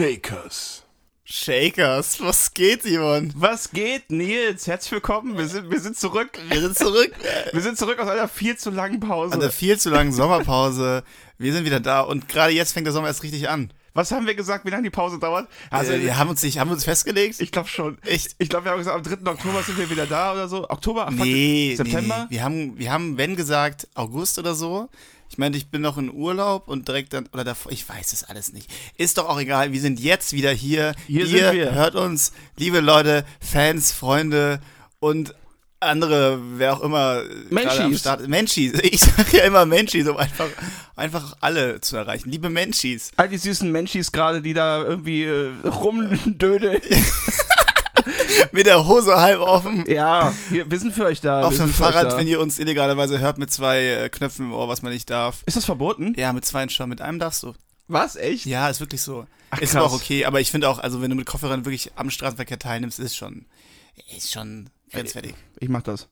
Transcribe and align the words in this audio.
Shakers. 0.00 0.82
Shakers, 1.24 2.18
was 2.22 2.54
geht, 2.54 2.84
Simon? 2.84 3.34
Was 3.36 3.70
geht, 3.70 4.10
Nils? 4.10 4.66
Herzlich 4.66 4.92
willkommen. 4.92 5.36
Wir 5.36 5.46
sind, 5.46 5.70
wir 5.70 5.78
sind 5.78 5.94
zurück. 5.98 6.38
Wir 6.48 6.58
sind 6.58 6.74
zurück. 6.74 7.12
Wir 7.52 7.60
sind 7.60 7.76
zurück 7.76 7.98
aus 7.98 8.08
einer 8.08 8.26
viel 8.26 8.56
zu 8.56 8.70
langen 8.70 8.98
Pause. 8.98 9.34
An 9.34 9.40
der 9.40 9.50
viel 9.50 9.78
zu 9.78 9.90
langen 9.90 10.10
Sommerpause. 10.10 11.04
Wir 11.36 11.52
sind 11.52 11.66
wieder 11.66 11.80
da 11.80 12.00
und 12.00 12.28
gerade 12.28 12.54
jetzt 12.54 12.72
fängt 12.72 12.86
der 12.86 12.94
Sommer 12.94 13.08
erst 13.08 13.22
richtig 13.22 13.50
an. 13.50 13.74
Was 13.92 14.10
haben 14.10 14.26
wir 14.26 14.34
gesagt, 14.34 14.64
wie 14.64 14.70
lange 14.70 14.84
die 14.84 14.90
Pause 14.90 15.18
dauert? 15.18 15.50
Also, 15.68 15.92
wir 15.92 16.16
haben 16.16 16.30
uns 16.30 16.42
nicht, 16.42 16.58
haben 16.58 16.70
wir 16.70 16.74
uns 16.76 16.84
festgelegt? 16.84 17.38
ich 17.38 17.52
glaube 17.52 17.68
schon. 17.68 17.98
Echt? 18.02 18.36
Ich 18.38 18.48
glaube, 18.48 18.64
wir 18.64 18.72
haben 18.72 18.78
gesagt, 18.78 18.96
am 18.96 19.02
3. 19.02 19.30
Oktober 19.30 19.62
sind 19.62 19.76
wir 19.76 19.90
wieder 19.90 20.06
da 20.06 20.32
oder 20.32 20.48
so. 20.48 20.66
Oktober? 20.70 21.08
Ach, 21.08 21.12
Nee, 21.12 21.74
September? 21.76 22.26
Nee. 22.30 22.36
Wir 22.36 22.42
haben, 22.42 22.78
wir 22.78 22.90
haben, 22.90 23.18
wenn 23.18 23.36
gesagt, 23.36 23.86
August 23.92 24.38
oder 24.38 24.54
so. 24.54 24.88
Ich 25.30 25.38
meinte, 25.38 25.56
ich 25.56 25.70
bin 25.70 25.80
noch 25.80 25.96
in 25.96 26.12
Urlaub 26.12 26.66
und 26.66 26.88
direkt 26.88 27.12
dann, 27.12 27.28
oder 27.32 27.44
davor, 27.44 27.70
ich 27.70 27.88
weiß 27.88 28.12
es 28.12 28.24
alles 28.24 28.52
nicht. 28.52 28.68
Ist 28.96 29.16
doch 29.16 29.28
auch 29.28 29.38
egal, 29.38 29.72
wir 29.72 29.80
sind 29.80 30.00
jetzt 30.00 30.32
wieder 30.32 30.50
hier. 30.50 30.92
Hier 31.06 31.24
Ihr 31.24 31.52
wir. 31.52 31.72
hört 31.72 31.94
uns, 31.94 32.32
liebe 32.58 32.80
Leute, 32.80 33.24
Fans, 33.40 33.92
Freunde 33.92 34.60
und 34.98 35.34
andere, 35.78 36.40
wer 36.58 36.74
auch 36.76 36.80
immer 36.80 37.22
äh, 37.22 37.28
Menschis. 37.48 37.72
gerade 37.72 37.84
am 37.84 37.96
Start 37.96 38.28
Menschis. 38.28 38.72
Ich 38.82 39.00
sage 39.00 39.38
ja 39.38 39.44
immer 39.44 39.64
Menschis, 39.66 40.08
um 40.08 40.16
einfach, 40.16 40.48
einfach 40.96 41.36
alle 41.40 41.80
zu 41.80 41.96
erreichen. 41.96 42.28
Liebe 42.28 42.50
Menschis. 42.50 43.12
All 43.16 43.28
die 43.28 43.38
süßen 43.38 43.70
Menschis 43.70 44.10
gerade, 44.10 44.42
die 44.42 44.52
da 44.52 44.82
irgendwie 44.82 45.22
äh, 45.22 45.52
rumdödeln. 45.64 46.82
Mit 48.52 48.66
der 48.66 48.86
Hose 48.86 49.20
halb 49.20 49.40
offen. 49.40 49.84
ja, 49.88 50.32
wir, 50.50 50.78
sind 50.78 50.94
für 50.94 51.04
euch 51.04 51.20
da. 51.20 51.42
Auf 51.42 51.56
dem 51.56 51.72
Fahrrad, 51.72 52.16
wenn 52.16 52.26
ihr 52.26 52.40
uns 52.40 52.58
illegalerweise 52.58 53.18
hört, 53.18 53.38
mit 53.38 53.50
zwei 53.50 53.84
äh, 53.84 54.08
Knöpfen 54.08 54.46
im 54.46 54.52
Ohr, 54.52 54.68
was 54.68 54.82
man 54.82 54.92
nicht 54.92 55.10
darf. 55.10 55.42
Ist 55.46 55.56
das 55.56 55.64
verboten? 55.64 56.14
Ja, 56.16 56.32
mit 56.32 56.44
zwei 56.44 56.68
schon. 56.68 56.88
Mit 56.88 57.00
einem 57.00 57.18
darfst 57.18 57.42
du. 57.42 57.54
Was? 57.88 58.16
Echt? 58.16 58.46
Ja, 58.46 58.68
ist 58.68 58.80
wirklich 58.80 59.02
so. 59.02 59.26
Ach, 59.50 59.58
ist 59.58 59.72
krass. 59.72 59.82
aber 59.82 59.86
auch 59.86 59.94
okay, 59.94 60.24
aber 60.24 60.40
ich 60.40 60.50
finde 60.50 60.68
auch, 60.68 60.78
also 60.78 61.02
wenn 61.02 61.10
du 61.10 61.16
mit 61.16 61.26
Kopfhörern 61.26 61.64
wirklich 61.64 61.92
am 61.96 62.10
Straßenverkehr 62.10 62.58
teilnimmst, 62.58 63.00
ist 63.00 63.16
schon, 63.16 63.46
ist 64.16 64.30
schon 64.32 64.70
grenzwertig. 64.92 65.34
Ich 65.58 65.68
mach 65.68 65.82
das. 65.82 66.08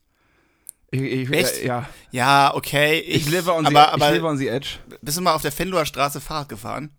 Ich, 0.90 1.00
ich, 1.02 1.30
Echt? 1.30 1.58
äh, 1.58 1.66
ja. 1.66 1.88
Ja, 2.10 2.54
okay. 2.54 2.98
Ich, 3.00 3.28
live 3.30 3.48
on, 3.48 3.66
aber, 3.66 3.70
the, 3.70 3.76
aber 3.76 4.06
ich 4.08 4.14
live 4.16 4.24
on 4.24 4.38
the 4.38 4.48
edge. 4.48 4.78
bist 5.02 5.18
du 5.18 5.22
mal 5.22 5.34
auf 5.34 5.42
der 5.42 5.52
Fenloer 5.52 5.84
Straße 5.84 6.20
Fahrrad 6.20 6.48
gefahren? 6.48 6.90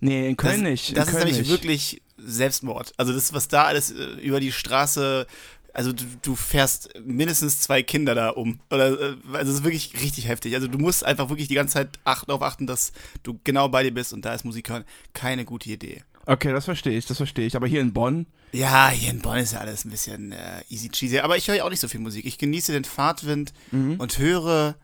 Nee, 0.00 0.28
in 0.28 0.36
Köln 0.36 0.62
das, 0.64 0.70
nicht. 0.70 0.88
in 0.90 0.94
Das 0.96 1.06
ist 1.06 1.12
Köln 1.12 1.24
nämlich 1.24 1.38
nicht. 1.38 1.50
wirklich 1.50 2.01
Selbstmord. 2.24 2.92
Also 2.96 3.12
das, 3.12 3.32
was 3.32 3.48
da 3.48 3.64
alles 3.64 3.90
äh, 3.90 4.04
über 4.20 4.40
die 4.40 4.52
Straße, 4.52 5.26
also 5.74 5.92
du, 5.92 6.04
du 6.22 6.36
fährst 6.36 6.90
mindestens 7.04 7.60
zwei 7.60 7.82
Kinder 7.82 8.14
da 8.14 8.30
um. 8.30 8.60
Oder, 8.70 9.00
äh, 9.00 9.16
also 9.32 9.50
es 9.52 9.58
ist 9.58 9.64
wirklich 9.64 9.94
richtig 10.02 10.28
heftig. 10.28 10.54
Also 10.54 10.68
du 10.68 10.78
musst 10.78 11.04
einfach 11.04 11.28
wirklich 11.28 11.48
die 11.48 11.54
ganze 11.54 11.74
Zeit 11.74 11.98
darauf 12.04 12.42
achten, 12.42 12.66
dass 12.66 12.92
du 13.22 13.38
genau 13.44 13.68
bei 13.68 13.82
dir 13.82 13.92
bist 13.94 14.12
und 14.12 14.24
da 14.24 14.34
ist 14.34 14.44
Musik 14.44 14.68
hören 14.70 14.84
keine 15.14 15.44
gute 15.44 15.70
Idee. 15.70 16.02
Okay, 16.26 16.52
das 16.52 16.66
verstehe 16.66 16.96
ich, 16.96 17.06
das 17.06 17.16
verstehe 17.16 17.46
ich. 17.46 17.56
Aber 17.56 17.66
hier 17.66 17.80
in 17.80 17.92
Bonn, 17.92 18.26
Ja, 18.52 18.90
hier 18.90 19.10
in 19.10 19.20
Bonn 19.22 19.38
ist 19.38 19.54
ja 19.54 19.58
alles 19.58 19.84
ein 19.84 19.90
bisschen 19.90 20.30
äh, 20.30 20.62
easy 20.68 20.88
cheesy. 20.88 21.18
Aber 21.18 21.36
ich 21.36 21.48
höre 21.48 21.56
ja 21.56 21.64
auch 21.64 21.70
nicht 21.70 21.80
so 21.80 21.88
viel 21.88 21.98
Musik. 22.00 22.24
Ich 22.26 22.38
genieße 22.38 22.70
den 22.72 22.84
Fahrtwind 22.84 23.52
Mhm. 23.72 23.96
und 23.98 24.18
höre 24.18 24.76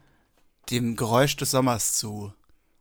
dem 0.70 0.96
Geräusch 0.96 1.36
des 1.36 1.50
Sommers 1.52 1.92
zu. 1.94 2.32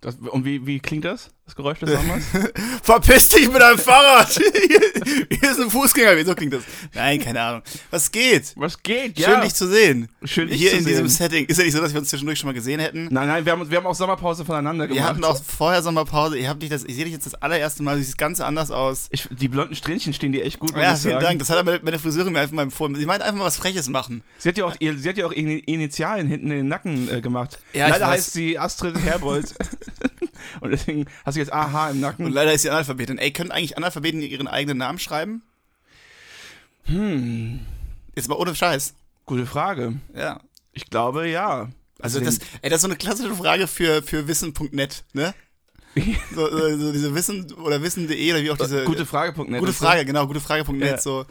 das, 0.02 0.16
und 0.16 0.44
wie, 0.46 0.66
wie 0.66 0.80
klingt 0.80 1.06
das? 1.06 1.30
Das 1.48 1.56
Geräusch 1.56 1.80
des 1.80 1.92
Sommers? 1.92 2.24
Verpiss 2.84 3.30
dich 3.30 3.50
mit 3.50 3.62
deinem 3.62 3.78
Fahrrad! 3.80 4.30
hier, 4.34 4.82
hier 5.40 5.52
ist 5.52 5.62
ein 5.62 5.70
Fußgänger. 5.70 6.18
Wieso 6.18 6.36
klingt 6.36 6.54
das? 6.54 6.64
Nein, 6.94 7.22
keine 7.22 7.40
Ahnung. 7.40 7.62
Was 7.90 8.12
geht? 8.12 8.52
Was 8.58 8.84
geht? 8.84 9.18
Schön, 9.18 9.40
dich 9.40 9.54
zu 9.54 9.66
sehen. 9.70 10.10
Schön, 10.26 10.50
dich 10.50 10.60
Hier 10.60 10.72
zu 10.72 10.78
in 10.80 10.86
diesem 10.86 11.08
sehen. 11.08 11.30
Setting. 11.30 11.46
Ist 11.46 11.58
ja 11.58 11.64
nicht 11.64 11.74
so, 11.74 11.80
dass 11.80 11.94
wir 11.94 12.02
uns 12.02 12.10
zwischendurch 12.10 12.38
schon 12.38 12.50
mal 12.50 12.54
gesehen 12.54 12.82
hätten. 12.82 13.08
Nein, 13.12 13.30
nein, 13.30 13.46
wir 13.46 13.54
haben, 13.54 13.72
wir 13.72 13.78
haben 13.78 13.86
auch 13.86 13.96
Sommerpause 13.96 14.44
voneinander 14.44 14.88
gemacht. 14.88 15.02
Wir 15.02 15.08
hatten 15.08 15.24
auch 15.24 15.42
vorher 15.42 15.82
Sommerpause. 15.82 16.36
Dich 16.36 16.70
das, 16.70 16.84
ich 16.84 16.96
sehe 16.96 17.06
dich 17.06 17.14
jetzt 17.14 17.26
das 17.26 17.36
allererste 17.36 17.82
Mal. 17.82 17.96
Du 17.96 18.04
siehst 18.04 18.18
ganz 18.18 18.42
anders 18.42 18.70
aus. 18.70 19.08
ich, 19.12 19.30
die 19.32 19.48
blonden 19.48 19.76
Strähnchen 19.76 20.12
stehen 20.12 20.34
dir 20.34 20.44
echt 20.44 20.60
gut, 20.60 20.72
Ja, 20.72 20.96
ich 20.96 21.00
vielen 21.00 21.14
sagen. 21.14 21.24
Dank. 21.24 21.40
Das 21.40 21.50
hat 21.50 21.64
meine, 21.64 21.80
meine 21.82 21.98
Friseurin 21.98 22.34
mir 22.34 22.42
einfach 22.42 22.56
mal 22.56 22.64
empfohlen. 22.64 22.94
Sie 22.96 23.06
meint 23.06 23.22
einfach 23.22 23.40
mal 23.40 23.46
was 23.46 23.56
Freches 23.56 23.88
machen. 23.88 24.22
Sie 24.38 24.50
hat 24.50 24.58
ja 24.58 24.66
auch, 24.66 24.76
ihr, 24.80 24.98
sie 24.98 25.08
hat 25.08 25.16
ja 25.16 25.26
auch 25.26 25.32
Initialen 25.32 26.28
hinten 26.28 26.52
in 26.52 26.58
den 26.58 26.68
Nacken 26.68 27.10
äh, 27.10 27.22
gemacht. 27.22 27.60
Ja, 27.72 27.86
ich 27.86 27.94
Leider 27.94 28.08
heißt 28.08 28.34
sie 28.34 28.60
Astrid 28.60 29.00
Herbold. 29.00 29.56
Und 30.62 30.72
deswegen 30.72 31.06
hast 31.26 31.37
du 31.38 31.42
jetzt 31.42 31.54
AH 31.54 31.92
im 31.92 32.00
Nacken. 32.00 32.26
Und 32.26 32.32
leider 32.34 32.54
ist 32.54 32.64
sie 32.64 32.70
Analphabetin. 32.70 33.18
Ey, 33.18 33.32
können 33.32 33.52
eigentlich 33.52 33.78
Analphabeten 33.78 34.22
ihren 34.22 34.48
eigenen 34.48 34.78
Namen 34.78 35.00
schreiben? 35.00 35.42
Hm, 36.86 37.60
Jetzt 38.16 38.30
mal 38.30 38.36
ohne 38.36 38.56
Scheiß. 38.56 38.94
gute 39.26 39.46
Frage. 39.46 39.94
Ja. 40.16 40.40
Ich 40.74 40.90
glaube, 40.90 41.28
ja. 41.28 41.70
Also 42.00 42.20
das, 42.20 42.40
ey, 42.62 42.70
das 42.70 42.78
ist 42.78 42.82
so 42.84 42.88
eine 42.88 42.98
klassische 42.98 43.34
Frage 43.36 43.68
für, 43.68 44.02
für 44.04 44.28
wissen.net, 44.28 45.04
ne? 45.14 45.34
So, 46.36 46.48
so, 46.50 46.78
so 46.78 46.92
diese 46.92 47.16
Wissen 47.16 47.52
oder 47.54 47.82
Wissen.de 47.82 48.32
oder 48.32 48.44
wie 48.44 48.52
auch 48.52 48.58
diese. 48.58 48.84
Gute 48.84 49.06
Frage.net. 49.08 49.60
Gute. 49.60 49.74
Frage, 49.74 50.06
genau, 50.06 50.28
gutefrage.net, 50.28 50.82
Ja. 50.82 50.98
so. 51.00 51.26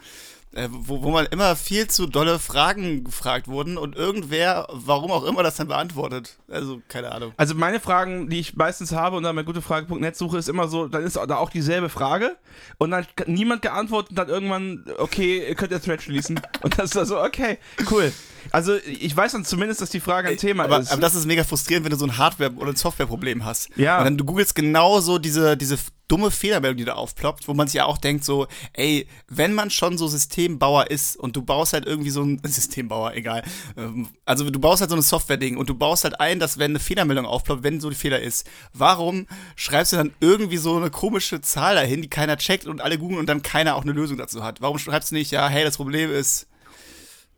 Äh, 0.53 0.69
wo, 0.71 1.03
wo 1.03 1.11
man 1.11 1.25
immer 1.27 1.55
viel 1.55 1.87
zu 1.87 2.07
dolle 2.07 2.39
Fragen 2.39 3.03
gefragt 3.03 3.47
wurden 3.47 3.77
und 3.77 3.95
irgendwer, 3.95 4.67
warum 4.71 5.11
auch 5.11 5.25
immer, 5.25 5.43
das 5.43 5.57
dann 5.57 5.67
beantwortet. 5.67 6.37
Also, 6.49 6.81
keine 6.87 7.11
Ahnung. 7.11 7.33
Also 7.37 7.53
meine 7.53 7.79
Fragen, 7.79 8.29
die 8.29 8.39
ich 8.39 8.55
meistens 8.55 8.93
habe 8.93 9.17
und 9.17 9.23
dann 9.23 9.35
bei 9.35 9.43
gutefrage.net 9.43 10.15
suche, 10.15 10.37
ist 10.37 10.47
immer 10.47 10.67
so, 10.67 10.87
dann 10.87 11.03
ist 11.03 11.17
da 11.17 11.35
auch 11.35 11.49
dieselbe 11.49 11.89
Frage 11.89 12.37
und 12.77 12.91
dann 12.91 13.05
kann 13.15 13.31
niemand 13.31 13.61
geantwortet 13.61 14.11
und 14.11 14.15
dann 14.15 14.29
irgendwann, 14.29 14.85
okay, 14.97 15.47
ihr 15.47 15.55
könnt 15.55 15.71
ihr 15.71 15.81
Thread 15.81 16.01
schließen. 16.01 16.39
Und 16.61 16.77
das 16.77 16.85
ist 16.85 16.95
dann 16.95 17.05
so, 17.05 17.21
okay, 17.21 17.59
cool. 17.91 18.11
Also 18.51 18.75
ich 18.75 19.15
weiß 19.15 19.33
dann 19.33 19.45
zumindest, 19.45 19.81
dass 19.81 19.89
die 19.89 19.99
Frage 19.99 20.29
ein 20.29 20.37
Thema 20.37 20.63
aber, 20.63 20.79
ist. 20.79 20.91
aber 20.91 21.01
das 21.01 21.15
ist 21.15 21.25
mega 21.25 21.43
frustrierend, 21.43 21.85
wenn 21.85 21.91
du 21.91 21.97
so 21.97 22.05
ein 22.05 22.17
Hardware- 22.17 22.53
oder 22.55 22.71
ein 22.71 22.75
Softwareproblem 22.75 23.45
hast. 23.45 23.69
Ja. 23.75 23.99
Und 23.99 24.05
dann 24.05 24.17
du 24.17 24.25
googelst 24.25 24.55
genau 24.55 24.99
so 25.01 25.19
diese, 25.19 25.57
diese 25.57 25.77
dumme 26.07 26.31
Fehlermeldung, 26.31 26.77
die 26.77 26.85
da 26.85 26.93
aufploppt, 26.93 27.47
wo 27.47 27.53
man 27.53 27.67
sich 27.67 27.75
ja 27.75 27.85
auch 27.85 27.97
denkt 27.97 28.23
so, 28.23 28.47
ey, 28.73 29.07
wenn 29.27 29.53
man 29.53 29.69
schon 29.69 29.97
so 29.97 30.07
Systembauer 30.07 30.89
ist 30.89 31.17
und 31.17 31.35
du 31.35 31.41
baust 31.41 31.73
halt 31.73 31.85
irgendwie 31.85 32.09
so 32.09 32.21
ein 32.23 32.39
Systembauer, 32.43 33.13
egal. 33.13 33.43
Ähm, 33.75 34.07
Also 34.25 34.49
du 34.49 34.59
baust 34.59 34.81
halt 34.81 34.89
so 34.89 34.95
ein 34.95 35.01
Software-Ding 35.01 35.57
und 35.57 35.69
du 35.69 35.75
baust 35.75 36.03
halt 36.03 36.19
ein, 36.19 36.39
dass 36.39 36.57
wenn 36.57 36.71
eine 36.71 36.79
Fehlermeldung 36.79 37.25
aufploppt, 37.25 37.63
wenn 37.63 37.81
so 37.81 37.89
die 37.89 37.95
Fehler 37.95 38.21
ist, 38.21 38.47
warum 38.73 39.27
schreibst 39.55 39.93
du 39.93 39.97
dann 39.97 40.13
irgendwie 40.19 40.57
so 40.57 40.77
eine 40.77 40.89
komische 40.89 41.41
Zahl 41.41 41.75
dahin, 41.75 42.01
die 42.01 42.09
keiner 42.09 42.37
checkt 42.37 42.67
und 42.67 42.81
alle 42.81 42.97
googeln 42.97 43.19
und 43.19 43.27
dann 43.27 43.41
keiner 43.41 43.75
auch 43.75 43.83
eine 43.83 43.91
Lösung 43.91 44.17
dazu 44.17 44.43
hat? 44.43 44.61
Warum 44.61 44.77
schreibst 44.79 45.11
du 45.11 45.15
nicht, 45.15 45.31
ja, 45.31 45.47
hey, 45.47 45.63
das 45.63 45.77
Problem 45.77 46.11
ist, 46.11 46.47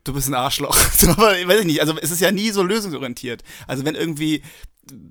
du 0.04 0.14
bist 0.14 0.28
ein 0.28 0.34
Arschloch. 0.34 0.76
Weiß 1.18 1.60
ich 1.60 1.66
nicht, 1.66 1.82
also 1.82 1.98
es 2.00 2.12
ist 2.12 2.22
ja 2.22 2.32
nie 2.32 2.52
so 2.52 2.64
lösungsorientiert. 2.64 3.44
Also 3.68 3.86
wenn 3.86 3.96
irgendwie, 3.96 4.42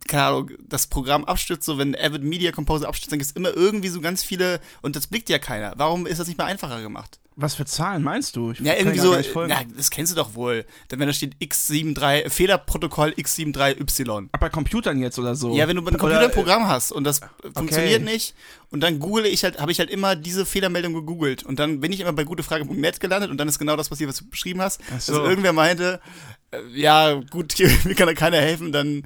keine 0.07 0.23
Ahnung, 0.25 0.51
das 0.67 0.87
Programm 0.87 1.25
abstürzt, 1.25 1.65
so 1.65 1.79
wenn 1.79 1.95
Avid 1.97 2.23
Media 2.23 2.53
Composer 2.53 2.89
abstürzt, 2.89 3.13
dann 3.13 3.19
gibt 3.19 3.31
es 3.31 3.37
immer 3.37 3.55
irgendwie 3.55 3.89
so 3.89 4.01
ganz 4.01 4.23
viele, 4.23 4.61
und 4.83 4.97
das 4.97 5.07
blickt 5.07 5.29
ja 5.29 5.39
keiner. 5.39 5.75
Warum 5.77 6.07
ist 6.07 6.19
das 6.21 6.29
nicht 6.29 6.39
mal 6.39 6.47
einfacher 6.47 6.81
gemacht? 6.83 7.19
Was 7.41 7.55
für 7.55 7.65
Zahlen 7.65 8.03
meinst 8.03 8.35
du? 8.35 8.51
Ich 8.51 8.59
Ja, 8.59 8.75
irgendwie 8.75 8.99
so, 8.99 9.15
ja, 9.15 9.61
das 9.77 9.91
kennst 9.91 10.11
du 10.11 10.17
doch 10.17 10.35
wohl. 10.35 10.67
Denn 10.91 10.99
wenn 10.99 11.07
da 11.07 11.13
steht 11.13 11.37
X73, 11.37 12.31
Fehlerprotokoll 12.31 13.11
X73Y. 13.11 14.31
Ach, 14.33 14.41
bei 14.41 14.49
Computern 14.49 14.99
jetzt 15.01 15.21
oder 15.21 15.37
so? 15.37 15.55
Ja, 15.57 15.69
wenn 15.69 15.77
du 15.77 15.87
ein 15.87 16.31
Programm 16.33 16.67
hast 16.67 16.91
und 16.91 17.05
das 17.05 17.21
funktioniert 17.55 18.03
nicht 18.03 18.35
und 18.71 18.81
dann 18.81 18.99
google 18.99 19.25
ich 19.27 19.45
halt, 19.45 19.61
habe 19.61 19.71
ich 19.71 19.79
halt 19.79 19.89
immer 19.89 20.17
diese 20.17 20.47
Fehlermeldung 20.47 20.95
gegoogelt 20.95 21.45
und 21.45 21.61
dann 21.61 21.79
bin 21.79 21.93
ich 21.93 22.01
immer 22.01 22.13
bei 22.13 22.25
gutefrage.net 22.25 22.99
gelandet 22.99 23.31
und 23.31 23.37
dann 23.37 23.47
ist 23.47 23.61
genau 23.61 23.77
das 23.77 23.89
passiert, 23.89 24.11
was 24.11 24.17
du 24.17 24.29
beschrieben 24.29 24.61
hast. 24.61 24.81
Ach 24.93 25.01
so. 25.01 25.13
Dass 25.13 25.29
irgendwer 25.29 25.53
meinte, 25.53 26.01
äh, 26.51 26.59
ja, 26.75 27.15
gut, 27.15 27.53
hier, 27.53 27.71
mir 27.85 27.95
kann 27.95 28.09
da 28.09 28.15
keiner 28.15 28.39
helfen, 28.39 28.73
dann. 28.73 29.05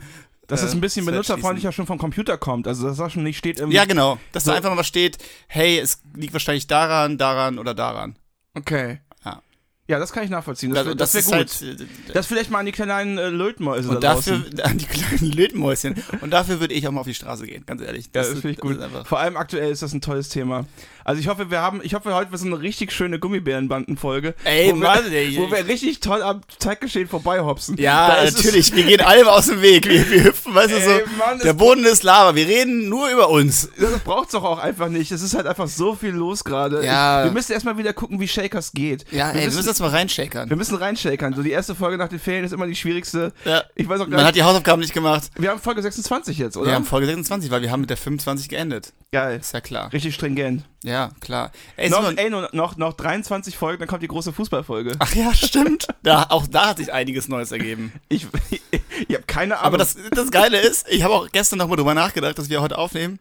Dass 0.52 0.62
es 0.62 0.72
äh, 0.72 0.76
ein 0.76 0.80
bisschen 0.80 1.04
benutzerfreundlicher 1.06 1.72
schon 1.72 1.86
vom 1.86 1.98
Computer 1.98 2.38
kommt. 2.38 2.68
Also 2.68 2.86
dass 2.86 2.96
da 2.98 3.10
schon 3.10 3.22
nicht 3.24 3.38
steht 3.38 3.58
irgendwie. 3.58 3.76
Ja, 3.76 3.84
genau. 3.84 4.18
Dass 4.32 4.44
So. 4.44 4.50
da 4.50 4.56
einfach 4.56 4.70
mal 4.70 4.76
was 4.76 4.86
steht, 4.86 5.18
hey, 5.48 5.78
es 5.78 6.00
liegt 6.14 6.32
wahrscheinlich 6.32 6.66
daran, 6.66 7.18
daran 7.18 7.58
oder 7.58 7.74
daran. 7.74 8.16
Okay. 8.54 9.00
Ja. 9.24 9.42
Ja, 9.88 9.98
das 9.98 10.12
kann 10.12 10.24
ich 10.24 10.30
nachvollziehen. 10.30 10.72
Das, 10.72 10.86
wär- 10.86 10.94
das, 10.94 11.14
ist 11.14 11.30
wäre 11.30 11.44
gut. 11.44 11.60
halt. 11.60 11.80
äh, 11.80 12.12
das 12.12 12.26
vielleicht 12.26 12.50
mal 12.50 12.60
an 12.60 12.66
die 12.66 12.72
kleinen 12.72 13.18
äh, 13.18 13.28
Lötmäuse 13.30 13.88
und 13.88 13.96
da 14.04 14.14
dafür, 14.14 14.38
draußen. 14.38 14.60
an 14.62 14.78
die 14.78 14.84
kleinen 14.86 15.32
Lötmäuschen. 15.32 16.02
Und 16.20 16.30
dafür 16.30 16.60
würde 16.60 16.74
ich 16.74 16.86
auch 16.86 16.92
mal 16.92 17.00
auf 17.00 17.06
die 17.06 17.14
Straße 17.14 17.46
gehen, 17.46 17.64
ganz 17.66 17.82
ehrlich. 17.82 18.06
Ja, 18.06 18.10
das 18.22 18.28
finde 18.28 18.50
ich 18.50 18.56
das 18.58 18.62
gut. 18.62 19.06
Vor 19.06 19.18
allem 19.18 19.36
aktuell 19.36 19.70
ist 19.72 19.82
das 19.82 19.92
ein 19.92 20.00
tolles 20.00 20.28
Thema. 20.28 20.66
Also 21.04 21.20
ich 21.20 21.28
hoffe, 21.28 21.50
wir 21.50 21.60
haben, 21.60 21.80
ich 21.82 21.94
hoffe 21.94 22.14
heute 22.14 22.30
wird 22.30 22.40
so 22.40 22.46
eine 22.46 22.60
richtig 22.60 22.92
schöne 22.92 23.18
Gummibärenbandenfolge. 23.18 24.34
Ey, 24.44 24.72
wo 24.72 24.76
Mann, 24.76 25.10
wir, 25.10 25.18
ey. 25.18 25.36
wo 25.36 25.50
wir 25.50 25.66
richtig 25.66 26.00
toll 26.00 26.22
am 26.22 26.40
Zeitgeschehen 26.58 27.08
vorbeihopsen. 27.08 27.76
Ja, 27.78 28.22
natürlich. 28.24 28.74
Wir 28.74 28.84
gehen 28.84 29.00
allem 29.00 29.28
aus 29.28 29.46
dem 29.46 29.60
Weg. 29.62 29.88
Wir, 29.88 30.08
wir 30.10 30.24
hüpfen, 30.24 30.54
weißt 30.54 30.72
du, 30.72 30.80
so. 30.80 30.90
Ey, 30.90 31.02
Mann, 31.18 31.38
der 31.42 31.52
Boden 31.54 31.84
ist 31.84 32.02
Lava. 32.02 32.34
Wir 32.34 32.46
reden 32.46 32.88
nur 32.88 33.08
über 33.10 33.28
uns. 33.30 33.68
Das 33.78 33.98
braucht's 34.00 34.32
doch 34.32 34.44
auch 34.44 34.58
einfach 34.58 34.88
nicht. 34.88 35.10
Es 35.12 35.22
ist 35.22 35.34
halt 35.34 35.46
einfach 35.46 35.68
so 35.68 35.94
viel 35.94 36.10
los 36.10 36.44
gerade. 36.44 36.84
Ja. 36.84 37.20
Ich- 37.20 37.26
Wir 37.26 37.32
müssen 37.32 37.52
erstmal 37.52 37.78
wieder 37.78 37.92
gucken, 37.92 38.20
wie 38.20 38.28
Shakers 38.28 38.72
geht. 38.72 39.04
Ja, 39.10 39.28
ey, 39.30 39.34
wir 39.34 39.40
wir 39.40 39.44
müssen, 39.46 39.56
müssen 39.58 39.68
jetzt 39.68 39.80
mal 39.80 39.90
reinshakern. 39.90 40.48
wir 40.50 40.56
müssen 40.56 40.76
reinshakern. 40.76 41.34
So 41.34 41.42
die 41.42 41.50
erste 41.50 41.74
Folge 41.74 41.96
nach 41.98 42.08
den 42.08 42.18
Ferien 42.18 42.44
ist 42.44 42.52
immer 42.52 42.66
die 42.66 42.76
schwierigste. 42.76 43.32
Ja. 43.44 43.62
Ich 43.74 43.88
weiß 43.88 44.00
auch 44.00 44.04
gar 44.08 44.16
Man 44.16 44.20
hat 44.20 44.34
nicht. 44.34 44.36
die 44.36 44.42
Hausaufgaben 44.42 44.80
nicht 44.80 44.94
gemacht. 44.94 45.30
Wir 45.38 45.50
haben 45.50 45.60
Folge 45.60 45.82
26 45.82 46.38
jetzt, 46.38 46.56
oder? 46.56 46.68
Wir 46.68 46.74
haben 46.74 46.84
Folge 46.84 47.06
26, 47.06 47.50
weil 47.50 47.62
wir 47.62 47.70
haben 47.70 47.80
mit 47.80 47.90
der 47.90 47.96
25 47.96 48.48
geendet. 48.48 48.92
Geil. 49.12 49.38
Ist 49.40 49.52
ja 49.52 49.60
klar. 49.60 49.92
Richtig 49.92 50.14
stringent. 50.14 50.64
Ja, 50.84 50.91
klar. 51.20 51.52
Ey, 51.76 51.90
Noch, 51.90 51.98
Simon, 51.98 52.18
ey, 52.18 52.30
nur, 52.30 52.48
noch, 52.52 52.76
noch 52.76 52.92
23 52.92 53.56
Folgen, 53.56 53.80
dann 53.80 53.88
kommt 53.88 54.02
die 54.02 54.08
große 54.08 54.32
Fußballfolge. 54.32 54.96
Ach 54.98 55.14
ja, 55.14 55.34
stimmt. 55.34 55.88
Da, 56.02 56.26
auch 56.28 56.46
da 56.46 56.68
hat 56.68 56.78
sich 56.78 56.92
einiges 56.92 57.28
Neues 57.28 57.52
ergeben. 57.52 57.92
Ich, 58.08 58.26
ich, 58.50 59.14
habe 59.14 59.24
keine 59.26 59.58
Ahnung. 59.58 59.66
Aber 59.66 59.78
das, 59.78 59.96
das 60.10 60.30
Geile 60.30 60.58
ist, 60.60 60.86
ich 60.88 61.02
habe 61.02 61.14
auch 61.14 61.28
gestern 61.30 61.58
nochmal 61.58 61.76
drüber 61.76 61.94
nachgedacht, 61.94 62.38
dass 62.38 62.48
wir 62.48 62.60
heute 62.60 62.78
aufnehmen. 62.78 63.18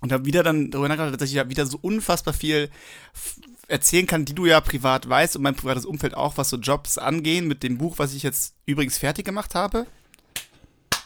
und 0.00 0.12
habe 0.12 0.24
wieder 0.24 0.42
dann 0.42 0.70
darüber 0.70 0.88
nachgedacht, 0.88 1.20
dass 1.20 1.28
ich 1.28 1.34
ja 1.34 1.48
wieder 1.48 1.66
so 1.66 1.78
unfassbar 1.80 2.34
viel 2.34 2.70
erzählen 3.68 4.06
kann, 4.06 4.24
die 4.24 4.34
du 4.34 4.46
ja 4.46 4.60
privat 4.60 5.08
weißt 5.08 5.36
und 5.36 5.42
mein 5.42 5.56
privates 5.56 5.84
Umfeld 5.84 6.14
auch, 6.14 6.36
was 6.36 6.50
so 6.50 6.56
Jobs 6.56 6.98
angehen, 6.98 7.48
mit 7.48 7.62
dem 7.62 7.78
Buch, 7.78 7.98
was 7.98 8.14
ich 8.14 8.22
jetzt 8.22 8.54
übrigens 8.64 8.98
fertig 8.98 9.24
gemacht 9.24 9.54
habe. 9.54 9.86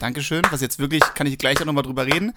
Dankeschön, 0.01 0.43
was 0.51 0.61
jetzt 0.61 0.79
wirklich, 0.81 1.03
kann 1.15 1.27
ich 1.27 1.39
gleich 1.39 1.61
auch 1.61 1.65
nochmal 1.67 1.85
drüber 1.85 2.07
reden. 2.07 2.33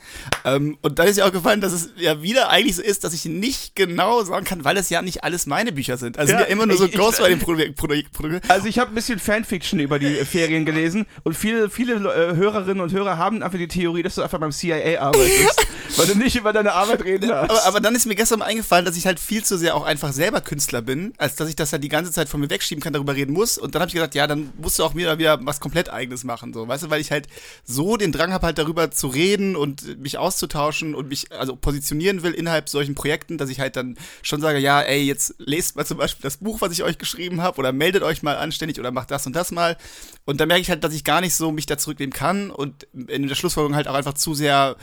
Ähm, 0.45 0.77
und 0.81 0.99
dann 0.99 1.07
ist 1.07 1.15
mir 1.17 1.25
auch 1.25 1.31
gefallen, 1.31 1.61
dass 1.61 1.73
es 1.73 1.89
ja 1.97 2.21
wieder 2.21 2.49
eigentlich 2.49 2.75
so 2.75 2.81
ist, 2.83 3.03
dass 3.03 3.13
ich 3.13 3.25
nicht 3.25 3.75
genau 3.75 4.23
sagen 4.23 4.45
kann, 4.45 4.63
weil 4.63 4.77
es 4.77 4.89
ja 4.89 5.01
nicht 5.01 5.23
alles 5.23 5.45
meine 5.47 5.71
Bücher 5.71 5.97
sind. 5.97 6.17
Also 6.19 6.33
Ja, 6.33 6.39
sind 6.39 6.47
ja 6.47 6.53
immer 6.53 6.65
nur 6.65 6.77
so 6.77 6.85
ich- 6.85 6.91
ich- 6.93 6.97
Ghostwriting-Produkte. 6.99 8.41
Also 8.49 8.67
ich 8.67 8.79
habe 8.79 8.91
ein 8.91 8.95
bisschen 8.95 9.19
Fanfiction 9.19 9.79
über 9.79 9.99
die 9.99 10.13
Ferien 10.25 10.65
gelesen 10.65 11.05
und 11.23 11.35
viele, 11.35 11.69
viele 11.69 11.93
äh, 11.95 12.35
Hörerinnen 12.35 12.81
und 12.81 12.91
Hörer 12.91 13.17
haben 13.17 13.41
einfach 13.43 13.57
die 13.57 13.67
Theorie, 13.67 14.03
dass 14.03 14.15
du 14.15 14.21
einfach 14.21 14.39
beim 14.39 14.51
CIA 14.51 14.99
arbeitest, 15.01 15.65
weil 15.97 16.07
du 16.07 16.15
nicht 16.15 16.35
über 16.35 16.53
deine 16.53 16.73
Arbeit 16.73 17.03
reden 17.03 17.29
darfst. 17.29 17.51
Aber, 17.51 17.65
aber 17.65 17.79
dann 17.79 17.95
ist 17.95 18.05
mir 18.05 18.15
gestern 18.15 18.39
mal 18.39 18.45
eingefallen, 18.45 18.85
dass 18.85 18.97
ich 18.97 19.05
halt 19.05 19.19
viel 19.19 19.43
zu 19.43 19.57
sehr 19.57 19.75
auch 19.75 19.83
einfach 19.85 20.11
selber 20.13 20.41
Künstler 20.41 20.81
bin, 20.81 21.13
als 21.17 21.35
dass 21.35 21.49
ich 21.49 21.55
das 21.55 21.71
halt 21.71 21.83
die 21.83 21.89
ganze 21.89 22.11
Zeit 22.11 22.29
von 22.29 22.39
mir 22.41 22.49
wegschieben 22.49 22.81
kann, 22.83 22.93
darüber 22.93 23.15
reden 23.15 23.33
muss. 23.33 23.57
Und 23.57 23.75
dann 23.75 23.81
habe 23.81 23.89
ich 23.89 23.93
gedacht, 23.95 24.15
ja, 24.15 24.27
dann 24.27 24.51
musst 24.57 24.79
du 24.79 24.83
auch 24.83 24.93
mir 24.93 25.17
wieder 25.17 25.39
was 25.43 25.59
komplett 25.59 25.89
eigenes 25.91 26.23
machen, 26.23 26.53
so, 26.53 26.67
weißt 26.67 26.83
du, 26.83 26.89
weil 26.89 27.01
ich 27.01 27.11
halt 27.11 27.27
so 27.63 27.97
den 27.97 28.11
Drang 28.11 28.33
habe, 28.33 28.45
halt 28.45 28.57
darüber 28.57 28.91
zu 28.91 29.07
reden 29.07 29.55
und 29.55 29.99
mich 29.99 30.17
auszutauschen 30.17 30.95
und 30.95 31.09
mich 31.09 31.31
also 31.31 31.55
positionieren 31.55 32.23
will 32.23 32.33
innerhalb 32.33 32.69
solchen 32.69 32.95
Projekten, 32.95 33.37
dass 33.37 33.49
ich 33.49 33.59
halt 33.59 33.75
dann 33.75 33.97
schon 34.21 34.41
sage, 34.41 34.59
ja, 34.59 34.81
ey, 34.81 35.03
jetzt 35.03 35.35
lest 35.37 35.75
mal 35.75 35.85
zum 35.85 35.97
Beispiel 35.97 36.23
das 36.23 36.37
Buch, 36.37 36.61
was 36.61 36.71
ich 36.71 36.83
euch 36.83 36.97
geschrieben 36.97 37.41
habe, 37.41 37.57
oder 37.57 37.71
meldet 37.71 38.03
euch 38.03 38.23
mal 38.23 38.37
anständig 38.37 38.79
oder 38.79 38.91
macht 38.91 39.11
das 39.11 39.25
und 39.25 39.35
das 39.35 39.51
mal. 39.51 39.77
Und 40.25 40.39
dann 40.39 40.47
merke 40.47 40.61
ich 40.61 40.69
halt, 40.69 40.83
dass 40.83 40.93
ich 40.93 41.03
gar 41.03 41.21
nicht 41.21 41.35
so 41.35 41.51
mich 41.51 41.65
da 41.65 41.77
zurücknehmen 41.77 42.13
kann 42.13 42.51
und 42.51 42.83
in 43.07 43.27
der 43.27 43.35
Schlussfolgerung 43.35 43.75
halt 43.75 43.87
auch 43.87 43.95
einfach 43.95 44.13
zu 44.13 44.33
sehr 44.33 44.75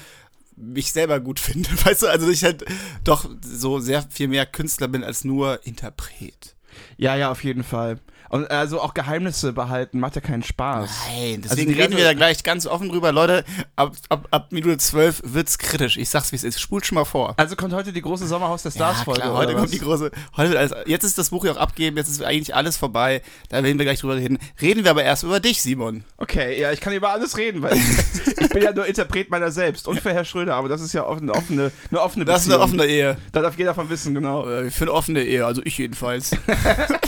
mich 0.57 0.93
selber 0.93 1.21
gut 1.21 1.41
finde. 1.41 1.71
Weißt 1.85 2.03
du, 2.03 2.07
also 2.09 2.29
ich 2.31 2.45
halt 2.45 2.65
doch 3.05 3.29
so 3.43 3.81
sehr 3.81 4.03
viel 4.03 4.29
mehr 4.29 4.47
Künstler 4.47 4.89
bin 4.89 5.05
als 5.05 5.25
nur 5.25 5.67
Interpret. 5.67 6.55
ja, 6.97 7.17
ja, 7.17 7.31
auf 7.31 7.45
jeden 7.45 7.65
Fall. 7.65 7.99
Und 8.31 8.51
also 8.51 8.81
auch 8.81 8.95
Geheimnisse 8.95 9.53
behalten 9.53 10.01
macht 10.01 10.15
ja 10.15 10.21
keinen 10.23 10.43
Spaß. 10.43 10.89
Nein, 11.09 11.41
Also 11.43 11.49
deswegen 11.51 11.75
die 11.75 11.81
reden 11.83 11.97
wir 11.97 12.05
da 12.05 12.15
gleich 12.15 12.43
ganz 12.45 12.65
offen 12.67 12.89
drüber. 12.89 13.11
Leute, 13.13 13.45
ab, 13.77 13.93
ab, 14.09 14.29
ab 14.31 14.53
Minute 14.53 14.79
12 14.79 15.23
wird's 15.25 15.59
kritisch. 15.59 15.97
Ich 15.97 16.09
sag's, 16.11 16.31
wie 16.31 16.37
es 16.37 16.45
ist. 16.45 16.61
Spult 16.61 16.87
schon 16.87 16.95
mal 16.95 17.05
vor. 17.05 17.35
Also 17.37 17.57
kommt 17.57 17.75
heute 17.75 17.93
die 17.93 18.01
große 18.03 18.27
Sommerhaus 18.29 18.63
der 18.63 18.71
Stars 18.71 19.03
Folge. 19.03 19.21
klar, 19.23 19.35
heute 19.35 19.55
was? 19.55 19.61
kommt 19.63 19.75
die 19.75 19.81
große. 19.81 20.11
Heute 20.37 20.59
alles, 20.59 20.73
jetzt 20.87 21.03
ist 21.05 21.19
das 21.19 21.31
Buch 21.31 21.45
ja 21.45 21.53
auch 21.53 21.57
abgeben, 21.57 21.97
jetzt 21.97 22.09
ist 22.09 22.23
eigentlich 22.23 22.55
alles 22.55 22.77
vorbei. 22.77 23.21
Da 23.49 23.63
werden 23.65 23.79
wir 23.79 23.85
gleich 23.85 23.99
drüber 24.01 24.15
reden. 24.17 24.39
Reden 24.63 24.85
wir 24.85 24.93
aber 24.93 25.03
erst 25.03 25.25
über 25.25 25.41
dich, 25.41 25.61
Simon. 25.61 26.05
Okay, 26.17 26.61
ja, 26.61 26.71
ich 26.71 26.81
kann 26.81 26.93
über 26.93 27.11
alles 27.11 27.37
reden, 27.37 27.63
weil 27.63 27.75
ich, 27.77 27.83
ich 28.41 28.49
bin 28.51 28.63
ja 28.63 28.73
nur 28.73 28.87
Interpret 28.87 29.29
meiner 29.31 29.51
selbst 29.51 29.89
und 29.89 30.01
für 30.01 30.13
Herr 30.15 30.25
Schröder, 30.25 30.55
aber 30.55 30.69
das 30.69 30.81
ist 30.81 30.93
ja 30.93 31.05
offen- 31.05 31.29
eine 31.29 31.33
offene, 31.35 31.73
eine 31.91 32.01
offene 32.01 32.25
Das 32.25 32.43
ist 32.43 32.47
eine 32.53 32.59
Beziehung. 32.65 32.81
offene 32.81 32.93
Ehe. 32.93 33.17
Da 33.33 33.43
darf 33.43 33.59
jeder 33.59 33.75
von 33.75 33.91
wissen, 33.91 34.15
genau. 34.15 34.49
Äh, 34.49 34.71
Für 34.71 34.85
eine 34.85 34.93
offene 34.93 35.25
Ehe, 35.25 35.45
also 35.45 35.63
ich 35.65 35.77
jedenfalls. 35.79 36.31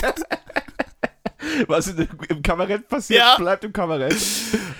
Was 1.67 1.87
in, 1.87 2.07
im 2.29 2.41
Kabarett 2.41 2.87
passiert, 2.87 3.19
Ja. 3.19 3.35
bleibt 3.37 3.63
im 3.63 3.73
Kabarett. 3.73 4.15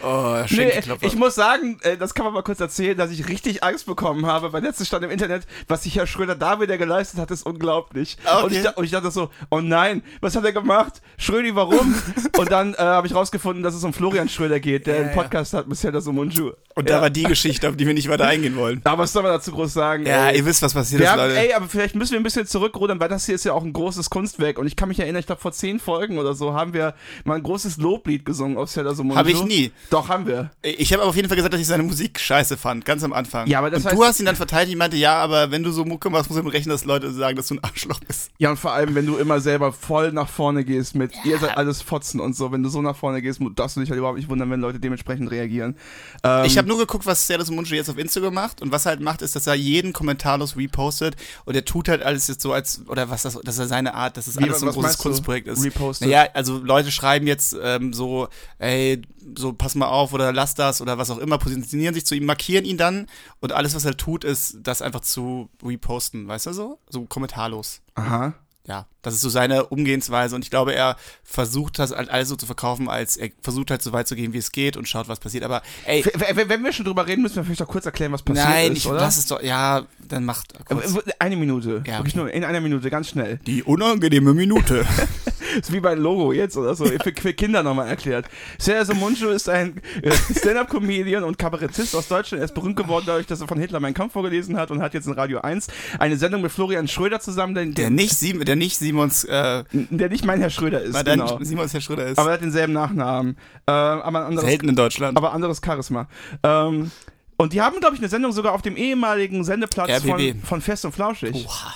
Oh, 0.04 0.44
Nee, 0.50 0.72
ich 1.02 1.16
muss 1.16 1.36
sagen, 1.36 1.78
äh, 1.82 1.98
das 1.98 2.14
kann 2.14 2.26
man 2.26 2.34
mal 2.34 2.44
kurz 2.44 2.60
erzählen, 2.60 2.98
dass 2.98 3.12
ich 3.12 3.30
richtig 3.30 3.64
Angst 3.64 3.86
bekommen 3.86 4.26
habe, 4.26 4.52
weil 4.52 4.62
letztens 4.62 4.88
stand 4.88 5.06
im 5.06 5.12
Internet, 5.12 5.48
was 5.68 5.84
sich 5.84 5.96
Herr 5.96 6.08
Schröder 6.08 6.36
da 6.36 6.60
wieder 6.60 6.78
geleistet 6.78 7.20
hat, 7.20 7.32
ist 7.32 7.46
unglaublich. 7.46 8.18
Okay. 8.26 8.44
Und, 8.44 8.52
ich, 8.52 8.78
und 8.78 8.84
ich 8.84 8.92
dachte 8.92 9.12
so, 9.12 9.30
oh 9.50 9.62
nein, 9.62 10.04
was 10.20 10.36
hat 10.36 10.44
er 10.44 10.52
gemacht? 10.52 11.02
Schrödi, 11.18 11.56
warum? 11.56 11.96
und 12.38 12.52
dann 12.52 12.74
äh, 12.74 12.78
habe 12.78 13.08
ich 13.08 13.16
rausgefunden, 13.16 13.64
dass 13.64 13.76
es 13.76 13.84
um 13.84 13.94
Florian 13.94 14.28
Schröder 14.28 14.60
geht, 14.60 14.88
der 14.88 14.96
Ja, 14.96 15.02
einen 15.02 15.10
ja. 15.16 15.22
Podcast 15.22 15.54
hat 15.54 15.68
mit 15.68 15.78
Zelda 15.78 16.02
Sumunju. 16.02 16.52
Und 16.76 16.90
da 16.90 16.96
ja. 16.96 17.02
war 17.02 17.10
die 17.10 17.24
Geschichte, 17.24 17.70
auf 17.70 17.78
die 17.78 17.86
wir 17.86 17.94
nicht 17.94 18.10
weiter 18.10 18.26
eingehen 18.26 18.56
wollen. 18.56 18.82
Aber 18.84 19.04
was 19.04 19.14
soll 19.14 19.24
man 19.24 19.32
dazu 19.32 19.52
groß 19.52 19.74
sagen? 19.74 20.06
Ja, 20.06 20.30
ey? 20.30 20.38
ihr 20.38 20.46
wisst, 20.46 20.62
was 20.64 20.74
passiert 20.74 21.02
ist, 21.02 21.16
Leute. 21.16 21.38
ey, 21.38 21.54
aber 21.54 21.68
vielleicht 21.68 21.96
müssen 21.96 22.14
wir 22.14 22.20
ein 22.20 22.24
bisschen 22.24 22.48
zurückrudern, 22.48 23.00
weil 23.00 23.10
das 23.10 23.26
hier 23.26 23.36
ist 23.36 23.46
ja 23.46 23.54
auch 23.54 23.64
ein 23.64 23.74
großes 23.74 24.10
Kunstwerk. 24.10 24.58
Und 24.58 24.66
ich 24.66 24.76
kann 24.76 24.90
mich 24.90 25.00
erinnern, 25.00 25.20
ich 25.20 25.28
glaube, 25.28 25.42
vor 25.42 25.52
zehn 25.52 25.80
Folgen 25.80 26.18
oder 26.18 26.34
so 26.34 26.54
haben 26.54 26.74
wir 26.74 26.96
mal 27.26 27.36
ein 27.36 27.44
großes 27.44 27.78
Loblied 27.78 28.26
gesungen 28.26 28.58
auf 28.58 28.72
Zelda 28.72 28.96
Sumunju. 28.96 29.18
Hab 29.18 29.28
ich 29.28 29.44
nie. 29.44 29.72
Doch, 29.94 30.10
haben 30.10 30.26
wir. 30.26 30.50
Ich 30.64 30.92
habe 30.92 31.04
aber 31.04 31.10
auf 31.10 31.16
jeden 31.16 31.28
Fall 31.28 31.36
gesagt, 31.36 31.54
dass 31.54 31.62
ich 31.62 31.68
seine 31.68 31.84
Musik 31.84 32.20
scheiße 32.20 32.58
fand, 32.58 32.84
ganz 32.84 33.04
am 33.04 33.14
Anfang. 33.14 33.48
Ja, 33.48 33.60
aber 33.60 33.70
das 33.70 33.84
und 33.86 33.92
heißt- 33.92 33.96
du 33.96 34.04
hast 34.04 34.20
ihn 34.20 34.26
dann 34.26 34.36
verteidigt, 34.36 34.72
ich 34.72 34.78
meinte, 34.78 34.98
ja, 34.98 35.16
aber 35.18 35.52
wenn 35.52 35.62
du 35.64 35.72
so 35.72 35.86
Mucke 35.86 36.10
machst, 36.10 36.30
muss 36.32 36.40
ich 36.40 36.54
rechnen, 36.54 36.72
dass 36.72 36.84
Leute 36.86 37.12
sagen, 37.14 37.36
dass 37.38 37.48
du 37.48 37.56
ein 37.56 37.64
Arschloch 37.64 38.00
bist. 38.00 38.32
Ja, 38.40 38.50
und 38.50 38.58
vor 38.58 38.72
allem, 38.74 38.96
wenn 38.96 39.06
du 39.06 39.18
immer 39.18 39.40
selber 39.40 39.72
voll 39.72 40.12
nach 40.12 40.28
vorne 40.30 40.66
gehst 40.66 40.96
mit, 40.96 41.14
ihr 41.26 41.38
seid 41.38 41.56
alles 41.58 41.82
Fotzen 41.82 42.20
und 42.20 42.36
so, 42.36 42.52
wenn 42.52 42.64
du 42.64 42.70
so 42.70 42.82
nach 42.82 42.96
vorne 42.96 43.22
gehst, 43.22 43.40
darfst 43.56 43.78
du 43.78 43.82
dich 43.82 43.90
halt 43.90 43.98
überhaupt 44.00 44.18
nicht 44.18 44.30
wundern, 44.30 44.50
wenn 44.50 44.62
Leute 44.62 44.80
dementsprechend 44.80 45.30
reagieren. 45.30 45.76
Ähm, 46.24 46.46
Ich 46.46 46.58
habe 46.58 46.68
nur 46.68 46.78
geguckt, 46.80 47.06
was 47.06 47.28
Serdas 47.28 47.52
Muncho 47.52 47.76
jetzt 47.76 47.90
auf 47.90 47.98
Instagram 47.98 48.34
macht 48.34 48.62
und 48.62 48.72
was 48.72 48.86
er 48.88 48.90
halt 48.92 49.02
macht, 49.02 49.22
ist, 49.22 49.36
dass 49.36 49.46
er 49.48 49.54
jeden 49.54 49.94
kommentarlos 49.94 50.58
repostet 50.58 51.16
und 51.46 51.56
er 51.56 51.66
tut 51.66 51.88
halt 51.88 52.02
alles 52.02 52.28
jetzt 52.28 52.42
so 52.42 52.52
als, 52.52 52.82
oder 52.88 53.10
was 53.10 53.22
das, 53.24 53.40
dass 53.44 53.60
er 53.60 53.68
seine 53.68 53.94
Art, 53.94 54.18
dass 54.18 54.28
es 54.28 54.40
Wie, 54.40 54.44
alles 54.44 54.60
so 54.62 54.66
ein 54.66 54.72
großes? 54.74 54.98
Kunstprojekt 54.98 55.48
ist. 55.48 55.64
Repostet? 55.64 56.08
Naja, 56.08 56.28
also 56.34 56.58
Leute 56.58 56.92
schreiben 56.92 57.28
jetzt 57.28 57.56
ähm, 57.62 57.94
so, 57.94 58.28
ey, 58.58 59.02
so 59.38 59.54
pass 59.54 59.76
mal 59.76 59.83
auf 59.90 60.14
oder 60.14 60.32
lass 60.34 60.56
das 60.56 60.82
oder 60.82 60.98
was 60.98 61.10
auch 61.10 61.18
immer, 61.18 61.38
positionieren 61.38 61.94
sich 61.94 62.06
zu 62.06 62.16
ihm, 62.16 62.26
markieren 62.26 62.66
ihn 62.66 62.78
dann 62.78 63.08
und 63.40 63.52
alles, 63.52 63.76
was 63.76 63.86
er 63.86 63.98
tut, 63.98 64.24
ist, 64.24 64.58
das 64.64 64.82
einfach 64.82 65.02
zu 65.02 65.50
reposten, 65.64 66.28
weißt 66.28 66.48
du 66.48 66.54
so? 66.54 66.80
So 66.90 67.04
kommentarlos. 67.06 67.82
Aha. 67.96 68.34
Ja, 68.66 68.86
das 69.02 69.14
ist 69.16 69.20
so 69.20 69.28
seine 69.28 69.66
Umgehensweise 69.66 70.36
und 70.38 70.46
ich 70.46 70.50
glaube, 70.50 70.74
er 70.74 70.96
versucht 71.26 71.80
das 71.80 71.92
halt 71.92 72.10
alles 72.10 72.30
so 72.30 72.38
zu 72.38 72.46
verkaufen, 72.46 72.88
als 72.88 73.18
er 73.18 73.30
versucht 73.42 73.70
halt 73.72 73.82
so 73.82 73.92
weit 73.92 74.08
zu 74.08 74.16
gehen, 74.16 74.32
wie 74.32 74.38
es 74.38 74.54
geht 74.54 74.78
und 74.78 74.88
schaut, 74.88 75.10
was 75.10 75.20
passiert. 75.20 75.44
Aber 75.44 75.62
ey, 75.86 76.06
W- 76.06 76.12
w- 76.38 76.48
Wenn 76.48 76.64
wir 76.64 76.72
schon 76.72 76.86
drüber 76.86 77.06
reden, 77.06 77.24
müssen 77.24 77.36
wir 77.36 77.44
vielleicht 77.44 77.62
auch 77.62 77.68
kurz 77.68 77.86
erklären, 77.86 78.14
was 78.14 78.22
passiert 78.24 78.48
nein, 78.48 78.72
ist, 78.72 78.78
ich 78.78 78.88
oder? 78.88 79.02
lass 79.02 79.18
es 79.18 79.26
doch, 79.28 79.44
ja, 79.44 79.86
dann 80.08 80.24
macht 80.24 80.54
kurz. 80.64 80.98
Eine 81.20 81.36
Minute. 81.36 81.84
Ja, 81.86 81.98
Wirklich 81.98 82.14
okay. 82.14 82.24
nur 82.24 82.32
in 82.32 82.46
einer 82.46 82.62
Minute, 82.62 82.90
ganz 82.90 83.10
schnell. 83.10 83.38
Die 83.46 83.64
unangenehme 83.64 84.34
Minute. 84.34 84.86
ist 85.60 85.72
wie 85.72 85.80
bei 85.80 85.94
Logo 85.94 86.34
jetzt 86.34 86.58
oder 86.58 86.76
so, 86.76 86.86
für, 86.86 87.14
für 87.14 87.34
Kinder 87.34 87.64
nochmal 87.64 87.88
erklärt. 87.88 88.26
Sergio 88.58 88.96
Muncho 88.96 89.30
ist 89.30 89.50
ein 89.50 89.82
äh, 90.02 90.12
Stand-Up-Comedian 90.12 91.24
und 91.24 91.38
Kabarettist 91.38 91.96
aus 91.96 92.08
Deutschland. 92.08 92.42
Er 92.42 92.46
ist 92.46 92.54
berühmt 92.54 92.76
geworden 92.76 93.06
dadurch, 93.08 93.28
dass 93.28 93.42
er 93.42 93.48
von 93.48 93.60
Hitler 93.60 93.80
meinen 93.80 93.94
Kampf 93.94 94.14
vorgelesen 94.14 94.58
hat 94.58 94.72
und 94.72 94.82
hat 94.82 94.94
jetzt 94.94 95.08
in 95.08 95.14
Radio 95.14 95.42
1 95.42 95.68
eine 96.00 96.18
Sendung 96.18 96.42
mit 96.42 96.52
Florian 96.52 96.88
Schröder 96.88 97.20
zusammen, 97.20 97.56
der, 97.56 97.66
Der 97.66 97.90
nicht, 97.90 98.18
Sim 98.18 98.44
der 98.44 98.56
nicht 98.56 98.78
Simons, 98.78 99.24
äh, 99.24 99.64
der 99.72 100.10
nicht 100.10 100.26
mein 100.26 100.40
Herr 100.40 100.50
Schröder 100.50 100.82
ist, 100.82 100.94
weil 100.94 101.04
genau. 101.04 101.40
Simons 101.42 101.74
Herr 101.74 101.82
Schröder 101.82 102.08
ist. 102.08 102.18
Aber 102.18 102.30
er 102.30 102.34
hat 102.36 102.42
denselben 102.42 102.74
Nachnamen. 102.74 103.38
Äh, 103.66 103.72
aber, 103.72 104.26
anderes, 104.26 104.50
Selten 104.50 104.70
in 104.70 104.76
Deutschland. 104.76 105.18
aber 105.18 105.34
anderes 105.34 105.62
Charisma. 105.64 106.08
Ähm, 106.44 106.92
und 107.38 107.54
die 107.54 107.62
haben, 107.62 107.80
glaube 107.80 107.96
ich, 107.96 108.02
eine 108.02 108.10
Sendung 108.10 108.32
sogar 108.32 108.54
auf 108.54 108.62
dem 108.62 108.78
ehemaligen 108.78 109.44
Sendeplatz 109.44 110.04
von, 110.04 110.42
von 110.44 110.62
Fest 110.62 110.86
und 110.86 110.92
Flauschig. 110.92 111.34
Oha. 111.34 111.74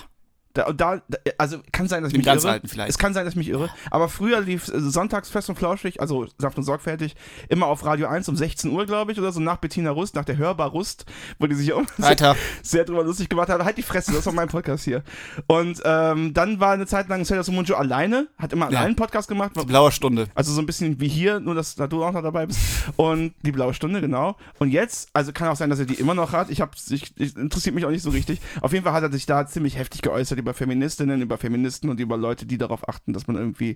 Da, 0.58 0.74
da, 0.74 1.02
also 1.38 1.60
kann 1.72 1.88
sein, 1.88 2.02
dass 2.02 2.10
ich 2.12 2.14
Dem 2.14 2.20
mich 2.20 2.26
ganz 2.26 2.44
irre. 2.44 2.54
alten 2.54 2.68
vielleicht. 2.68 2.90
Es 2.90 2.98
kann 2.98 3.14
sein, 3.14 3.26
dass 3.26 3.34
ich 3.34 3.38
mich 3.38 3.50
irre. 3.50 3.70
Aber 3.92 4.10
früher 4.10 4.42
lief 4.42 4.68
äh, 4.70 4.80
sonntags 4.80 5.30
fest 5.30 5.50
und 5.50 5.56
flauschig, 5.56 6.02
also 6.02 6.26
saft 6.40 6.58
und 6.58 6.64
sorgfältig, 6.64 7.16
immer 7.50 7.68
auf 7.68 7.86
Radio 7.86 8.08
1 8.08 8.28
um 8.30 8.36
16 8.36 8.72
Uhr, 8.72 8.86
glaube 8.88 9.12
ich, 9.12 9.20
oder 9.20 9.32
so 9.32 9.40
nach 9.40 9.58
Bettina 9.58 9.92
Rust, 9.92 10.16
nach 10.16 10.26
der 10.26 10.38
Hörbar 10.38 10.70
Rust, 10.70 11.06
wo 11.38 11.46
die 11.48 11.56
sich 11.56 11.74
auch 11.74 11.84
Weiter. 11.98 12.36
sehr 12.64 12.86
drüber 12.86 13.04
lustig 13.04 13.30
gemacht 13.30 13.50
haben. 13.50 13.64
Halt 13.64 13.78
die 13.78 13.84
Fresse, 13.84 14.12
das 14.14 14.26
war 14.26 14.34
mein 14.34 14.48
Podcast 14.48 14.84
hier. 14.84 15.04
Und 15.48 15.82
ähm, 15.86 16.34
dann 16.34 16.60
war 16.60 16.72
eine 16.72 16.86
Zeit 16.88 17.08
lang 17.10 17.24
Celso 17.26 17.52
Munjo 17.52 17.76
alleine, 17.76 18.28
hat 18.38 18.54
immer 18.54 18.72
Ja. 18.72 18.82
einen 18.82 18.96
Podcast 18.96 19.28
gemacht. 19.28 19.52
Blaue 19.68 19.92
Stunde. 19.92 20.28
Also 20.34 20.52
so 20.54 20.62
ein 20.62 20.66
bisschen 20.66 21.00
wie 21.00 21.08
hier, 21.08 21.40
nur 21.40 21.54
dass 21.56 21.76
da 21.76 21.88
du 21.88 22.04
auch 22.04 22.12
noch 22.12 22.24
dabei 22.24 22.46
bist. 22.48 22.60
Und 22.96 23.34
die 23.44 23.52
blaue 23.52 23.74
Stunde, 23.74 24.02
genau. 24.02 24.36
Und 24.60 24.72
jetzt, 24.72 25.10
also 25.14 25.32
kann 25.34 25.50
auch 25.50 25.56
sein, 25.56 25.70
dass 25.70 25.80
er 25.80 25.86
die 25.86 25.96
immer 25.96 26.14
noch 26.16 26.32
hat. 26.34 26.50
Ich 26.50 26.62
habe, 26.62 26.72
ich, 26.90 27.12
ich, 27.18 27.36
interessiert 27.36 27.76
mich 27.76 27.86
auch 27.86 27.90
nicht 27.92 28.02
so 28.04 28.10
richtig. 28.10 28.40
Auf 28.62 28.74
jeden 28.74 28.84
Fall 28.84 28.94
hat 28.94 29.04
er 29.04 29.12
sich 29.12 29.26
da 29.26 29.46
ziemlich 29.46 29.78
heftig 29.78 30.02
geäußert 30.02 30.40
über 30.48 30.54
Feministinnen, 30.54 31.22
über 31.22 31.38
Feministen 31.38 31.90
und 31.90 32.00
über 32.00 32.16
Leute, 32.16 32.46
die 32.46 32.58
darauf 32.58 32.88
achten, 32.88 33.12
dass 33.12 33.28
man 33.28 33.36
irgendwie, 33.36 33.76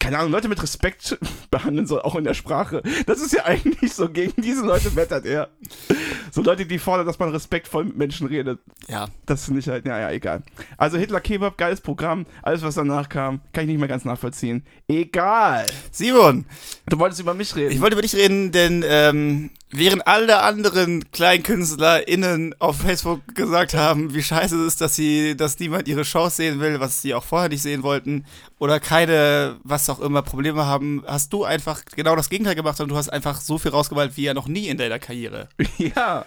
keine 0.00 0.18
Ahnung, 0.18 0.32
Leute 0.32 0.48
mit 0.48 0.60
Respekt 0.60 1.16
behandeln 1.52 1.86
soll, 1.86 2.00
auch 2.02 2.16
in 2.16 2.24
der 2.24 2.34
Sprache. 2.34 2.82
Das 3.06 3.20
ist 3.20 3.32
ja 3.32 3.44
eigentlich 3.44 3.92
so, 3.92 4.08
gegen 4.08 4.42
diese 4.42 4.66
Leute 4.66 4.96
wettert 4.96 5.24
er. 5.24 5.50
So 6.32 6.42
Leute, 6.42 6.66
die 6.66 6.80
fordern, 6.80 7.06
dass 7.06 7.20
man 7.20 7.28
respektvoll 7.28 7.84
mit 7.84 7.96
Menschen 7.96 8.26
redet. 8.26 8.58
Ja. 8.88 9.06
Das 9.24 9.44
finde 9.44 9.60
ich 9.60 9.68
halt, 9.68 9.86
ja, 9.86 10.00
ja, 10.00 10.10
egal. 10.10 10.42
Also 10.76 10.98
Hitler 10.98 11.20
Kebab, 11.20 11.56
geiles 11.56 11.80
Programm. 11.80 12.26
Alles, 12.42 12.62
was 12.62 12.74
danach 12.74 13.08
kam, 13.08 13.40
kann 13.52 13.62
ich 13.64 13.68
nicht 13.70 13.78
mehr 13.78 13.88
ganz 13.88 14.04
nachvollziehen. 14.04 14.64
Egal. 14.88 15.66
Simon, 15.92 16.44
Du 16.86 16.98
wolltest 16.98 17.20
über 17.20 17.34
mich 17.34 17.54
reden. 17.54 17.70
ich 17.72 17.80
wollte 17.80 17.94
über 17.94 18.02
dich 18.02 18.16
reden, 18.16 18.50
denn 18.50 18.84
ähm, 18.86 19.50
während 19.76 20.06
alle 20.06 20.40
anderen 20.40 21.10
KleinkünstlerInnen 21.10 22.54
auf 22.58 22.78
Facebook 22.78 23.34
gesagt 23.34 23.74
haben, 23.74 24.14
wie 24.14 24.22
scheiße 24.22 24.56
es 24.56 24.74
ist, 24.74 24.80
dass 24.80 24.94
sie, 24.94 25.36
dass 25.36 25.58
niemand 25.58 25.88
ihre 25.88 26.04
Shows 26.04 26.36
sehen 26.36 26.60
will, 26.60 26.80
was 26.80 27.02
sie 27.02 27.14
auch 27.14 27.24
vorher 27.24 27.48
nicht 27.48 27.62
sehen 27.62 27.82
wollten, 27.82 28.24
oder 28.58 28.80
keine, 28.80 29.56
was 29.64 29.90
auch 29.90 30.00
immer, 30.00 30.22
Probleme 30.22 30.66
haben, 30.66 31.02
hast 31.06 31.32
du 31.32 31.44
einfach 31.44 31.82
genau 31.96 32.16
das 32.16 32.30
Gegenteil 32.30 32.54
gemacht 32.54 32.80
und 32.80 32.88
du 32.88 32.96
hast 32.96 33.08
einfach 33.08 33.40
so 33.40 33.58
viel 33.58 33.72
rausgewalt 33.72 34.16
wie 34.16 34.24
ja 34.24 34.34
noch 34.34 34.48
nie 34.48 34.68
in 34.68 34.78
deiner 34.78 34.98
Karriere. 34.98 35.48
ja. 35.78 36.24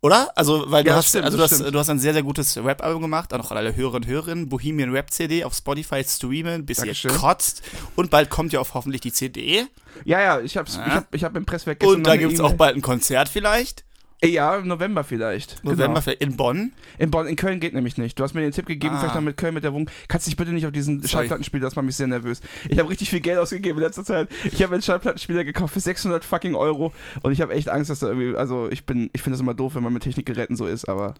Oder? 0.00 0.30
Also, 0.36 0.70
weil 0.70 0.84
du 0.84 0.90
Ja, 0.90 0.96
hast, 0.96 1.08
stimmt, 1.08 1.24
also 1.24 1.36
du 1.36 1.42
hast, 1.42 1.58
du 1.58 1.76
hast 1.78 1.90
ein 1.90 1.98
sehr, 1.98 2.12
sehr 2.12 2.22
gutes 2.22 2.56
Rap-Album 2.56 3.02
gemacht, 3.02 3.34
auch 3.34 3.38
noch 3.38 3.50
an 3.50 3.56
alle 3.56 3.74
Hörerinnen 3.74 4.04
und 4.04 4.06
Hörer, 4.06 4.36
Bohemian 4.46 4.92
Rap 4.92 5.10
CD 5.10 5.42
auf 5.42 5.54
Spotify 5.54 6.04
streamen, 6.04 6.64
bis 6.64 6.76
Dankeschön. 6.78 7.10
ihr 7.10 7.16
kotzt. 7.16 7.62
Und 7.96 8.08
bald 8.10 8.30
kommt 8.30 8.52
ja 8.52 8.60
auch 8.60 8.74
hoffentlich 8.74 9.00
die 9.00 9.12
CD. 9.12 9.66
Ja, 10.04 10.20
ja, 10.20 10.40
ich 10.40 10.56
hab's, 10.56 10.76
Ja. 10.76 10.86
ich 10.86 10.92
hab, 10.92 11.14
ich 11.14 11.24
hab 11.24 11.36
im 11.36 11.44
Presswerk 11.46 11.82
Und 11.82 12.02
noch 12.02 12.10
da 12.10 12.16
gibt's 12.16 12.38
E-Mail- 12.38 12.52
auch 12.52 12.56
bald 12.56 12.76
ein 12.76 12.82
Konzert 12.82 13.28
vielleicht. 13.28 13.84
Ja, 14.24 14.56
im 14.56 14.66
November 14.66 15.04
vielleicht. 15.04 15.62
November 15.64 15.86
Genau. 15.86 16.00
vielleicht 16.00 16.20
in 16.22 16.36
Bonn. 16.36 16.72
In 16.98 17.10
Bonn, 17.12 17.28
in 17.28 17.36
Köln 17.36 17.60
geht 17.60 17.72
nämlich 17.74 17.96
nicht. 17.98 18.18
Du 18.18 18.24
hast 18.24 18.34
mir 18.34 18.40
den 18.40 18.50
Tipp 18.50 18.66
gegeben, 18.66 18.94
Ah. 18.96 18.98
vielleicht 18.98 19.14
noch 19.14 19.22
mit 19.22 19.36
Köln 19.36 19.54
mit 19.54 19.62
der 19.62 19.72
Wohnung. 19.72 19.88
Kannst 20.08 20.26
dich 20.26 20.36
bitte 20.36 20.50
nicht 20.52 20.66
auf 20.66 20.72
diesen 20.72 20.98
Sorry. 20.98 21.08
Schallplattenspieler, 21.08 21.64
das 21.66 21.76
macht 21.76 21.86
mich 21.86 21.94
sehr 21.94 22.08
nervös. 22.08 22.40
Ich 22.68 22.78
habe 22.80 22.90
richtig 22.90 23.10
viel 23.10 23.20
Geld 23.20 23.38
ausgegeben 23.38 23.78
in 23.78 23.84
letzter 23.84 24.04
Zeit. 24.04 24.28
Ich 24.50 24.60
habe 24.62 24.72
einen 24.74 24.82
Schallplattenspieler 24.82 25.44
gekauft 25.44 25.72
für 25.74 25.80
600 25.80 26.24
fucking 26.24 26.56
Euro 26.56 26.92
und 27.22 27.30
ich 27.30 27.40
habe 27.40 27.52
echt 27.54 27.68
Angst, 27.68 27.90
dass 27.90 28.00
da 28.00 28.08
irgendwie, 28.08 28.36
also 28.36 28.68
ich 28.70 28.84
bin, 28.86 29.08
ich 29.12 29.22
finde 29.22 29.34
das 29.36 29.40
immer 29.40 29.54
doof, 29.54 29.76
wenn 29.76 29.84
man 29.84 29.92
mit 29.92 30.02
Technikgeräten 30.02 30.56
so 30.56 30.66
ist, 30.66 30.88
aber 30.88 31.14